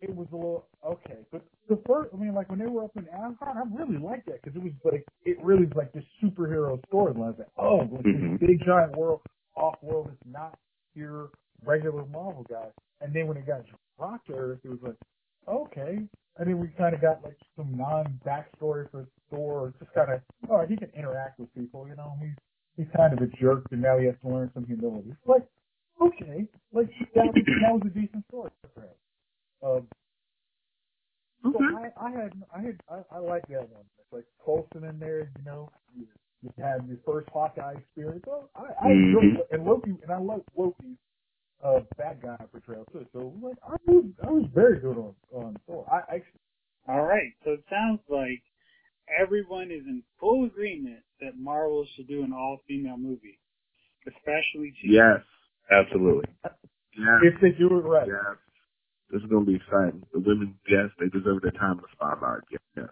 it 0.00 0.14
was 0.14 0.28
a 0.32 0.36
little 0.36 0.66
okay. 0.86 1.20
But 1.32 1.44
the 1.68 1.82
first, 1.88 2.10
I 2.14 2.16
mean, 2.18 2.34
like 2.34 2.50
when 2.50 2.58
they 2.58 2.66
were 2.66 2.84
up 2.84 2.96
in 2.96 3.08
Asgard, 3.08 3.56
I 3.56 3.62
really 3.74 3.98
liked 3.98 4.26
that 4.26 4.42
because 4.42 4.56
it 4.56 4.62
was 4.62 4.72
like 4.84 5.06
it 5.24 5.38
really 5.42 5.64
was 5.66 5.74
like 5.76 5.92
this 5.92 6.04
superhero 6.22 6.80
storyline. 6.92 7.24
I 7.24 7.30
was 7.30 7.36
like, 7.38 7.48
oh, 7.58 7.78
like 7.92 8.04
Mhm. 8.06 8.38
this 8.40 8.48
big 8.48 8.60
giant 8.66 8.96
world 8.96 9.22
off 9.56 9.76
world 9.82 10.08
is 10.12 10.18
not 10.26 10.58
your 10.94 11.30
regular 11.64 12.04
Marvel 12.06 12.44
guy. 12.48 12.68
And 13.00 13.14
then 13.14 13.26
when 13.28 13.36
it 13.38 13.46
got 13.46 13.62
dropped 13.98 14.26
to 14.28 14.34
Earth, 14.34 14.60
it 14.64 14.68
was 14.68 14.78
like, 14.82 14.96
okay. 15.48 15.98
I 16.40 16.44
mean, 16.44 16.58
we 16.58 16.68
kind 16.78 16.94
of 16.94 17.00
got 17.00 17.22
like 17.22 17.38
some 17.56 17.76
non 17.76 18.18
backstory 18.26 18.90
for 18.90 19.06
Thor, 19.30 19.72
just 19.78 19.92
kind 19.94 20.12
of, 20.12 20.20
oh, 20.50 20.64
he 20.68 20.76
can 20.76 20.90
interact 20.96 21.38
with 21.38 21.54
people, 21.54 21.86
you 21.88 21.96
know. 21.96 22.16
He's 22.20 22.34
he's 22.76 22.86
kind 22.96 23.12
of 23.12 23.20
a 23.20 23.26
jerk, 23.40 23.64
and 23.70 23.82
now 23.82 23.98
he 23.98 24.06
has 24.06 24.16
to 24.22 24.28
learn 24.28 24.50
some 24.54 24.66
humility. 24.66 25.10
It's 25.10 25.26
like, 25.26 25.46
okay, 26.02 26.46
like 26.72 26.88
that 27.14 27.26
was 27.26 27.34
that 27.62 27.72
was 27.72 27.82
a 27.86 27.90
decent 27.90 28.24
story 28.28 28.50
for 28.74 28.80
him. 28.82 28.88
Um, 29.62 29.88
so 31.42 31.50
Okay. 31.50 31.64
I, 31.76 32.06
I 32.06 32.10
had 32.10 32.32
I 32.54 32.60
had 32.62 32.80
I, 32.90 33.16
I 33.16 33.18
like 33.18 33.46
that 33.48 33.68
one. 33.70 33.84
It's 33.98 34.12
like 34.12 34.24
Coulson 34.44 34.84
in 34.84 34.98
there, 34.98 35.20
you 35.38 35.44
know. 35.44 35.70
You, 35.96 36.06
you 36.42 36.52
had 36.58 36.86
your 36.88 36.98
first 37.06 37.28
Hawkeye 37.32 37.74
experience. 37.78 38.22
So 38.26 38.48
I, 38.56 38.88
I 38.88 38.90
enjoyed 38.90 39.24
it. 39.40 39.48
and 39.52 39.64
Loki, 39.64 39.90
and 40.02 40.10
I 40.10 40.18
like 40.18 40.42
Loki's 40.56 40.96
uh, 41.62 41.80
bad 41.96 42.20
guy 42.22 42.36
portrayal 42.50 42.84
too. 42.92 43.06
So 43.12 43.32
like 43.42 43.56
I 43.66 43.76
was 43.86 44.04
I 44.22 44.30
was 44.30 44.44
very 44.54 44.80
good 44.80 44.96
on 44.96 45.14
on 45.32 45.56
Thor. 45.66 45.86
I 45.90 46.16
actually 46.16 46.40
All 46.88 47.02
right. 47.02 47.32
So 47.44 47.52
it 47.52 47.64
sounds 47.70 48.00
like 48.08 48.42
everyone 49.08 49.70
is 49.70 49.82
in 49.86 50.02
full 50.20 50.44
agreement 50.44 51.00
that 51.20 51.38
Marvel 51.38 51.86
should 51.94 52.08
do 52.08 52.22
an 52.22 52.32
all-female 52.32 52.96
movie, 52.98 53.38
especially 54.06 54.72
Chief. 54.80 54.92
Yes. 54.92 55.20
Absolutely. 55.70 56.28
Yes. 56.96 57.34
if 57.34 57.40
they 57.40 57.50
do 57.58 57.66
it 57.78 57.82
right. 57.82 58.06
Yes. 58.06 58.36
This 59.10 59.22
is 59.22 59.28
going 59.28 59.46
to 59.46 59.50
be 59.50 59.56
exciting. 59.56 60.04
The 60.12 60.20
women, 60.20 60.54
yes, 60.68 60.90
they 60.98 61.08
deserve 61.08 61.42
their 61.42 61.52
time 61.52 61.72
in 61.72 61.84
the 61.84 61.92
spotlight. 61.92 62.40
Yes. 62.50 62.88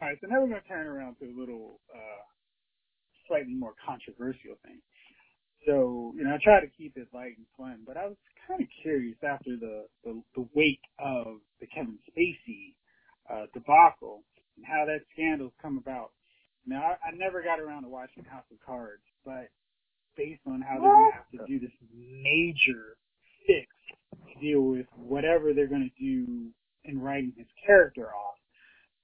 All 0.00 0.08
right. 0.08 0.16
So 0.20 0.28
now 0.28 0.40
we're 0.40 0.48
going 0.48 0.62
to 0.62 0.68
turn 0.68 0.86
around 0.86 1.16
to 1.20 1.26
a 1.26 1.34
little, 1.34 1.80
uh, 1.94 2.22
slightly 3.28 3.54
more 3.54 3.74
controversial 3.86 4.58
thing. 4.64 4.80
So, 5.66 6.12
you 6.16 6.24
know, 6.24 6.34
I 6.34 6.38
try 6.42 6.60
to 6.60 6.66
keep 6.66 6.96
it 6.96 7.08
light 7.14 7.36
and 7.36 7.46
fun, 7.56 7.82
but 7.86 7.96
I 7.96 8.06
was 8.06 8.16
kind 8.48 8.60
of 8.60 8.66
curious 8.82 9.16
after 9.22 9.56
the, 9.56 9.86
the, 10.04 10.20
the 10.34 10.48
wake 10.54 10.82
of 10.98 11.38
the 11.60 11.66
Kevin 11.66 11.98
Spacey, 12.10 12.74
uh, 13.30 13.46
debacle 13.54 14.24
and 14.56 14.66
how 14.66 14.84
that 14.86 15.00
scandal's 15.12 15.52
come 15.60 15.78
about. 15.78 16.10
Now, 16.66 16.82
I, 16.82 17.08
I 17.08 17.10
never 17.16 17.42
got 17.42 17.60
around 17.60 17.82
to 17.82 17.88
watching 17.88 18.24
House 18.24 18.44
of 18.50 18.58
Cards, 18.64 19.02
but 19.24 19.48
based 20.16 20.42
on 20.46 20.60
how 20.60 20.80
they're 20.80 20.90
going 20.90 21.10
to 21.10 21.16
have 21.16 21.30
to 21.30 21.46
do 21.46 21.60
this 21.60 21.72
major 21.94 22.96
fix 23.46 23.68
to 24.28 24.40
deal 24.40 24.62
with 24.62 24.86
whatever 24.96 25.52
they're 25.54 25.66
going 25.68 25.90
to 25.96 26.02
do 26.04 26.50
in 26.84 27.00
writing 27.00 27.32
his 27.36 27.46
character 27.64 28.08
off, 28.08 28.38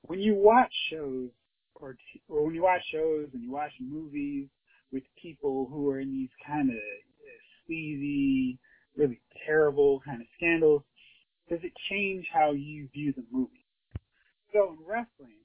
when 0.02 0.20
you 0.20 0.34
watch 0.34 0.72
shows 0.90 1.30
or, 1.76 1.94
t- 1.94 2.22
or 2.28 2.44
when 2.44 2.54
you 2.54 2.62
watch 2.62 2.82
shows 2.92 3.28
and 3.32 3.42
you 3.42 3.50
watch 3.50 3.72
movies 3.80 4.48
with 4.92 5.02
people 5.20 5.68
who 5.70 5.88
are 5.90 6.00
in 6.00 6.12
these 6.12 6.30
kind 6.46 6.70
of 6.70 6.76
uh, 6.76 7.40
sleazy, 7.66 8.58
really 8.96 9.20
terrible 9.46 10.00
kind 10.04 10.20
of 10.20 10.26
scandals, 10.36 10.82
does 11.48 11.60
it 11.62 11.72
change 11.90 12.26
how 12.32 12.52
you 12.52 12.88
view 12.92 13.12
the 13.16 13.24
movie? 13.30 13.64
So 14.52 14.70
in 14.70 14.86
wrestling, 14.86 15.40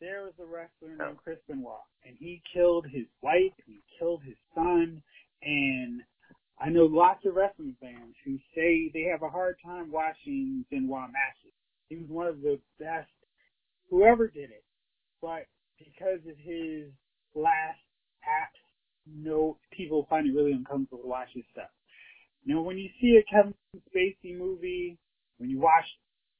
there 0.00 0.22
was 0.22 0.34
a 0.40 0.44
wrestler 0.44 0.96
oh. 1.00 1.06
named 1.06 1.18
Chris 1.22 1.38
Benoit, 1.48 1.80
and 2.04 2.16
he 2.18 2.42
killed 2.52 2.86
his 2.86 3.06
wife, 3.22 3.52
and 3.66 3.76
he 3.76 3.80
killed 3.98 4.22
his 4.22 4.36
son, 4.54 5.02
and 5.42 6.02
I 6.58 6.68
know 6.68 6.84
lots 6.84 7.24
of 7.26 7.34
wrestling 7.34 7.76
fans 7.80 8.14
who 8.24 8.38
say 8.54 8.90
they 8.92 9.08
have 9.10 9.22
a 9.22 9.28
hard 9.28 9.56
time 9.64 9.90
watching 9.90 10.64
Benoit 10.70 11.10
matches. 11.10 11.52
He 11.88 11.96
was 11.96 12.08
one 12.08 12.26
of 12.26 12.40
the 12.40 12.58
best, 12.78 13.10
whoever 13.90 14.28
did 14.28 14.50
it, 14.50 14.64
but 15.20 15.46
because 15.78 16.20
of 16.28 16.36
his 16.38 16.90
last 17.34 17.80
acts, 18.24 18.63
no 19.06 19.58
people 19.72 20.06
find 20.08 20.26
it 20.26 20.34
really 20.34 20.52
uncomfortable 20.52 21.02
to 21.02 21.08
watch 21.08 21.28
his 21.34 21.44
stuff. 21.52 21.70
You 22.44 22.54
know, 22.54 22.62
when 22.62 22.78
you 22.78 22.88
see 23.00 23.18
a 23.18 23.24
Kevin 23.32 23.54
Spacey 23.88 24.36
movie, 24.36 24.98
when 25.38 25.50
you 25.50 25.58
watch 25.58 25.84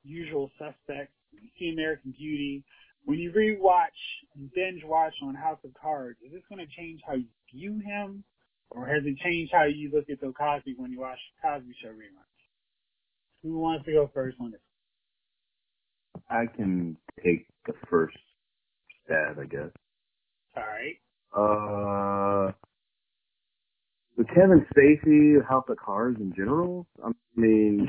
Usual 0.05 0.51
Suspects, 0.59 1.13
when 1.33 1.43
you 1.43 1.49
see 1.59 1.73
American 1.73 2.15
Beauty, 2.17 2.65
when 3.05 3.19
you 3.19 3.33
rewatch 3.33 3.99
and 4.37 4.51
binge 4.55 4.83
watch 4.85 5.15
on 5.23 5.35
House 5.35 5.59
of 5.65 5.73
Cards, 5.75 6.19
is 6.25 6.33
this 6.33 6.43
going 6.49 6.65
to 6.65 6.77
change 6.77 7.01
how 7.07 7.15
you 7.15 7.27
view 7.53 7.81
him, 7.85 8.25
or 8.71 8.87
has 8.87 9.03
it 9.05 9.17
changed 9.19 9.53
how 9.53 9.65
you 9.65 9.91
look 9.93 10.09
at 10.11 10.21
Bill 10.21 10.33
Cosby 10.33 10.75
when 10.77 10.91
you 10.91 11.01
watch 11.01 11.19
Cosby 11.43 11.75
Show 11.83 11.89
reruns? 11.89 12.25
Who 13.43 13.59
wants 13.59 13.85
to 13.87 13.93
go 13.93 14.11
first 14.15 14.37
on 14.41 14.53
this? 14.53 14.61
I 16.31 16.47
can 16.57 16.97
take 17.23 17.47
the 17.67 17.75
first 17.91 18.17
stab, 19.05 19.39
I 19.39 19.45
guess. 19.45 19.71
All 20.57 20.63
right. 20.63 20.97
Uh, 21.37 22.53
with 24.17 24.29
Kevin 24.29 24.67
Spacey, 24.75 25.47
House 25.49 25.65
of 25.69 25.77
Cards 25.79 26.19
in 26.21 26.33
general, 26.37 26.87
I 27.05 27.11
mean, 27.37 27.89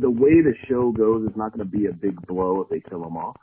the 0.00 0.10
way 0.10 0.42
the 0.42 0.54
show 0.68 0.92
goes 0.92 1.24
is 1.28 1.36
not 1.36 1.52
going 1.56 1.66
to 1.68 1.78
be 1.78 1.86
a 1.86 1.92
big 1.92 2.16
blow 2.26 2.62
if 2.62 2.68
they 2.70 2.80
kill 2.88 3.04
him 3.06 3.16
off 3.16 3.36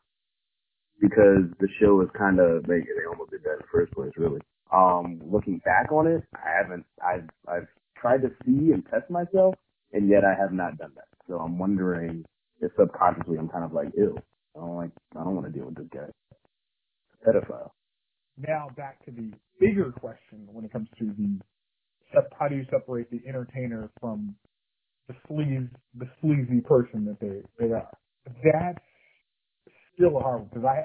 because 1.02 1.44
the 1.60 1.68
show 1.82 2.02
is 2.02 2.10
kind 2.18 2.40
of 2.40 2.64
they 2.64 2.80
they 2.80 3.06
almost 3.10 3.32
did 3.32 3.44
that 3.44 3.54
in 3.54 3.60
the 3.60 3.72
first 3.74 3.94
place, 3.94 4.12
really. 4.18 4.42
Um, 4.74 5.22
looking 5.26 5.60
back 5.66 5.92
on 5.92 6.08
it, 6.08 6.24
I 6.36 6.50
haven't 6.62 6.86
I've 7.06 7.30
I've 7.48 7.68
tried 7.98 8.22
to 8.22 8.30
see 8.46 8.72
and 8.74 8.86
test 8.92 9.10
myself, 9.10 9.56
and 9.94 10.10
yet 10.10 10.24
I 10.26 10.40
have 10.40 10.54
not 10.54 10.78
done 10.78 10.92
that. 10.96 11.08
So 11.28 11.36
I'm 11.40 11.58
wondering 11.60 12.26
if 12.62 12.72
subconsciously 12.80 13.38
I'm 13.38 13.50
kind 13.50 13.66
of 13.66 13.74
like, 13.74 13.90
ew, 13.98 14.18
I 14.56 14.60
don't 14.60 14.78
like 14.78 14.92
I 15.16 15.24
don't 15.24 15.36
want 15.36 15.48
to 15.48 15.54
deal 15.54 15.68
with 15.68 15.76
this 15.76 15.88
guy, 15.94 16.10
pedophile. 17.28 17.72
Now 18.40 18.70
back 18.78 19.04
to 19.06 19.12
the 19.12 19.32
bigger 19.60 19.92
question 19.92 20.48
when 20.52 20.66
it 20.66 20.72
comes 20.74 20.90
to 21.00 21.06
the 21.06 21.40
how 22.40 22.48
do 22.48 22.56
you 22.56 22.66
separate 22.72 23.12
the 23.12 23.22
entertainer 23.28 23.90
from 24.00 24.36
the 25.08 25.16
sleaze 25.30 25.70
the 25.98 26.08
sleazy 26.22 26.62
person 26.62 27.06
that 27.06 27.20
they 27.20 27.42
they 27.60 27.74
are. 27.74 27.90
That's 28.44 28.80
still 29.96 30.18
a 30.18 30.22
hard 30.22 30.42
one 30.42 30.50
because 30.54 30.66
I 30.66 30.82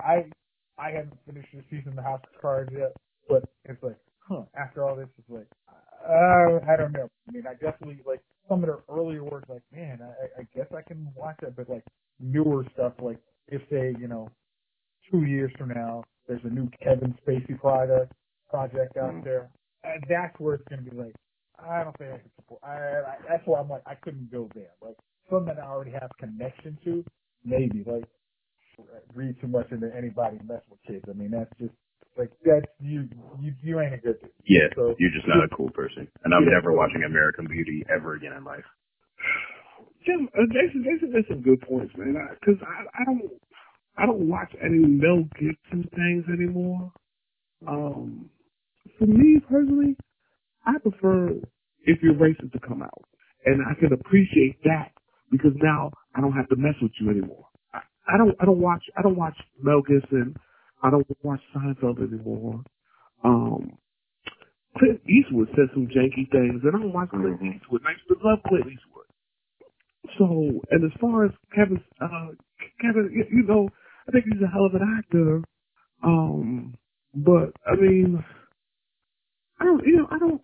I 0.78 0.88
I 0.88 0.90
haven't 0.92 1.18
finished 1.26 1.48
the 1.55 1.62
season 1.70 1.90
of 1.90 1.96
the 1.96 2.02
House 2.02 2.22
of 2.24 2.40
Cards 2.40 2.70
yet, 2.72 2.92
but 3.28 3.44
it's 3.64 3.82
like, 3.82 3.98
huh? 4.28 4.42
After 4.57 4.84
all 4.88 4.96
this, 4.96 5.09
it's 5.18 5.30
like, 5.30 5.46
uh, 5.68 6.61
I 6.68 6.76
don't 6.76 6.92
know. 6.92 7.09
I 7.28 7.32
mean, 7.32 7.44
I 7.48 7.55
definitely 7.55 8.00
like 8.07 8.20
some 8.48 8.64
of 8.64 8.66
their 8.66 8.80
earlier 8.90 9.24
work. 9.24 9.44
Like, 9.48 9.62
man, 9.72 10.00
I, 10.02 10.42
I 10.42 10.48
guess 10.55 10.66
I 10.76 10.82
can 10.82 11.09
watch 11.16 11.36
that, 11.42 11.57
but 11.57 11.68
like 11.70 11.84
newer 12.20 12.64
stuff, 12.74 12.94
like 13.00 13.18
if 13.48 13.62
they, 13.70 13.94
you 14.00 14.09
know, 14.09 14.30
two 15.11 15.24
years 15.24 15.52
from 15.59 15.70
now, 15.70 16.05
there's 16.27 16.45
a 16.45 16.49
new 16.51 16.68
Kevin 16.83 17.14
Spacey 17.27 17.59
project 17.59 18.12
project 18.51 18.97
out 18.97 19.12
Mm. 19.14 19.25
there, 19.25 19.51
and 19.85 20.03
that's 20.09 20.39
where 20.39 20.55
it's 20.55 20.64
gonna 20.68 20.83
be 20.83 20.91
like, 20.97 21.14
I 21.59 21.85
don't 21.85 21.97
think 21.99 22.12
I 22.12 22.18
can 22.18 22.31
support. 22.37 22.61
I, 22.62 22.77
I 22.77 23.16
that's 23.29 23.47
why 23.47 23.61
I'm 23.61 23.68
like, 23.68 23.83
I 23.87 23.95
couldn't 23.97 24.31
go 24.31 24.49
there. 24.55 24.72
Like 24.83 24.97
something 25.31 25.55
I 25.59 25.66
already 25.66 25.93
have 25.93 26.11
connection 26.18 26.79
to, 26.85 27.05
maybe 27.45 27.85
like 27.87 28.05
read 29.14 29.41
too 29.41 29.47
much 29.49 29.70
into 29.70 29.87
anybody 29.97 30.39
mess 30.47 30.62
with 30.70 30.81
kids. 30.87 31.05
I 31.09 31.12
mean, 31.12 31.31
that's 31.31 31.51
just 31.61 31.75
like 32.16 32.31
that's 32.45 32.66
you. 32.81 33.09
You 33.41 33.53
you 33.62 33.81
ain't 33.81 33.95
a 33.95 33.99
good 33.99 34.20
dude. 34.20 34.31
Yeah, 34.45 34.68
So- 34.75 34.95
you're 34.99 35.11
just 35.14 35.27
not 35.29 35.45
a 35.45 35.49
cool 35.57 35.70
person, 35.70 36.09
and 36.25 36.35
I'm 36.35 36.45
Yeah. 36.45 36.51
never 36.59 36.72
watching 36.72 37.03
American 37.05 37.47
Beauty 37.47 37.85
ever 37.89 38.14
again 38.14 38.33
in 38.33 38.45
life. 38.45 38.64
Jim, 40.05 40.29
uh, 40.37 40.45
Jason, 40.53 40.85
Jason 40.85 41.12
made 41.12 41.25
some 41.29 41.41
good 41.41 41.61
points, 41.62 41.97
man. 41.97 42.14
Because 42.39 42.61
I, 42.62 42.85
I 43.01 43.05
don't, 43.05 43.22
I 43.99 44.07
don't 44.07 44.28
watch 44.28 44.53
any 44.64 44.78
Mel 44.78 45.24
Gibson 45.38 45.88
things 45.95 46.24
anymore. 46.32 46.92
Um, 47.68 48.30
for 48.99 49.07
me 49.07 49.40
personally, 49.51 49.97
I 50.66 50.78
prefer 50.80 51.30
if 51.86 51.99
you're 52.03 52.14
racist 52.14 52.53
to 52.53 52.61
come 52.66 52.82
out, 52.82 53.05
and 53.47 53.62
I 53.66 53.78
can 53.80 53.92
appreciate 53.95 54.59
that 54.64 54.92
because 55.32 55.53
now 55.62 55.90
I 56.16 56.20
don't 56.22 56.32
have 56.34 56.49
to 56.51 56.57
mess 56.57 56.74
with 56.82 56.92
you 57.01 57.11
anymore. 57.11 57.47
I, 57.74 57.80
I 58.09 58.18
don't, 58.18 58.36
I 58.40 58.47
don't 58.47 58.61
watch, 58.61 58.84
I 58.99 59.03
don't 59.03 59.16
watch 59.16 59.36
Mel 59.62 59.82
Gibson. 59.82 60.36
I 60.82 60.90
don't 60.90 61.07
watch 61.22 61.40
Seinfeld 61.57 61.99
anymore. 62.03 62.62
Um, 63.24 63.72
Clint 64.78 65.01
Eastwood 65.09 65.49
said 65.57 65.68
some 65.74 65.88
janky 65.88 66.30
things, 66.30 66.62
and 66.64 66.76
I 66.76 66.80
don't 66.80 66.92
watch 66.95 67.11
Clint 67.11 67.40
Mhm. 67.40 67.57
Eastwood. 67.57 67.82
I 67.86 67.92
used 67.92 68.09
to 68.09 68.16
love 68.22 68.40
Clint 68.49 68.66
Eastwood. 68.66 69.07
So, 70.18 70.62
and 70.70 70.84
as 70.84 70.92
far 71.01 71.24
as 71.26 71.32
Kevin, 71.55 71.82
uh, 72.01 72.28
Kevin, 72.80 73.11
you 73.32 73.45
know, 73.45 73.68
I 74.09 74.12
think 74.12 74.26
he's 74.26 74.42
a 74.42 74.50
hell 74.52 74.66
of 74.66 74.74
an 74.74 74.98
actor. 74.98 75.42
Um, 76.05 76.74
but 77.14 77.52
I 77.66 77.76
mean, 77.80 78.24
I 79.61 79.64
don't, 79.64 79.86
you 79.86 79.98
know, 79.98 80.09
I 80.11 80.18
don't. 80.18 80.42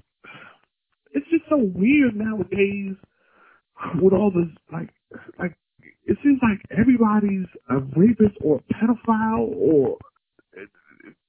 It's 1.12 1.26
just 1.30 1.44
so 1.50 1.58
weird 1.58 2.16
nowadays 2.16 2.96
with 4.02 4.12
all 4.14 4.30
this, 4.30 4.48
like, 4.72 4.90
like 5.38 5.56
it 6.06 6.18
seems 6.24 6.40
like 6.42 6.60
everybody's 6.78 7.46
a 7.70 7.78
rapist 7.98 8.36
or 8.42 8.58
a 8.60 8.74
pedophile 8.74 9.48
or, 9.56 9.98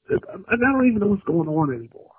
and 0.09 0.21
I 0.49 0.55
don't 0.73 0.87
even 0.87 0.99
know 1.01 1.07
what's 1.07 1.23
going 1.23 1.49
on 1.49 1.71
anymore. 1.75 2.11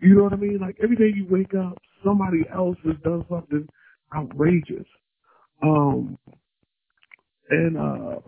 You 0.00 0.16
know 0.16 0.24
what 0.24 0.34
I 0.34 0.36
mean? 0.36 0.58
Like 0.60 0.76
every 0.82 0.96
day 0.96 1.12
you 1.14 1.26
wake 1.30 1.54
up, 1.54 1.78
somebody 2.04 2.40
else 2.54 2.76
has 2.86 2.96
done 3.04 3.24
something 3.30 3.68
outrageous. 4.16 4.86
Um, 5.62 6.18
and 7.50 7.78
uh, 7.78 8.20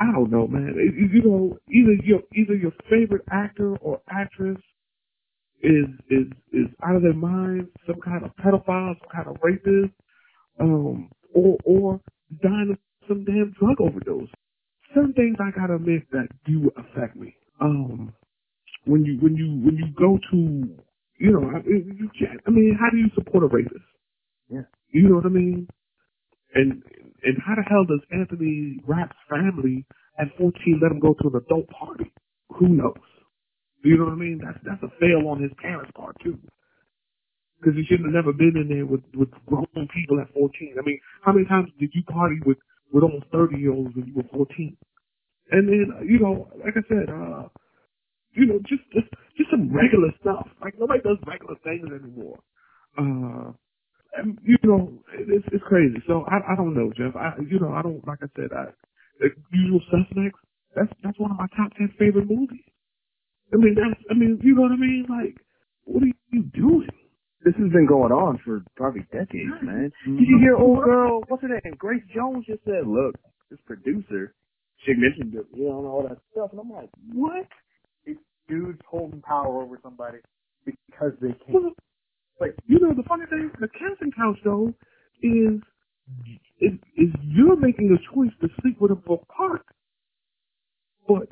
I 0.00 0.06
don't 0.12 0.30
know, 0.30 0.48
man. 0.48 0.74
It, 0.76 1.12
you 1.14 1.22
know, 1.22 1.58
either 1.70 1.94
your 2.04 2.20
either 2.36 2.56
your 2.56 2.72
favorite 2.90 3.24
actor 3.32 3.76
or 3.78 4.00
actress 4.10 4.58
is 5.62 5.86
is 6.10 6.26
is 6.52 6.66
out 6.84 6.96
of 6.96 7.02
their 7.02 7.14
mind, 7.14 7.68
some 7.86 8.00
kind 8.04 8.24
of 8.24 8.32
pedophile, 8.36 8.94
some 9.00 9.10
kind 9.12 9.28
of 9.28 9.36
rapist, 9.42 9.94
um, 10.60 11.10
or 11.34 11.58
or 11.64 12.00
dying 12.42 12.70
of 12.72 12.78
some 13.08 13.24
damn 13.24 13.54
drug 13.60 13.80
overdose. 13.80 14.30
Some 14.94 15.12
things 15.14 15.36
I 15.40 15.50
gotta 15.58 15.76
admit 15.76 16.04
that 16.12 16.28
do 16.46 16.70
affect 16.76 17.16
me. 17.16 17.36
Um, 17.60 18.12
when 18.86 19.04
you 19.04 19.18
when 19.20 19.36
you 19.36 19.48
when 19.64 19.76
you 19.76 19.86
go 19.98 20.18
to 20.32 20.82
you 21.18 21.32
know, 21.32 21.50
I 21.54 21.60
you 21.68 22.10
can't. 22.18 22.40
I 22.46 22.50
mean, 22.50 22.76
how 22.80 22.90
do 22.90 22.98
you 22.98 23.08
support 23.14 23.44
a 23.44 23.48
rapist? 23.48 23.84
Yeah. 24.50 24.62
You 24.90 25.08
know 25.08 25.16
what 25.16 25.26
I 25.26 25.30
mean? 25.30 25.68
And 26.54 26.82
and 27.24 27.38
how 27.44 27.54
the 27.56 27.64
hell 27.68 27.84
does 27.86 28.02
Anthony 28.12 28.78
Rapp's 28.86 29.16
family 29.30 29.86
at 30.18 30.28
14 30.38 30.80
let 30.82 30.92
him 30.92 31.00
go 31.00 31.14
to 31.14 31.28
an 31.28 31.36
adult 31.36 31.68
party? 31.70 32.12
Who 32.58 32.68
knows? 32.68 33.04
You 33.84 33.98
know 33.98 34.06
what 34.06 34.14
I 34.14 34.16
mean? 34.16 34.40
That's 34.44 34.58
that's 34.64 34.82
a 34.82 34.92
fail 35.00 35.28
on 35.28 35.42
his 35.42 35.52
parents' 35.62 35.92
part 35.96 36.16
too. 36.24 36.38
Because 37.60 37.76
he 37.76 37.84
shouldn't 37.88 38.08
have 38.14 38.24
never 38.24 38.32
been 38.32 38.56
in 38.56 38.68
there 38.68 38.86
with 38.86 39.02
with 39.14 39.30
grown 39.46 39.88
people 39.94 40.20
at 40.20 40.32
14. 40.34 40.76
I 40.78 40.82
mean, 40.86 41.00
how 41.22 41.32
many 41.32 41.46
times 41.46 41.70
did 41.80 41.90
you 41.94 42.02
party 42.04 42.36
with 42.46 42.58
with 42.92 43.04
almost 43.04 43.26
30 43.32 43.58
year 43.58 43.72
olds 43.72 43.94
when 43.96 44.06
you 44.08 44.14
were 44.14 44.28
14? 44.32 44.76
And 45.52 45.68
then 45.68 46.08
you 46.08 46.20
know, 46.20 46.48
like 46.64 46.74
I 46.76 46.84
said, 46.88 47.08
uh, 47.10 47.48
you 48.36 48.46
know, 48.46 48.58
just 48.68 48.84
just 48.92 49.08
just 49.38 49.50
some 49.50 49.72
regular 49.74 50.10
stuff. 50.20 50.48
Like 50.62 50.74
nobody 50.78 51.00
does 51.02 51.18
regular 51.26 51.56
things 51.64 51.88
anymore. 51.90 52.40
Uh, 52.98 53.52
you 54.42 54.58
know, 54.64 54.92
it's 55.14 55.46
it's 55.52 55.64
crazy. 55.64 56.02
So 56.06 56.24
I 56.28 56.52
I 56.52 56.56
don't 56.56 56.74
know, 56.74 56.92
Jeff. 56.96 57.16
I 57.16 57.34
you 57.42 57.60
know 57.60 57.72
I 57.72 57.82
don't 57.82 58.06
like 58.06 58.18
I 58.22 58.28
said 58.36 58.50
I 58.52 58.72
the 59.20 59.28
Usual 59.52 59.80
Suspects. 59.90 60.40
That's 60.74 60.90
that's 61.02 61.18
one 61.18 61.30
of 61.30 61.38
my 61.38 61.48
top 61.56 61.72
ten 61.76 61.92
favorite 61.98 62.28
movies. 62.28 62.64
I 63.52 63.56
mean 63.56 63.74
that's 63.74 64.00
I 64.10 64.14
mean 64.14 64.40
you 64.42 64.54
know 64.54 64.62
what 64.62 64.72
I 64.72 64.80
mean 64.80 65.06
like 65.08 65.36
what 65.84 66.02
are 66.02 66.12
you 66.32 66.42
doing? 66.54 66.90
This 67.44 67.54
has 67.56 67.72
been 67.72 67.86
going 67.88 68.12
on 68.12 68.38
for 68.44 68.62
probably 68.76 69.00
decades, 69.12 69.56
man. 69.62 69.90
Did 70.04 70.28
you 70.28 70.38
hear 70.40 70.56
old 70.56 70.84
girl, 70.84 71.24
what's 71.28 71.42
her 71.42 71.48
name? 71.48 71.74
Grace 71.78 72.02
Jones 72.14 72.44
just 72.44 72.62
said, 72.64 72.84
look, 72.86 73.16
this 73.50 73.58
producer, 73.64 74.34
she 74.84 74.92
mentioned 74.92 75.34
it, 75.34 75.46
you 75.56 75.64
know, 75.64 75.78
and 75.78 75.86
all 75.88 76.02
that 76.06 76.18
stuff. 76.32 76.50
And 76.52 76.60
I'm 76.60 76.70
like, 76.70 76.90
what? 77.14 77.48
dudes 78.50 78.80
holding 78.90 79.22
power 79.22 79.62
over 79.62 79.78
somebody 79.82 80.18
because 80.66 81.12
they 81.22 81.32
can. 81.46 81.72
Like 82.40 82.56
you 82.66 82.78
know 82.80 82.94
the 82.96 83.04
funny 83.04 83.26
thing 83.28 83.50
the 83.60 83.68
casting 83.68 84.12
couch 84.16 84.38
though 84.44 84.72
is 85.22 85.60
is 86.60 86.72
is 86.96 87.10
you're 87.22 87.56
making 87.56 87.92
a 87.92 88.00
choice 88.14 88.32
to 88.40 88.48
sleep 88.62 88.80
with 88.80 88.90
him 88.92 89.02
for 89.06 89.20
a 89.20 89.26
part, 89.32 89.62
but 91.06 91.28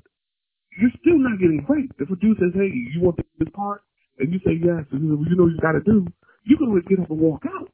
you're 0.79 0.93
still 1.01 1.19
not 1.19 1.41
getting 1.41 1.65
raped. 1.69 1.97
If 1.99 2.11
a 2.11 2.17
dude 2.17 2.39
says, 2.39 2.53
"Hey, 2.55 2.69
you 2.71 3.01
want 3.01 3.17
to 3.17 3.23
do 3.25 3.45
this 3.47 3.53
part?" 3.55 3.83
and 4.19 4.33
you 4.33 4.39
say 4.45 4.55
yes, 4.61 4.85
and 4.93 5.01
you 5.03 5.09
know 5.17 5.25
you 5.29 5.35
know 5.37 5.47
you 5.49 5.59
got 5.63 5.73
to 5.73 5.81
do, 5.81 6.07
you 6.45 6.57
can 6.59 6.69
always 6.69 6.85
get 6.89 7.01
up 7.01 7.11
and 7.11 7.19
walk 7.19 7.43
out. 7.49 7.71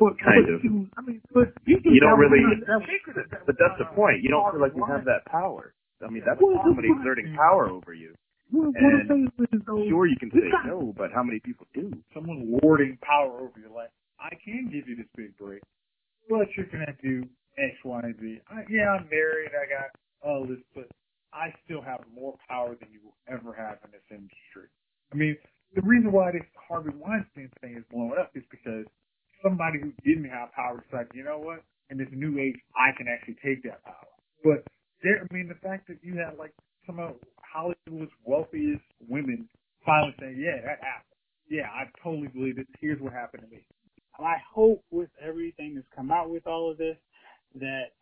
But 0.00 0.16
Kind 0.18 0.46
but 0.48 0.54
of. 0.54 0.64
you- 0.64 0.88
I 0.96 1.02
mean, 1.02 1.20
but 1.34 1.52
you, 1.66 1.76
You 1.84 2.00
don't 2.00 2.18
really- 2.18 2.40
That, 2.64 3.44
But 3.44 3.56
that's 3.60 3.76
the 3.78 3.84
point. 3.94 4.22
You 4.22 4.30
don't 4.30 4.50
feel 4.50 4.60
like 4.60 4.72
you 4.74 4.84
have 4.88 5.04
that 5.04 5.26
power. 5.26 5.74
I 6.00 6.08
mean, 6.08 6.22
that's 6.24 6.40
Well, 6.40 6.56
somebody 6.64 6.88
exerting 6.88 7.34
power 7.36 7.68
over 7.68 7.92
you. 7.92 8.14
What 8.50 8.74
and 8.74 9.28
is 9.52 9.60
though. 9.66 9.84
Sure, 9.88 10.06
you 10.06 10.16
can 10.16 10.30
say 10.30 10.50
no, 10.66 10.94
but 10.96 11.12
how 11.12 11.22
many 11.22 11.40
people 11.40 11.66
do? 11.74 11.92
Someone 12.14 12.58
lording 12.62 12.98
power 13.02 13.40
over 13.40 13.58
your 13.58 13.70
life. 13.70 13.90
I 14.20 14.34
can 14.44 14.68
give 14.72 14.88
you 14.88 14.96
this 14.96 15.08
big 15.16 15.36
break, 15.38 15.62
but 16.28 16.46
you're 16.56 16.66
gonna 16.66 16.96
do 17.02 17.24
X, 17.58 17.76
Y, 17.84 18.00
and 18.02 18.16
Z. 18.20 18.40
I, 18.48 18.62
yeah, 18.68 18.96
I'm 18.98 19.08
married. 19.08 19.52
I 19.54 19.66
got 19.68 19.90
all 20.22 20.46
this, 20.46 20.60
but 20.74 20.88
I 21.32 21.54
still 21.64 21.82
have 21.82 22.00
more 22.14 22.34
power 22.48 22.76
than 22.78 22.88
you 22.92 23.00
will 23.04 23.16
ever 23.28 23.54
have 23.54 23.78
in 23.84 23.90
this 23.92 24.06
industry. 24.10 24.68
I 25.12 25.16
mean, 25.16 25.36
the 25.74 25.82
reason 25.82 26.12
why 26.12 26.32
this 26.32 26.46
Harvey 26.68 26.90
Weinstein 26.98 27.50
thing 27.60 27.76
is 27.78 27.84
blowing 27.90 28.18
up 28.18 28.32
is 28.34 28.44
because 28.50 28.86
somebody 29.42 29.78
who 29.80 29.92
didn't 30.04 30.28
have 30.30 30.52
power 30.52 30.82
decided, 30.82 31.12
you 31.14 31.24
know 31.24 31.38
what? 31.38 31.62
In 31.90 31.98
this 31.98 32.10
new 32.12 32.38
age, 32.38 32.58
I 32.76 32.96
can 32.96 33.06
actually 33.08 33.38
take 33.42 33.62
that 33.64 33.82
power. 33.84 34.10
But 34.44 34.66
there, 35.02 35.22
I 35.22 35.34
mean, 35.34 35.48
the 35.48 35.58
fact 35.58 35.88
that 35.88 35.98
you 36.02 36.18
have 36.18 36.38
like 36.38 36.54
some 36.86 36.98
of 36.98 37.16
Hollywood's 37.40 38.12
wealthiest 38.24 38.82
women 39.08 39.48
finally 39.84 40.14
saying, 40.20 40.38
yeah, 40.38 40.60
that 40.62 40.78
happened. 40.82 41.18
Yeah, 41.48 41.66
I 41.72 41.84
totally 42.02 42.28
believe 42.28 42.58
it. 42.58 42.66
Here's 42.80 43.00
what 43.00 43.12
happened 43.12 43.42
to 43.44 43.48
me. 43.48 43.64
I 44.18 44.36
hope 44.54 44.84
with 44.90 45.08
everything 45.20 45.74
that's 45.74 45.86
come 45.94 46.10
out 46.10 46.30
with 46.30 46.46
all 46.46 46.70
of 46.70 46.78
this 46.78 46.96
that 47.56 47.92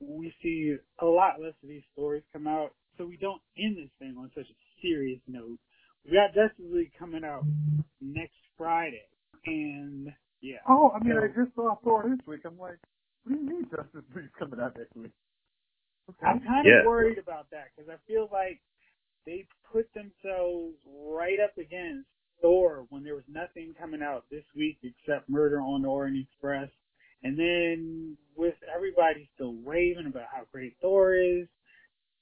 we 0.00 0.34
see 0.42 0.76
a 1.00 1.06
lot 1.06 1.40
less 1.40 1.54
of 1.62 1.68
these 1.68 1.82
stories 1.92 2.22
come 2.32 2.46
out 2.46 2.70
so 2.98 3.06
we 3.06 3.16
don't 3.16 3.40
end 3.56 3.76
this 3.76 3.90
thing 3.98 4.16
on 4.18 4.30
such 4.34 4.46
a 4.50 4.56
serious 4.82 5.20
note 5.28 5.58
we 6.04 6.12
got 6.12 6.34
Justice 6.34 6.64
League 6.72 6.92
coming 6.98 7.24
out 7.24 7.44
next 8.00 8.38
Friday, 8.56 9.04
and 9.44 10.08
yeah. 10.40 10.56
Oh, 10.66 10.90
I 10.96 10.98
mean, 11.04 11.12
So- 11.14 11.22
I 11.22 11.28
just 11.44 11.54
saw 11.54 11.74
Thor 11.84 12.04
this 12.08 12.26
week. 12.26 12.40
I'm 12.46 12.58
like, 12.58 12.78
what 13.24 13.34
do 13.34 13.40
you 13.40 13.46
mean 13.46 13.64
Justice 13.70 14.04
League's 14.16 14.30
coming 14.38 14.60
out 14.60 14.76
next 14.78 14.96
week? 14.96 15.12
Okay. 16.10 16.26
I'm 16.26 16.40
kind 16.40 16.66
Yeah. 16.66 16.80
of 16.80 16.86
worried 16.86 17.18
about 17.18 17.50
that 17.50 17.68
because 17.74 17.88
I 17.88 17.96
feel 18.06 18.28
like 18.32 18.60
they 19.26 19.46
put 19.70 19.92
themselves 19.94 20.76
right 20.86 21.38
up 21.40 21.56
against 21.58 22.08
Thor 22.40 22.86
when 22.90 23.04
there 23.04 23.14
was 23.14 23.28
nothing 23.28 23.74
coming 23.74 24.02
out 24.02 24.24
this 24.30 24.44
week 24.54 24.78
except 24.82 25.28
Murder 25.28 25.60
on 25.60 25.82
the 25.82 25.88
Orient 25.88 26.18
Express. 26.18 26.70
And 27.22 27.38
then 27.38 28.16
with 28.34 28.56
everybody 28.74 29.28
still 29.34 29.54
raving 29.64 30.06
about 30.06 30.26
how 30.32 30.44
great 30.50 30.76
Thor 30.80 31.14
is, 31.14 31.46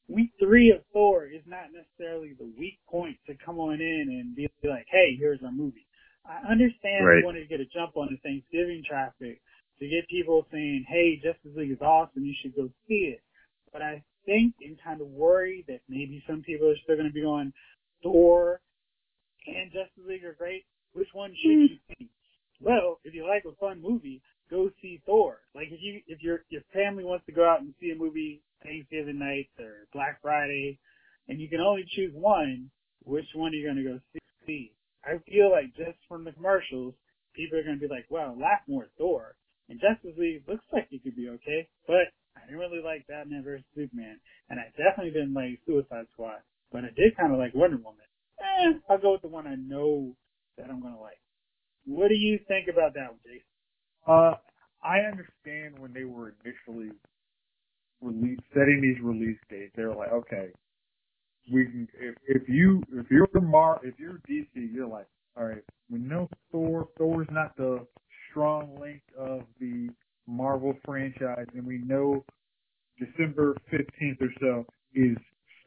week 0.08 0.32
three 0.40 0.70
of 0.70 0.84
Thor 0.92 1.26
is 1.26 1.42
not 1.46 1.72
necessarily 1.72 2.32
the 2.34 2.50
weak 2.58 2.78
point 2.88 3.16
to 3.26 3.34
come 3.36 3.58
on 3.60 3.80
in 3.80 4.08
and 4.10 4.34
be 4.34 4.48
like, 4.64 4.86
hey, 4.90 5.14
here's 5.16 5.42
our 5.44 5.52
movie. 5.52 5.86
I 6.26 6.38
understand 6.50 7.06
Right. 7.06 7.20
they 7.20 7.24
wanted 7.24 7.40
to 7.40 7.46
get 7.46 7.60
a 7.60 7.66
jump 7.66 7.96
on 7.96 8.08
the 8.10 8.16
Thanksgiving 8.18 8.82
traffic 8.84 9.40
to 9.78 9.88
get 9.88 10.08
people 10.08 10.46
saying, 10.50 10.84
hey, 10.88 11.16
Justice 11.22 11.54
League 11.54 11.70
is 11.70 11.80
awesome, 11.80 12.24
you 12.24 12.34
should 12.42 12.56
go 12.56 12.68
see 12.88 13.14
it. 13.14 13.22
But 13.72 13.82
I 13.82 14.02
think 14.26 14.54
and 14.60 14.78
kind 14.82 15.00
of 15.00 15.08
worry 15.08 15.64
that 15.68 15.80
maybe 15.88 16.22
some 16.26 16.42
people 16.42 16.68
are 16.68 16.76
still 16.82 16.96
going 16.96 17.08
to 17.08 17.14
be 17.14 17.22
going 17.22 17.52
Thor 18.02 18.60
and 19.46 19.72
Justice 19.72 20.04
League 20.06 20.24
are 20.24 20.34
great. 20.34 20.64
Which 20.92 21.08
one 21.12 21.34
should 21.42 21.52
hmm. 21.52 21.60
you 21.60 21.68
see? 21.88 22.08
Well, 22.60 22.98
if 23.04 23.14
you 23.14 23.26
like 23.26 23.44
a 23.44 23.54
fun 23.56 23.80
movie, 23.80 24.20
go 24.50 24.70
see 24.82 25.00
Thor. 25.06 25.38
Like 25.54 25.68
if 25.70 25.80
you 25.80 26.00
if 26.06 26.22
your 26.22 26.40
your 26.50 26.62
family 26.72 27.04
wants 27.04 27.26
to 27.26 27.32
go 27.32 27.48
out 27.48 27.60
and 27.60 27.74
see 27.80 27.90
a 27.90 27.96
movie 27.96 28.42
Thanksgiving 28.62 29.18
night 29.18 29.48
or 29.58 29.86
Black 29.92 30.20
Friday, 30.22 30.78
and 31.28 31.40
you 31.40 31.48
can 31.48 31.60
only 31.60 31.84
choose 31.94 32.12
one, 32.14 32.70
which 33.04 33.26
one 33.34 33.52
are 33.52 33.54
you 33.54 33.66
going 33.66 33.84
to 33.84 33.90
go 33.90 34.00
see? 34.46 34.72
I 35.04 35.18
feel 35.30 35.50
like 35.50 35.76
just 35.76 35.98
from 36.08 36.24
the 36.24 36.32
commercials, 36.32 36.94
people 37.34 37.58
are 37.58 37.62
going 37.62 37.78
to 37.78 37.88
be 37.88 37.92
like, 37.92 38.10
"Wow, 38.10 38.34
laugh 38.38 38.62
more 38.66 38.88
Thor." 38.98 39.36
And 39.68 39.80
Justice 39.80 40.16
League 40.18 40.42
looks 40.48 40.64
like 40.72 40.88
it 40.90 41.02
could 41.04 41.16
be 41.16 41.28
okay, 41.28 41.68
but 41.86 42.08
I 42.42 42.46
didn't 42.46 42.60
really 42.60 42.82
like 42.82 43.06
Batman 43.06 43.42
vs 43.42 43.64
Superman, 43.74 44.18
and 44.50 44.60
I 44.60 44.70
definitely 44.76 45.12
didn't 45.12 45.34
like 45.34 45.58
Suicide 45.66 46.06
Squad, 46.12 46.40
but 46.72 46.84
I 46.84 46.90
did 46.96 47.16
kind 47.16 47.32
of 47.32 47.38
like 47.38 47.54
Wonder 47.54 47.76
Woman. 47.76 48.06
Eh, 48.40 48.78
I'll 48.88 48.98
go 48.98 49.12
with 49.12 49.22
the 49.22 49.28
one 49.28 49.46
I 49.46 49.56
know 49.56 50.14
that 50.56 50.70
I'm 50.70 50.80
to 50.82 51.00
like. 51.00 51.20
What 51.84 52.08
do 52.08 52.14
you 52.14 52.38
think 52.48 52.68
about 52.68 52.94
that 52.94 53.10
one, 53.10 53.20
Jason? 53.24 53.48
Uh, 54.06 54.34
I 54.82 55.00
understand 55.00 55.78
when 55.78 55.92
they 55.92 56.04
were 56.04 56.34
initially 56.44 56.92
release 58.00 58.38
setting 58.54 58.80
these 58.80 59.02
release 59.02 59.38
dates. 59.50 59.72
They 59.76 59.84
were 59.84 59.94
like, 59.94 60.12
okay, 60.12 60.48
we 61.52 61.64
can. 61.64 61.88
If, 61.98 62.14
if 62.26 62.48
you 62.48 62.82
if 62.92 63.06
you're 63.10 63.28
Mar 63.40 63.80
if 63.82 63.94
you're 63.98 64.20
DC, 64.28 64.48
you're 64.54 64.86
like, 64.86 65.06
all 65.36 65.44
right, 65.44 65.64
we 65.90 65.98
know 65.98 66.28
Thor. 66.52 66.88
Thor's 66.96 67.28
not 67.30 67.56
the 67.56 67.86
strong 68.30 68.78
link 68.80 69.02
of 69.16 69.42
the 69.60 69.88
Marvel 70.28 70.74
franchise, 70.84 71.46
and 71.54 71.66
we 71.66 71.78
know 71.78 72.24
December 72.98 73.56
fifteenth 73.70 74.18
or 74.20 74.30
so 74.40 74.66
is 74.94 75.16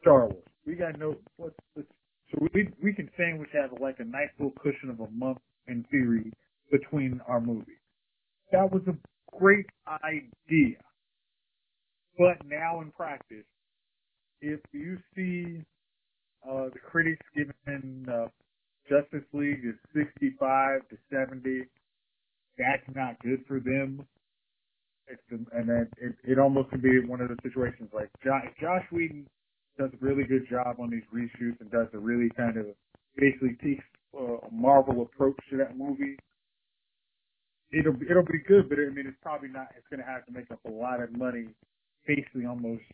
Star 0.00 0.26
Wars. 0.26 0.44
We 0.66 0.74
got 0.74 0.98
no. 0.98 1.16
Let's, 1.38 1.54
let's, 1.76 1.88
so 2.30 2.46
we 2.54 2.68
we 2.82 2.94
can 2.94 3.10
sandwich 3.16 3.50
have 3.52 3.78
like 3.80 3.96
a 3.98 4.04
nice 4.04 4.28
little 4.38 4.54
cushion 4.62 4.88
of 4.88 5.00
a 5.00 5.10
month 5.10 5.38
in 5.66 5.84
theory 5.90 6.32
between 6.70 7.20
our 7.26 7.40
movies. 7.40 7.76
That 8.52 8.70
was 8.70 8.82
a 8.86 8.96
great 9.36 9.66
idea. 9.88 10.78
But 12.18 12.46
now 12.46 12.80
in 12.80 12.90
practice, 12.92 13.46
if 14.40 14.60
you 14.72 14.98
see 15.14 15.64
uh, 16.48 16.68
the 16.72 16.78
critics 16.78 17.24
giving 17.34 18.06
uh, 18.08 18.26
Justice 18.88 19.26
League 19.32 19.64
is 19.64 19.74
65 19.94 20.88
to 20.88 20.96
70, 21.10 21.62
that's 22.58 22.82
not 22.94 23.18
good 23.20 23.44
for 23.46 23.60
them. 23.60 24.06
It's 25.12 25.22
the, 25.30 25.36
and 25.56 25.68
then 25.68 25.88
it, 26.00 26.14
it 26.24 26.38
almost 26.38 26.70
can 26.70 26.80
be 26.80 27.04
one 27.06 27.20
of 27.20 27.28
the 27.28 27.36
situations 27.42 27.90
like 27.92 28.08
Joss, 28.24 28.44
Joss 28.60 28.82
Whedon 28.90 29.28
does 29.78 29.90
a 29.92 30.04
really 30.04 30.24
good 30.24 30.48
job 30.48 30.76
on 30.80 30.90
these 30.90 31.04
reshoots 31.14 31.60
and 31.60 31.70
does 31.70 31.88
a 31.92 31.98
really 31.98 32.30
kind 32.36 32.56
of 32.56 32.66
basically 33.16 33.56
takes 33.62 33.84
uh, 34.18 34.38
a 34.40 34.50
Marvel 34.50 35.02
approach 35.02 35.36
to 35.50 35.58
that 35.58 35.76
movie 35.76 36.16
it'll 37.72 37.94
be, 37.94 38.06
it'll 38.08 38.22
be 38.22 38.38
good, 38.46 38.68
but 38.68 38.78
I 38.78 38.92
mean, 38.92 39.06
it's 39.08 39.18
probably 39.22 39.48
not. 39.48 39.68
It's 39.76 39.88
going 39.88 40.00
to 40.00 40.06
have 40.06 40.24
to 40.26 40.32
make 40.32 40.50
up 40.50 40.60
a 40.66 40.70
lot 40.70 41.02
of 41.02 41.16
money, 41.16 41.48
basically 42.06 42.46
almost 42.46 42.84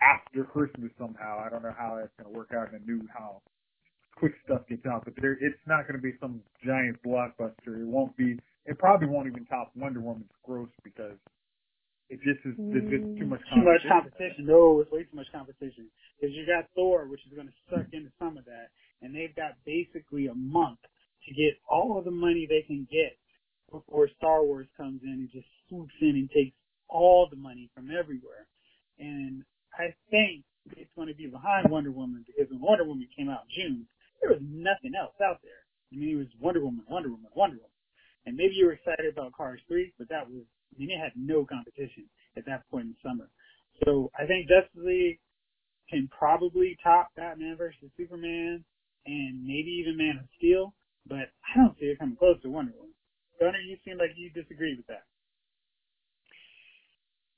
after 0.00 0.44
Christmas 0.44 0.92
somehow. 0.98 1.42
I 1.44 1.48
don't 1.48 1.62
know 1.62 1.74
how 1.76 1.96
that's 1.98 2.12
going 2.20 2.32
to 2.32 2.36
work 2.38 2.52
out 2.54 2.72
in 2.72 2.78
the 2.78 2.84
new 2.84 3.08
how 3.12 3.40
quick 4.16 4.32
stuff 4.44 4.62
gets 4.68 4.84
out, 4.86 5.04
but 5.04 5.14
there, 5.20 5.32
it's 5.40 5.62
not 5.66 5.88
going 5.88 5.96
to 5.96 6.02
be 6.02 6.14
some 6.20 6.40
giant 6.64 6.98
blockbuster. 7.02 7.80
It 7.80 7.88
won't 7.88 8.16
be. 8.16 8.38
It 8.66 8.78
probably 8.78 9.08
won't 9.08 9.26
even 9.26 9.46
top 9.46 9.72
Wonder 9.74 10.00
Woman's 10.00 10.30
gross 10.44 10.68
because 10.84 11.16
it 12.08 12.20
just 12.24 12.40
is. 12.44 12.56
There's 12.56 12.88
just 12.88 13.04
too 13.20 13.28
mm. 13.28 13.36
much 13.36 13.44
competition. 13.44 13.60
Too 13.60 13.68
much 13.68 13.84
competition. 13.84 13.92
competition. 13.92 14.42
No, 14.48 14.80
it's 14.80 14.90
way 14.90 15.04
too 15.04 15.16
much 15.16 15.30
competition. 15.32 15.92
Because 16.16 16.34
you 16.34 16.48
got 16.48 16.64
Thor, 16.74 17.06
which 17.06 17.20
is 17.28 17.36
going 17.36 17.48
to 17.48 17.58
suck 17.68 17.86
into 17.92 18.08
some 18.18 18.36
of 18.36 18.44
that, 18.48 18.72
and 19.02 19.14
they've 19.14 19.34
got 19.36 19.60
basically 19.64 20.26
a 20.26 20.34
month 20.34 20.80
to 20.80 21.30
get 21.34 21.60
all 21.68 21.98
of 21.98 22.04
the 22.04 22.14
money 22.14 22.48
they 22.48 22.64
can 22.64 22.88
get 22.90 23.16
before 23.70 24.08
Star 24.16 24.42
Wars 24.42 24.66
comes 24.76 25.02
in 25.04 25.28
and 25.28 25.30
just 25.30 25.46
swoops 25.68 25.92
in 26.00 26.16
and 26.16 26.30
takes 26.30 26.56
all 26.88 27.28
the 27.28 27.36
money 27.36 27.68
from 27.74 27.90
everywhere. 27.92 28.48
And 28.98 29.44
I 29.76 29.94
think 30.10 30.44
it's 30.76 30.90
going 30.96 31.08
to 31.08 31.14
be 31.14 31.26
behind 31.26 31.70
Wonder 31.70 31.92
Woman 31.92 32.24
because 32.26 32.50
when 32.50 32.60
Wonder 32.60 32.84
Woman 32.84 33.06
came 33.16 33.28
out 33.28 33.44
in 33.48 33.62
June, 33.62 33.86
there 34.20 34.30
was 34.30 34.40
nothing 34.42 34.92
else 34.98 35.14
out 35.22 35.40
there. 35.44 35.62
I 35.92 35.96
mean, 35.96 36.16
it 36.16 36.18
was 36.18 36.32
Wonder 36.40 36.64
Woman, 36.64 36.84
Wonder 36.88 37.10
Woman, 37.10 37.30
Wonder 37.34 37.56
Woman. 37.56 37.76
And 38.26 38.36
maybe 38.36 38.54
you 38.54 38.66
were 38.66 38.76
excited 38.76 39.06
about 39.06 39.32
Cars 39.32 39.60
3, 39.68 39.92
but 39.98 40.08
that 40.08 40.28
was, 40.28 40.44
I 40.74 40.78
mean, 40.78 40.90
it 40.90 41.00
had 41.00 41.12
no 41.16 41.44
competition 41.44 42.04
at 42.36 42.46
that 42.46 42.68
point 42.70 42.86
in 42.86 42.94
summer. 43.02 43.28
So 43.84 44.10
I 44.18 44.26
think 44.26 44.48
Justice 44.48 44.84
League 44.84 45.18
can 45.90 46.08
probably 46.16 46.76
top 46.82 47.10
Batman 47.16 47.56
versus 47.56 47.90
Superman 47.96 48.64
and 49.06 49.42
maybe 49.42 49.70
even 49.80 49.96
Man 49.96 50.18
of 50.20 50.28
Steel, 50.36 50.74
but 51.06 51.32
I 51.42 51.56
don't 51.56 51.78
see 51.78 51.86
it 51.86 51.98
coming 51.98 52.16
close 52.16 52.40
to 52.42 52.50
Wonder 52.50 52.72
Woman. 52.76 52.94
Gunner, 53.40 53.58
you 53.66 53.76
seem 53.84 53.98
like 53.98 54.10
you 54.16 54.30
disagree 54.30 54.76
with 54.76 54.86
that. 54.88 55.06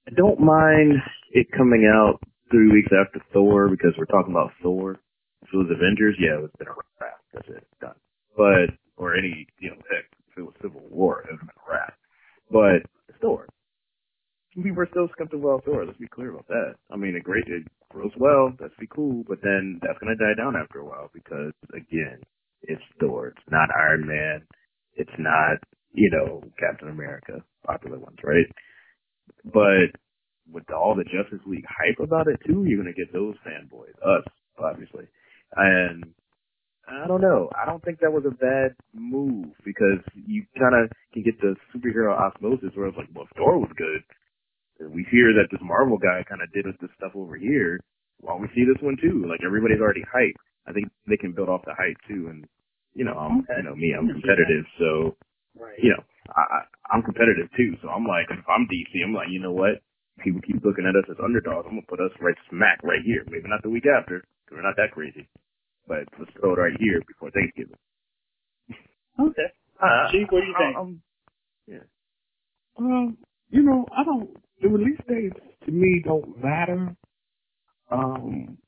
I 0.08 0.12
don't 0.16 0.40
mind 0.40 0.94
it 1.30 1.46
coming 1.56 1.86
out 1.86 2.18
three 2.50 2.72
weeks 2.72 2.90
after 2.90 3.20
Thor 3.32 3.68
because 3.68 3.92
we're 3.96 4.06
talking 4.06 4.32
about 4.32 4.50
Thor. 4.62 4.98
If 5.42 5.48
it 5.52 5.56
was 5.56 5.70
Avengers, 5.70 6.16
yeah, 6.18 6.36
it 6.38 6.42
would 6.42 6.50
have 6.50 6.58
been 6.58 6.68
a 6.68 6.76
wrap. 7.00 7.20
That's 7.32 7.48
it, 7.48 7.66
done. 7.80 7.94
But 8.36 8.74
or 8.96 9.16
any, 9.16 9.46
you 9.58 9.70
know, 9.70 9.76
heck, 9.76 10.04
if 10.28 10.38
it 10.38 10.42
was 10.42 10.54
Civil 10.60 10.82
War, 10.90 11.20
it 11.20 11.30
would 11.30 11.38
have 11.38 11.40
been 11.40 11.62
a 11.66 11.70
wrap. 11.70 11.94
But 12.50 12.90
People 14.54 14.82
are 14.82 14.88
still 14.90 15.08
skeptical 15.12 15.54
about 15.54 15.64
Thor. 15.64 15.86
Let's 15.86 15.98
be 15.98 16.08
clear 16.08 16.30
about 16.30 16.48
that. 16.48 16.74
I 16.90 16.96
mean, 16.96 17.14
it 17.14 17.22
great, 17.22 17.44
it 17.46 17.66
grows 17.88 18.10
well. 18.18 18.52
That's 18.58 18.74
be 18.80 18.88
cool, 18.90 19.24
but 19.28 19.38
then 19.42 19.78
that's 19.82 19.98
gonna 20.00 20.16
die 20.16 20.34
down 20.36 20.56
after 20.56 20.80
a 20.80 20.84
while 20.84 21.10
because 21.14 21.52
again, 21.72 22.18
it's 22.62 22.82
Thor. 22.98 23.28
It's 23.28 23.50
not 23.50 23.68
Iron 23.78 24.06
Man. 24.06 24.42
It's 24.94 25.16
not, 25.18 25.58
you 25.92 26.10
know, 26.10 26.42
Captain 26.58 26.88
America. 26.88 27.44
Popular 27.64 27.98
ones, 27.98 28.18
right? 28.24 28.46
But 29.44 29.94
with 30.50 30.70
all 30.72 30.96
the 30.96 31.04
Justice 31.04 31.46
League 31.46 31.66
hype 31.68 32.00
about 32.00 32.26
it 32.26 32.40
too, 32.44 32.64
you're 32.66 32.78
gonna 32.82 32.92
get 32.92 33.12
those 33.12 33.36
fanboys, 33.46 33.94
us, 34.02 34.24
obviously. 34.58 35.06
And 35.56 36.04
I 36.91 37.07
don't 37.07 37.22
know. 37.22 37.51
I 37.55 37.66
don't 37.66 37.82
think 37.84 38.01
that 38.01 38.12
was 38.12 38.24
a 38.26 38.34
bad 38.34 38.74
move 38.95 39.55
because 39.64 40.03
you 40.14 40.45
kind 40.59 40.74
of 40.74 40.91
can 41.14 41.22
get 41.22 41.41
the 41.41 41.55
superhero 41.70 42.12
osmosis 42.18 42.74
where 42.74 42.88
it's 42.88 42.99
like, 42.99 43.09
well, 43.14 43.24
if 43.30 43.36
Thor 43.36 43.59
was 43.59 43.70
good, 43.78 44.03
we 44.91 45.07
hear 45.11 45.32
that 45.36 45.49
this 45.53 45.61
Marvel 45.62 45.99
guy 45.99 46.24
kind 46.28 46.43
of 46.43 46.53
did 46.53 46.66
us 46.66 46.74
this 46.80 46.91
stuff 46.97 47.12
over 47.14 47.36
here. 47.36 47.80
Don't 48.26 48.43
we 48.43 48.49
see 48.55 48.64
this 48.66 48.80
one 48.82 48.97
too? 49.01 49.24
Like 49.28 49.41
everybody's 49.47 49.80
already 49.80 50.05
hyped. 50.09 50.41
I 50.66 50.72
think 50.72 50.88
they 51.09 51.16
can 51.16 51.32
build 51.32 51.49
off 51.49 51.62
the 51.64 51.76
hype 51.78 51.99
too. 52.09 52.28
And 52.30 52.45
you 52.95 53.05
know, 53.05 53.14
I'm, 53.14 53.45
Okay. 53.47 53.62
you 53.62 53.64
know 53.64 53.76
me, 53.76 53.95
I'm 53.97 54.09
competitive, 54.09 54.66
so 54.78 55.16
Right. 55.59 55.78
you 55.82 55.91
know, 55.91 56.03
I, 56.34 56.43
I, 56.43 56.61
I'm 56.95 57.03
competitive 57.03 57.49
too. 57.57 57.76
So 57.82 57.88
I'm 57.88 58.07
like, 58.07 58.26
if 58.30 58.45
I'm 58.49 58.66
DC, 58.66 58.93
I'm 59.05 59.14
like, 59.14 59.28
you 59.30 59.41
know 59.41 59.53
what? 59.53 59.80
People 60.24 60.41
keep 60.43 60.64
looking 60.64 60.86
at 60.86 60.97
us 60.97 61.09
as 61.11 61.16
underdogs. 61.22 61.66
I'm 61.68 61.76
gonna 61.78 61.88
put 61.88 62.01
us 62.01 62.12
right 62.20 62.36
smack 62.51 62.80
right 62.82 63.03
here. 63.05 63.24
Maybe 63.30 63.49
not 63.49 63.62
the 63.62 63.70
week 63.70 63.86
after, 63.86 64.24
because 64.45 64.57
we're 64.59 64.66
not 64.66 64.76
that 64.76 64.93
crazy. 64.93 65.28
But 65.91 66.07
let's 66.20 66.30
throw 66.38 66.55
it 66.55 66.59
right 66.62 66.78
here 66.78 67.03
before 67.09 67.32
Thanksgiving. 67.32 67.74
Okay. 69.18 69.51
Uh, 69.82 70.12
Chief, 70.12 70.28
what 70.30 70.41
do 70.41 70.47
you 70.47 70.55
think? 70.59 70.76
Um, 70.78 71.03
um, 72.78 73.18
you 73.51 73.62
know, 73.62 73.86
I 73.91 74.05
don't. 74.05 74.30
The 74.62 74.68
release 74.68 75.01
dates 75.09 75.41
to 75.66 75.72
me 75.72 76.03
don't 76.05 76.43
matter. 76.43 76.97
Um, 77.91 78.59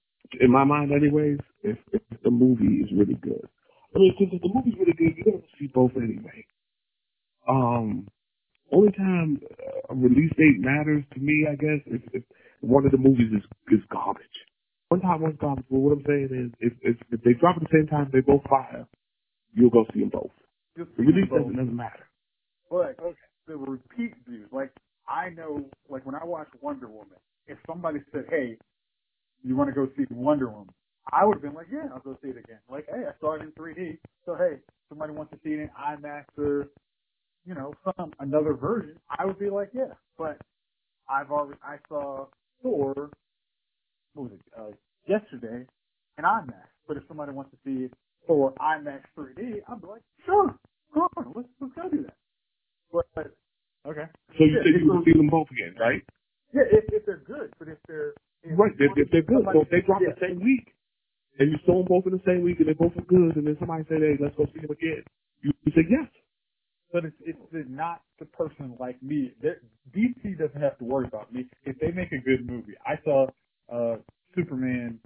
in 0.41 0.51
my 0.51 0.64
mind, 0.64 0.93
anyways. 0.93 1.39
If 1.62 1.79
if 1.93 2.03
the 2.25 2.31
movie 2.33 2.83
is 2.83 2.91
really 2.99 3.14
good, 3.14 3.47
I 3.95 3.99
mean, 4.01 4.14
because 4.18 4.35
if 4.35 4.43
the 4.43 4.51
movie's 4.53 4.75
really 4.81 4.95
good, 4.99 5.16
you're 5.16 5.35
gonna 5.37 5.47
see 5.61 5.68
both 5.73 5.93
anyway. 5.97 6.45
Um, 7.49 8.09
only 8.73 8.93
time 8.93 9.41
a 9.91 9.95
release 9.95 10.33
date 10.37 10.59
matters 10.61 11.05
to 11.14 11.20
me, 11.20 11.47
I 11.51 11.55
guess, 11.55 11.81
if, 11.87 12.03
if 12.14 12.25
one 12.62 12.85
of 12.87 12.93
the 12.93 12.99
movies 12.99 13.31
is 13.33 13.45
is 13.79 13.85
garbage. 13.93 14.25
One 14.93 15.01
time, 15.01 15.22
one's 15.22 15.38
garbage. 15.40 15.64
But 15.70 15.78
what 15.80 15.93
I'm 15.99 16.05
saying 16.07 16.28
is, 16.32 16.53
if 16.61 16.74
if, 16.82 16.97
if 17.12 17.20
they 17.24 17.32
drop 17.40 17.57
at 17.57 17.62
the 17.64 17.72
same 17.72 17.88
time, 17.88 18.11
they 18.12 18.20
both 18.20 18.45
fire. 18.49 18.86
You'll 19.55 19.70
go 19.70 19.84
see 19.95 20.01
them 20.01 20.11
both. 20.11 20.30
Just 20.76 20.90
The 20.97 21.03
release 21.05 21.28
both. 21.30 21.40
doesn't, 21.49 21.57
doesn't 21.57 21.76
matter. 21.76 22.07
But 22.70 23.01
okay. 23.01 23.16
the 23.47 23.57
repeat 23.57 24.14
views, 24.28 24.49
like 24.53 24.72
I 25.09 25.30
know, 25.30 25.68
like 25.88 26.07
when 26.07 26.14
I 26.14 26.24
watch 26.24 26.49
Wonder 26.61 26.88
Woman, 26.88 27.18
if 27.47 27.59
somebody 27.66 28.01
said, 28.12 28.26
"Hey, 28.30 28.59
you 29.43 29.57
want 29.57 29.68
to 29.70 29.74
go 29.74 29.88
see 29.97 30.05
Wonder 30.11 30.49
Woman?" 30.51 30.74
I 31.12 31.24
would 31.26 31.34
have 31.36 31.43
been 31.43 31.55
like, 31.55 31.68
"Yeah, 31.72 31.88
I'll 31.93 32.01
go 32.01 32.16
see 32.22 32.28
it 32.30 32.38
again." 32.38 32.61
Like, 32.70 32.86
hey, 32.88 33.05
I 33.09 33.12
saw 33.20 33.34
it 33.34 33.43
in 33.43 33.53
3D, 33.53 33.99
so 34.26 34.36
hey, 34.36 34.61
somebody 34.88 35.12
wants 35.12 35.32
to 35.32 35.38
see 35.45 35.51
it 35.51 35.61
in 35.61 35.70
IMAX 35.78 36.24
or 36.38 36.68
you 37.45 37.55
know 37.55 37.74
some 37.97 38.12
another 38.20 38.55
version, 38.55 38.97
I 39.11 39.26
would 39.26 39.38
be 39.38 39.51
like, 39.51 39.70
"Yeah." 39.74 39.95
But 40.18 40.38
I've 41.09 41.30
already 41.30 41.61
I 41.64 41.76
saw 41.88 42.26
Thor, 42.62 43.11
what 44.14 44.30
was 44.30 44.32
it, 44.38 44.42
uh, 44.58 44.72
yesterday 45.08 45.66
in 46.18 46.24
IMAX. 46.24 46.68
But 46.88 46.96
if 46.98 47.04
somebody 47.08 47.32
wants 47.32 47.52
to 47.52 47.58
see 47.64 47.90
Thor 48.26 48.54
IMAX 48.60 49.02
3D, 49.16 49.62
I'd 49.68 49.80
be 49.82 49.86
like, 49.88 50.02
"Sure, 50.26 50.56
go 50.94 51.08
on, 51.16 51.32
let's 51.36 51.48
let's 51.60 51.74
go 51.74 51.88
do 51.90 52.02
that." 52.04 52.16
But 52.92 53.06
okay. 53.86 54.06
So 54.38 54.44
you 54.44 54.56
Yeah, 54.56 54.64
said 54.64 54.80
you 54.82 54.92
would 54.92 55.04
see 55.06 55.12
them 55.16 55.28
both 55.30 55.48
again, 55.50 55.74
right? 55.80 56.02
Yeah, 56.54 56.68
if, 56.70 56.84
if 56.92 57.06
they're 57.06 57.24
good, 57.26 57.52
but 57.58 57.68
if 57.68 57.78
they're 57.88 58.14
if 58.44 58.58
Right. 58.58 58.72
If, 58.78 58.98
if 58.98 59.10
they're 59.12 59.22
good, 59.22 59.44
so 59.52 59.62
if 59.62 59.70
they 59.70 59.82
drop 59.82 60.02
yeah, 60.02 60.14
the 60.14 60.20
same 60.20 60.40
week, 60.44 60.74
and 61.38 61.52
you 61.52 61.58
saw 61.66 61.80
them 61.82 61.88
both 61.88 62.06
in 62.06 62.12
the 62.12 62.24
same 62.26 62.42
week, 62.42 62.60
and 62.60 62.68
they 62.68 62.74
both 62.74 62.96
are 62.96 63.06
good, 63.08 63.36
and 63.36 63.46
then 63.46 63.56
somebody 63.60 63.84
said, 63.88 64.02
"Hey, 64.02 64.16
let's 64.20 64.36
go 64.36 64.46
see 64.54 64.60
them 64.60 64.70
again," 64.72 65.04
you, 65.42 65.52
you 65.64 65.72
said 65.74 65.86
yes. 65.90 66.08
but 66.92 67.04
it's 67.04 67.16
it's 67.24 67.38
the, 67.52 67.64
not 67.68 68.02
the 68.18 68.26
person 68.26 68.76
like 68.80 69.02
me. 69.02 69.32
They're- 69.42 69.62
DC 69.94 70.38
doesn't 70.38 70.60
have 70.60 70.78
to 70.78 70.84
worry 70.84 71.06
about 71.06 71.32
me 71.32 71.46
if 71.64 71.78
they 71.80 71.92
make 71.92 72.12
a 72.12 72.18
good 72.18 72.44
movie. 72.46 72.74
I 72.84 72.96
saw 73.04 73.28
uh 73.72 73.96
Superman, 74.34 74.98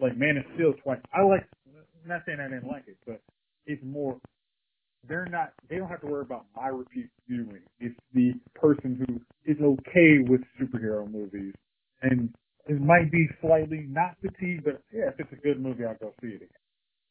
like 0.00 0.16
Man 0.16 0.38
of 0.38 0.44
Steel 0.54 0.74
twice. 0.82 1.00
I 1.12 1.22
like, 1.22 1.46
not 2.06 2.22
saying 2.26 2.38
I 2.40 2.48
didn't 2.48 2.68
like 2.68 2.84
it, 2.86 2.96
but 3.06 3.20
it's 3.66 3.82
more. 3.84 4.18
They're 5.08 5.26
not. 5.26 5.52
They 5.68 5.76
don't 5.76 5.88
have 5.88 6.00
to 6.02 6.06
worry 6.06 6.22
about 6.22 6.46
my 6.56 6.68
repeat 6.68 7.08
viewing. 7.28 7.62
It's 7.80 7.96
the 8.14 8.32
person 8.54 8.96
who 9.06 9.20
is 9.50 9.58
okay 9.60 10.18
with 10.28 10.40
superhero 10.60 11.10
movies 11.10 11.54
and 12.02 12.34
it 12.68 12.80
might 12.80 13.10
be 13.12 13.28
slightly 13.40 13.86
not 13.88 14.16
fatigued, 14.22 14.64
but 14.64 14.82
yeah, 14.92 15.08
if 15.12 15.20
it's 15.20 15.32
a 15.32 15.36
good 15.42 15.60
movie, 15.60 15.84
I'll 15.84 15.96
go 16.00 16.12
see 16.20 16.28
it 16.28 16.42
again. 16.48 16.62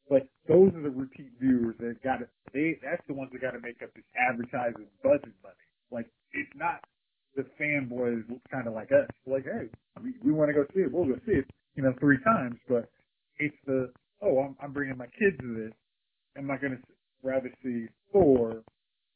But 0.09 0.27
those 0.47 0.73
are 0.75 0.81
the 0.83 0.91
repeat 0.91 1.31
viewers 1.41 1.75
that 1.79 2.03
got 2.03 2.17
to 2.19 2.27
They 2.53 2.79
that's 2.83 3.01
the 3.07 3.13
ones 3.13 3.31
that 3.33 3.41
got 3.41 3.51
to 3.51 3.61
make 3.61 3.81
up 3.83 3.93
this 3.95 4.05
advertising 4.17 4.87
budget 5.03 5.33
money. 5.43 5.67
Like 5.91 6.07
it's 6.33 6.51
not 6.55 6.83
the 7.36 7.45
fanboys 7.59 8.23
kind 8.51 8.67
of 8.67 8.73
like 8.73 8.91
us. 8.91 9.09
Like 9.25 9.45
hey, 9.45 9.69
we, 10.01 10.13
we 10.23 10.31
want 10.31 10.49
to 10.49 10.53
go 10.53 10.65
see 10.73 10.81
it. 10.81 10.91
We'll 10.91 11.05
go 11.05 11.19
see 11.25 11.34
it. 11.34 11.45
You 11.75 11.84
know, 11.84 11.93
three 11.99 12.17
times. 12.23 12.57
But 12.67 12.89
it's 13.38 13.55
the 13.65 13.91
oh, 14.21 14.39
I'm, 14.39 14.55
I'm 14.61 14.73
bringing 14.73 14.97
my 14.97 15.07
kids 15.07 15.38
to 15.41 15.55
this. 15.55 15.73
Am 16.38 16.49
I 16.49 16.57
going 16.57 16.73
to 16.73 16.79
rather 17.21 17.51
see 17.63 17.88
Thor 18.11 18.63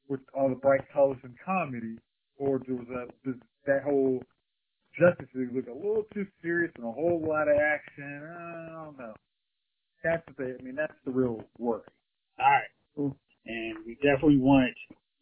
with 0.07 0.21
all 0.33 0.49
the 0.49 0.55
bright 0.55 0.81
colors 0.93 1.17
and 1.23 1.35
comedy, 1.45 1.97
or 2.37 2.59
does 2.59 2.79
that 2.89 3.07
does 3.25 3.35
that 3.65 3.83
whole 3.83 4.21
Justice 4.99 5.27
League 5.35 5.53
look 5.53 5.67
a 5.67 5.73
little 5.73 6.05
too 6.13 6.25
serious 6.41 6.71
and 6.77 6.85
a 6.85 6.91
whole 6.91 7.23
lot 7.25 7.47
of 7.47 7.55
action? 7.57 8.21
I 8.23 8.85
don't 8.85 8.97
know. 8.97 9.13
That's 10.03 10.23
the 10.27 10.33
thing. 10.33 10.57
I 10.59 10.63
mean, 10.63 10.75
that's 10.75 10.93
the 11.05 11.11
real 11.11 11.41
worry. 11.57 11.81
All 12.39 12.45
right. 12.45 13.13
And 13.45 13.77
we 13.85 13.95
definitely 13.95 14.39
want 14.39 14.73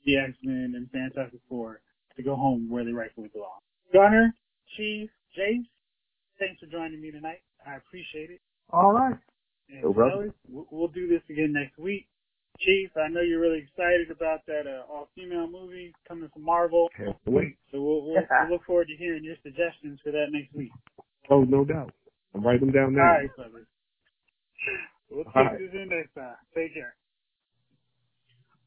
the 0.05 0.17
X-Men 0.17 0.73
and 0.75 0.89
Fantastic 0.91 1.39
Four 1.49 1.81
to 2.17 2.23
go 2.23 2.35
home 2.35 2.69
where 2.69 2.83
they 2.83 2.91
rightfully 2.91 3.29
belong. 3.33 3.59
Gunner, 3.93 4.33
Chief, 4.77 5.09
Jace, 5.37 5.67
thanks 6.39 6.59
for 6.59 6.67
joining 6.67 7.01
me 7.01 7.11
tonight. 7.11 7.41
I 7.65 7.75
appreciate 7.77 8.29
it. 8.31 8.41
All 8.71 8.93
right. 8.93 9.15
And 9.69 9.81
No 9.83 9.93
problem. 9.93 10.11
fellas, 10.29 10.35
we'll- 10.47 10.67
we'll 10.71 10.87
do 10.89 11.07
this 11.07 11.21
again 11.29 11.51
next 11.53 11.77
week. 11.77 12.07
Chief, 12.59 12.89
I 12.95 13.09
know 13.09 13.19
you're 13.21 13.41
really 13.41 13.59
excited 13.59 14.11
about 14.11 14.45
that 14.47 14.63
uh, 14.65 14.85
all-female 14.91 15.47
movie 15.49 15.93
coming 16.07 16.29
from 16.31 16.43
Marvel. 16.43 16.89
Can't 16.95 17.17
wait. 17.25 17.57
So 17.71 17.81
we'll, 17.81 18.01
we'll, 18.05 18.23
we'll 18.29 18.49
look 18.51 18.63
forward 18.65 18.87
to 18.87 18.95
hearing 18.95 19.23
your 19.25 19.35
suggestions 19.43 19.99
for 20.03 20.11
that 20.11 20.27
next 20.31 20.53
week. 20.55 20.71
Oh, 21.29 21.43
no 21.43 21.65
doubt. 21.65 21.91
I'll 22.33 22.41
write 22.41 22.59
them 22.61 22.71
down 22.71 22.93
now. 22.93 23.01
right, 23.01 23.29
fellas. 23.35 23.65
We'll 25.11 25.25
All 25.25 25.31
take 25.33 25.51
right. 25.51 25.59
this 25.59 25.71
in 25.73 25.89
next 25.89 26.13
time. 26.15 26.35
Take 26.55 26.73
care. 26.73 26.95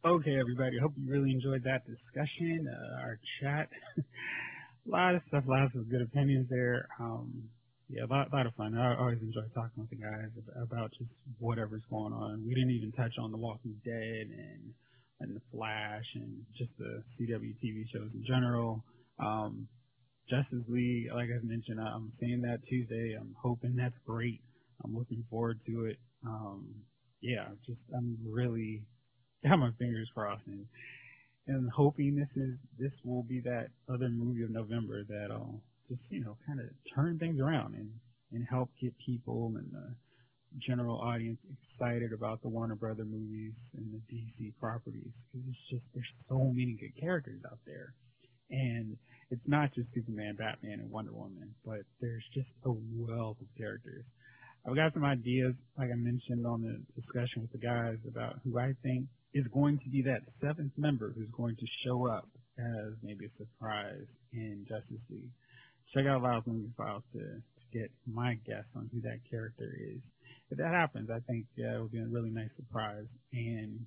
Okay, 0.07 0.39
everybody. 0.39 0.79
Hope 0.79 0.93
you 0.97 1.11
really 1.11 1.33
enjoyed 1.33 1.65
that 1.65 1.83
discussion, 1.85 2.71
uh, 2.71 3.03
our 3.03 3.19
chat. 3.41 3.69
a 3.99 4.03
lot 4.87 5.17
of 5.17 5.23
stuff, 5.27 5.43
lots 5.49 5.75
of 5.75 5.91
good 5.91 6.03
opinions 6.03 6.47
there. 6.49 6.87
Um, 7.01 7.51
yeah, 7.89 8.05
a 8.05 8.07
lot, 8.07 8.33
lot 8.33 8.47
of 8.47 8.55
fun. 8.55 8.79
I 8.79 8.95
always 8.95 9.19
enjoy 9.21 9.43
talking 9.57 9.75
with 9.83 9.91
the 9.91 9.97
guys 9.97 10.31
about 10.63 10.93
just 10.93 11.11
whatever's 11.41 11.83
going 11.91 12.13
on. 12.13 12.45
We 12.47 12.55
didn't 12.55 12.71
even 12.79 12.93
touch 12.93 13.11
on 13.19 13.33
The 13.33 13.39
Walking 13.39 13.75
Dead 13.85 14.31
and 14.31 14.73
and 15.19 15.35
The 15.35 15.43
Flash 15.51 16.07
and 16.15 16.47
just 16.57 16.71
the 16.79 17.03
CW 17.19 17.59
TV 17.59 17.83
shows 17.93 18.11
in 18.15 18.23
general. 18.25 18.85
Um, 19.19 19.67
Justice 20.31 20.63
League, 20.69 21.09
like 21.13 21.27
I 21.27 21.43
mentioned, 21.43 21.81
I'm 21.81 22.13
seeing 22.21 22.43
that 22.43 22.61
Tuesday. 22.71 23.17
I'm 23.19 23.35
hoping 23.43 23.75
that's 23.75 23.99
great. 24.07 24.43
I'm 24.85 24.95
looking 24.95 25.25
forward 25.29 25.59
to 25.67 25.87
it. 25.87 25.99
Um, 26.25 26.69
yeah, 27.21 27.49
just 27.67 27.81
I'm 27.93 28.17
really 28.25 28.85
got 29.45 29.59
my 29.59 29.71
fingers 29.79 30.09
crossed 30.15 30.47
and, 30.47 30.67
and 31.47 31.71
hoping 31.71 32.17
this 32.17 32.29
is 32.37 32.55
this 32.79 32.93
will 33.05 33.23
be 33.23 33.41
that 33.41 33.69
other 33.93 34.09
movie 34.09 34.43
of 34.43 34.51
November 34.51 35.05
that'll 35.09 35.61
just 35.89 36.01
you 36.11 36.23
know 36.25 36.37
kind 36.47 36.61
of 36.61 36.67
turn 36.95 37.19
things 37.19 37.41
around 37.41 37.75
and 37.75 37.91
and 38.33 38.47
help 38.49 38.71
get 38.81 38.93
people 39.05 39.53
and 39.57 39.73
the 39.73 39.95
general 40.67 40.99
audience 40.99 41.39
excited 41.73 42.13
about 42.13 42.43
the 42.43 42.49
Warner 42.49 42.75
Brother 42.75 43.05
movies 43.05 43.53
and 43.77 43.93
the 43.93 44.01
DC 44.15 44.53
properties 44.61 45.13
because 45.33 45.47
it's 45.49 45.71
just 45.71 45.83
there's 45.95 46.07
so 46.29 46.39
many 46.39 46.77
good 46.81 46.99
characters 47.01 47.41
out 47.51 47.59
there 47.67 47.95
and 48.51 48.97
it's 49.31 49.47
not 49.47 49.75
just 49.75 49.89
Superman, 49.95 50.37
Batman, 50.39 50.81
and 50.81 50.91
Wonder 50.91 51.13
Woman, 51.13 51.55
but 51.65 51.81
there's 52.01 52.25
just 52.33 52.49
a 52.65 52.71
wealth 52.71 53.37
of 53.41 53.47
characters. 53.59 54.05
I've 54.67 54.75
got 54.75 54.95
some 54.95 55.05
ideas, 55.05 55.55
like 55.77 55.91
I 55.93 55.97
mentioned 55.97 56.47
on 56.47 56.63
the 56.63 56.81
discussion 57.01 57.43
with 57.43 57.53
the 57.53 57.59
guys, 57.59 57.99
about 58.09 58.41
who 58.45 58.59
I 58.59 58.73
think 58.83 59.07
is 59.35 59.47
going 59.53 59.79
to 59.79 59.91
be 59.91 60.03
that 60.03 60.23
seventh 60.41 60.73
member 60.77 61.13
who's 61.15 61.31
going 61.37 61.57
to 61.57 61.67
show 61.85 62.09
up 62.09 62.29
as 62.59 62.95
maybe 63.03 63.27
a 63.27 63.39
surprise 63.39 64.07
in 64.33 64.67
Justice 64.69 65.05
League. 65.11 65.31
Check 65.95 66.07
out 66.07 66.23
Lyle's 66.23 66.45
Movie 66.47 66.73
Files 66.77 67.03
to, 67.13 67.21
to 67.21 67.79
get 67.79 67.91
my 68.07 68.35
guess 68.47 68.65
on 68.77 68.91
who 68.93 69.01
that 69.03 69.21
character 69.31 69.73
is. 69.79 70.01
If 70.51 70.59
that 70.59 70.73
happens, 70.73 71.11
I 71.11 71.21
think 71.21 71.47
it 71.57 71.79
will 71.79 71.89
be 71.89 71.99
a 71.99 72.07
really 72.07 72.31
nice 72.31 72.51
surprise 72.57 73.07
and 73.33 73.81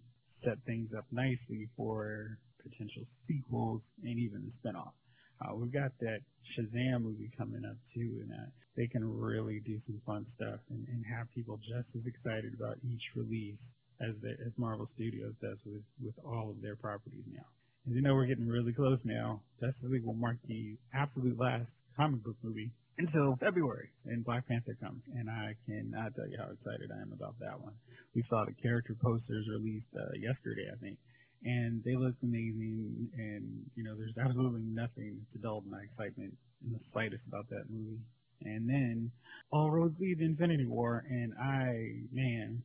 set 0.43 0.57
things 0.65 0.89
up 0.97 1.05
nicely 1.11 1.67
for 1.75 2.37
potential 2.61 3.03
sequels 3.27 3.81
and 4.03 4.17
even 4.17 4.45
a 4.45 4.67
spinoff. 4.67 4.93
Uh, 5.41 5.55
we've 5.55 5.73
got 5.73 5.91
that 5.99 6.21
Shazam 6.53 7.01
movie 7.01 7.31
coming 7.35 7.65
up 7.65 7.77
too, 7.93 8.21
and 8.21 8.31
uh, 8.31 8.49
they 8.77 8.85
can 8.85 9.01
really 9.03 9.59
do 9.65 9.79
some 9.87 9.99
fun 10.05 10.25
stuff 10.35 10.59
and, 10.69 10.87
and 10.87 11.03
have 11.05 11.27
people 11.33 11.57
just 11.57 11.89
as 11.97 12.05
excited 12.05 12.53
about 12.53 12.77
each 12.85 13.01
release 13.15 13.57
as 14.01 14.15
as 14.25 14.51
Marvel 14.57 14.89
Studios 14.95 15.33
does 15.41 15.57
with 15.65 15.83
with 16.03 16.15
all 16.25 16.49
of 16.49 16.61
their 16.61 16.75
properties 16.75 17.25
now. 17.31 17.45
As 17.87 17.95
you 17.95 18.01
know, 18.01 18.13
we're 18.13 18.25
getting 18.25 18.47
really 18.47 18.73
close 18.73 18.99
now. 19.03 19.41
Justice 19.59 19.89
League 19.89 20.05
will 20.05 20.13
mark 20.13 20.37
the 20.47 20.77
absolute 20.93 21.39
last 21.39 21.65
comic 21.97 22.23
book 22.23 22.35
movie 22.43 22.71
until 22.97 23.37
February, 23.39 23.89
and 24.05 24.23
Black 24.23 24.47
Panther 24.47 24.77
comes, 24.81 25.01
and 25.15 25.29
I 25.29 25.55
cannot 25.65 26.13
tell 26.15 26.27
you 26.27 26.37
how 26.37 26.51
excited 26.51 26.91
I 26.91 27.01
am 27.01 27.11
about 27.11 27.39
that 27.39 27.59
one. 27.59 27.73
We 28.13 28.23
saw 28.29 28.45
the 28.45 28.53
character 28.61 28.95
posters 29.01 29.47
released 29.49 29.89
uh, 29.95 30.13
yesterday, 30.19 30.69
I 30.71 30.77
think, 30.77 30.97
and 31.43 31.83
they 31.83 31.95
look 31.95 32.13
amazing. 32.21 33.09
And 33.17 33.65
you 33.75 33.83
know, 33.83 33.95
there's 33.95 34.17
absolutely 34.17 34.61
nothing 34.61 35.25
to 35.33 35.39
dull 35.39 35.63
my 35.69 35.81
excitement 35.81 36.33
in 36.65 36.73
the 36.73 36.79
slightest 36.93 37.23
about 37.27 37.49
that 37.49 37.65
movie. 37.69 38.01
And 38.43 38.67
then 38.69 39.11
all 39.51 39.71
roads 39.71 39.95
lead 39.99 40.19
to 40.19 40.25
Infinity 40.25 40.65
War, 40.65 41.03
and 41.09 41.33
I, 41.39 42.05
man, 42.11 42.63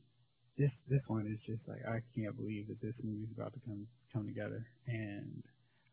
this 0.58 0.70
this 0.88 1.02
one 1.06 1.26
is 1.26 1.38
just 1.46 1.66
like 1.68 1.84
I 1.86 2.00
can't 2.16 2.36
believe 2.36 2.68
that 2.68 2.80
this 2.80 2.94
movie's 3.02 3.32
about 3.36 3.52
to 3.54 3.60
come 3.60 3.86
come 4.12 4.26
together, 4.26 4.64
and 4.86 5.42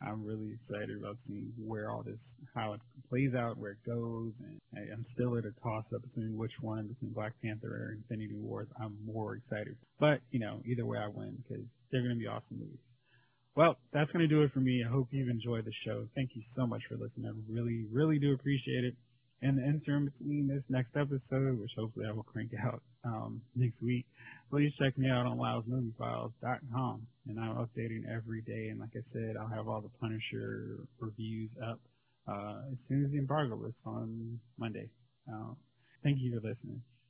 I'm 0.01 0.23
really 0.25 0.55
excited 0.55 0.97
about 0.99 1.17
seeing 1.27 1.51
where 1.57 1.91
all 1.91 2.03
this 2.03 2.19
how 2.55 2.73
it 2.73 2.81
plays 3.09 3.33
out, 3.35 3.57
where 3.57 3.71
it 3.71 3.85
goes, 3.85 4.31
and 4.39 4.59
I, 4.75 4.91
I'm 4.91 5.05
still 5.13 5.37
at 5.37 5.45
a 5.45 5.51
toss 5.61 5.85
up 5.93 6.01
between 6.01 6.37
which 6.37 6.53
one 6.61 6.87
between 6.87 7.13
Black 7.13 7.33
Panther 7.41 7.67
or 7.67 7.97
Infinity 7.97 8.35
Wars. 8.35 8.67
I'm 8.79 8.97
more 9.05 9.35
excited, 9.35 9.75
but 9.99 10.19
you 10.31 10.39
know 10.39 10.61
either 10.65 10.85
way 10.85 10.97
I 10.97 11.07
win 11.07 11.43
because 11.43 11.63
they're 11.91 12.01
going 12.01 12.15
to 12.15 12.19
be 12.19 12.27
awesome 12.27 12.59
movies. 12.59 12.79
Well, 13.55 13.77
that's 13.93 14.11
going 14.11 14.27
to 14.27 14.33
do 14.33 14.41
it 14.41 14.51
for 14.51 14.59
me. 14.61 14.83
I 14.83 14.91
hope 14.91 15.09
you've 15.11 15.29
enjoyed 15.29 15.65
the 15.65 15.73
show. 15.85 16.07
Thank 16.15 16.31
you 16.33 16.41
so 16.55 16.65
much 16.65 16.81
for 16.89 16.95
listening. 16.95 17.27
I 17.27 17.37
really, 17.47 17.85
really 17.91 18.17
do 18.17 18.33
appreciate 18.33 18.83
it. 18.83 18.95
And 19.43 19.57
the 19.57 19.63
interim 19.63 20.05
between 20.05 20.47
this 20.47 20.63
next 20.69 20.95
episode, 20.95 21.59
which 21.59 21.71
hopefully 21.77 22.05
I 22.07 22.13
will 22.13 22.23
crank 22.23 22.51
out 22.65 22.81
um, 23.03 23.41
next 23.55 23.81
week, 23.81 24.05
please 24.49 24.71
check 24.79 24.97
me 24.97 25.09
out 25.09 25.25
on 25.25 25.37
LylesMovieFiles.com. 25.37 27.07
And 27.27 27.39
I'm 27.39 27.55
updating 27.57 28.03
every 28.09 28.41
day. 28.41 28.69
And 28.71 28.79
like 28.79 28.95
I 28.95 29.03
said, 29.11 29.35
I'll 29.39 29.53
have 29.53 29.67
all 29.67 29.81
the 29.81 29.91
Punisher 29.99 30.87
reviews 30.99 31.49
up 31.61 31.79
uh, 32.27 32.71
as 32.71 32.77
soon 32.87 33.03
as 33.03 33.11
the 33.11 33.17
embargo 33.17 33.55
lifts 33.57 33.77
on 33.85 34.39
Monday. 34.57 34.89
Um, 35.27 35.57
Thank 36.03 36.19
you 36.19 36.31
for 36.31 36.47
listening. 36.47 36.81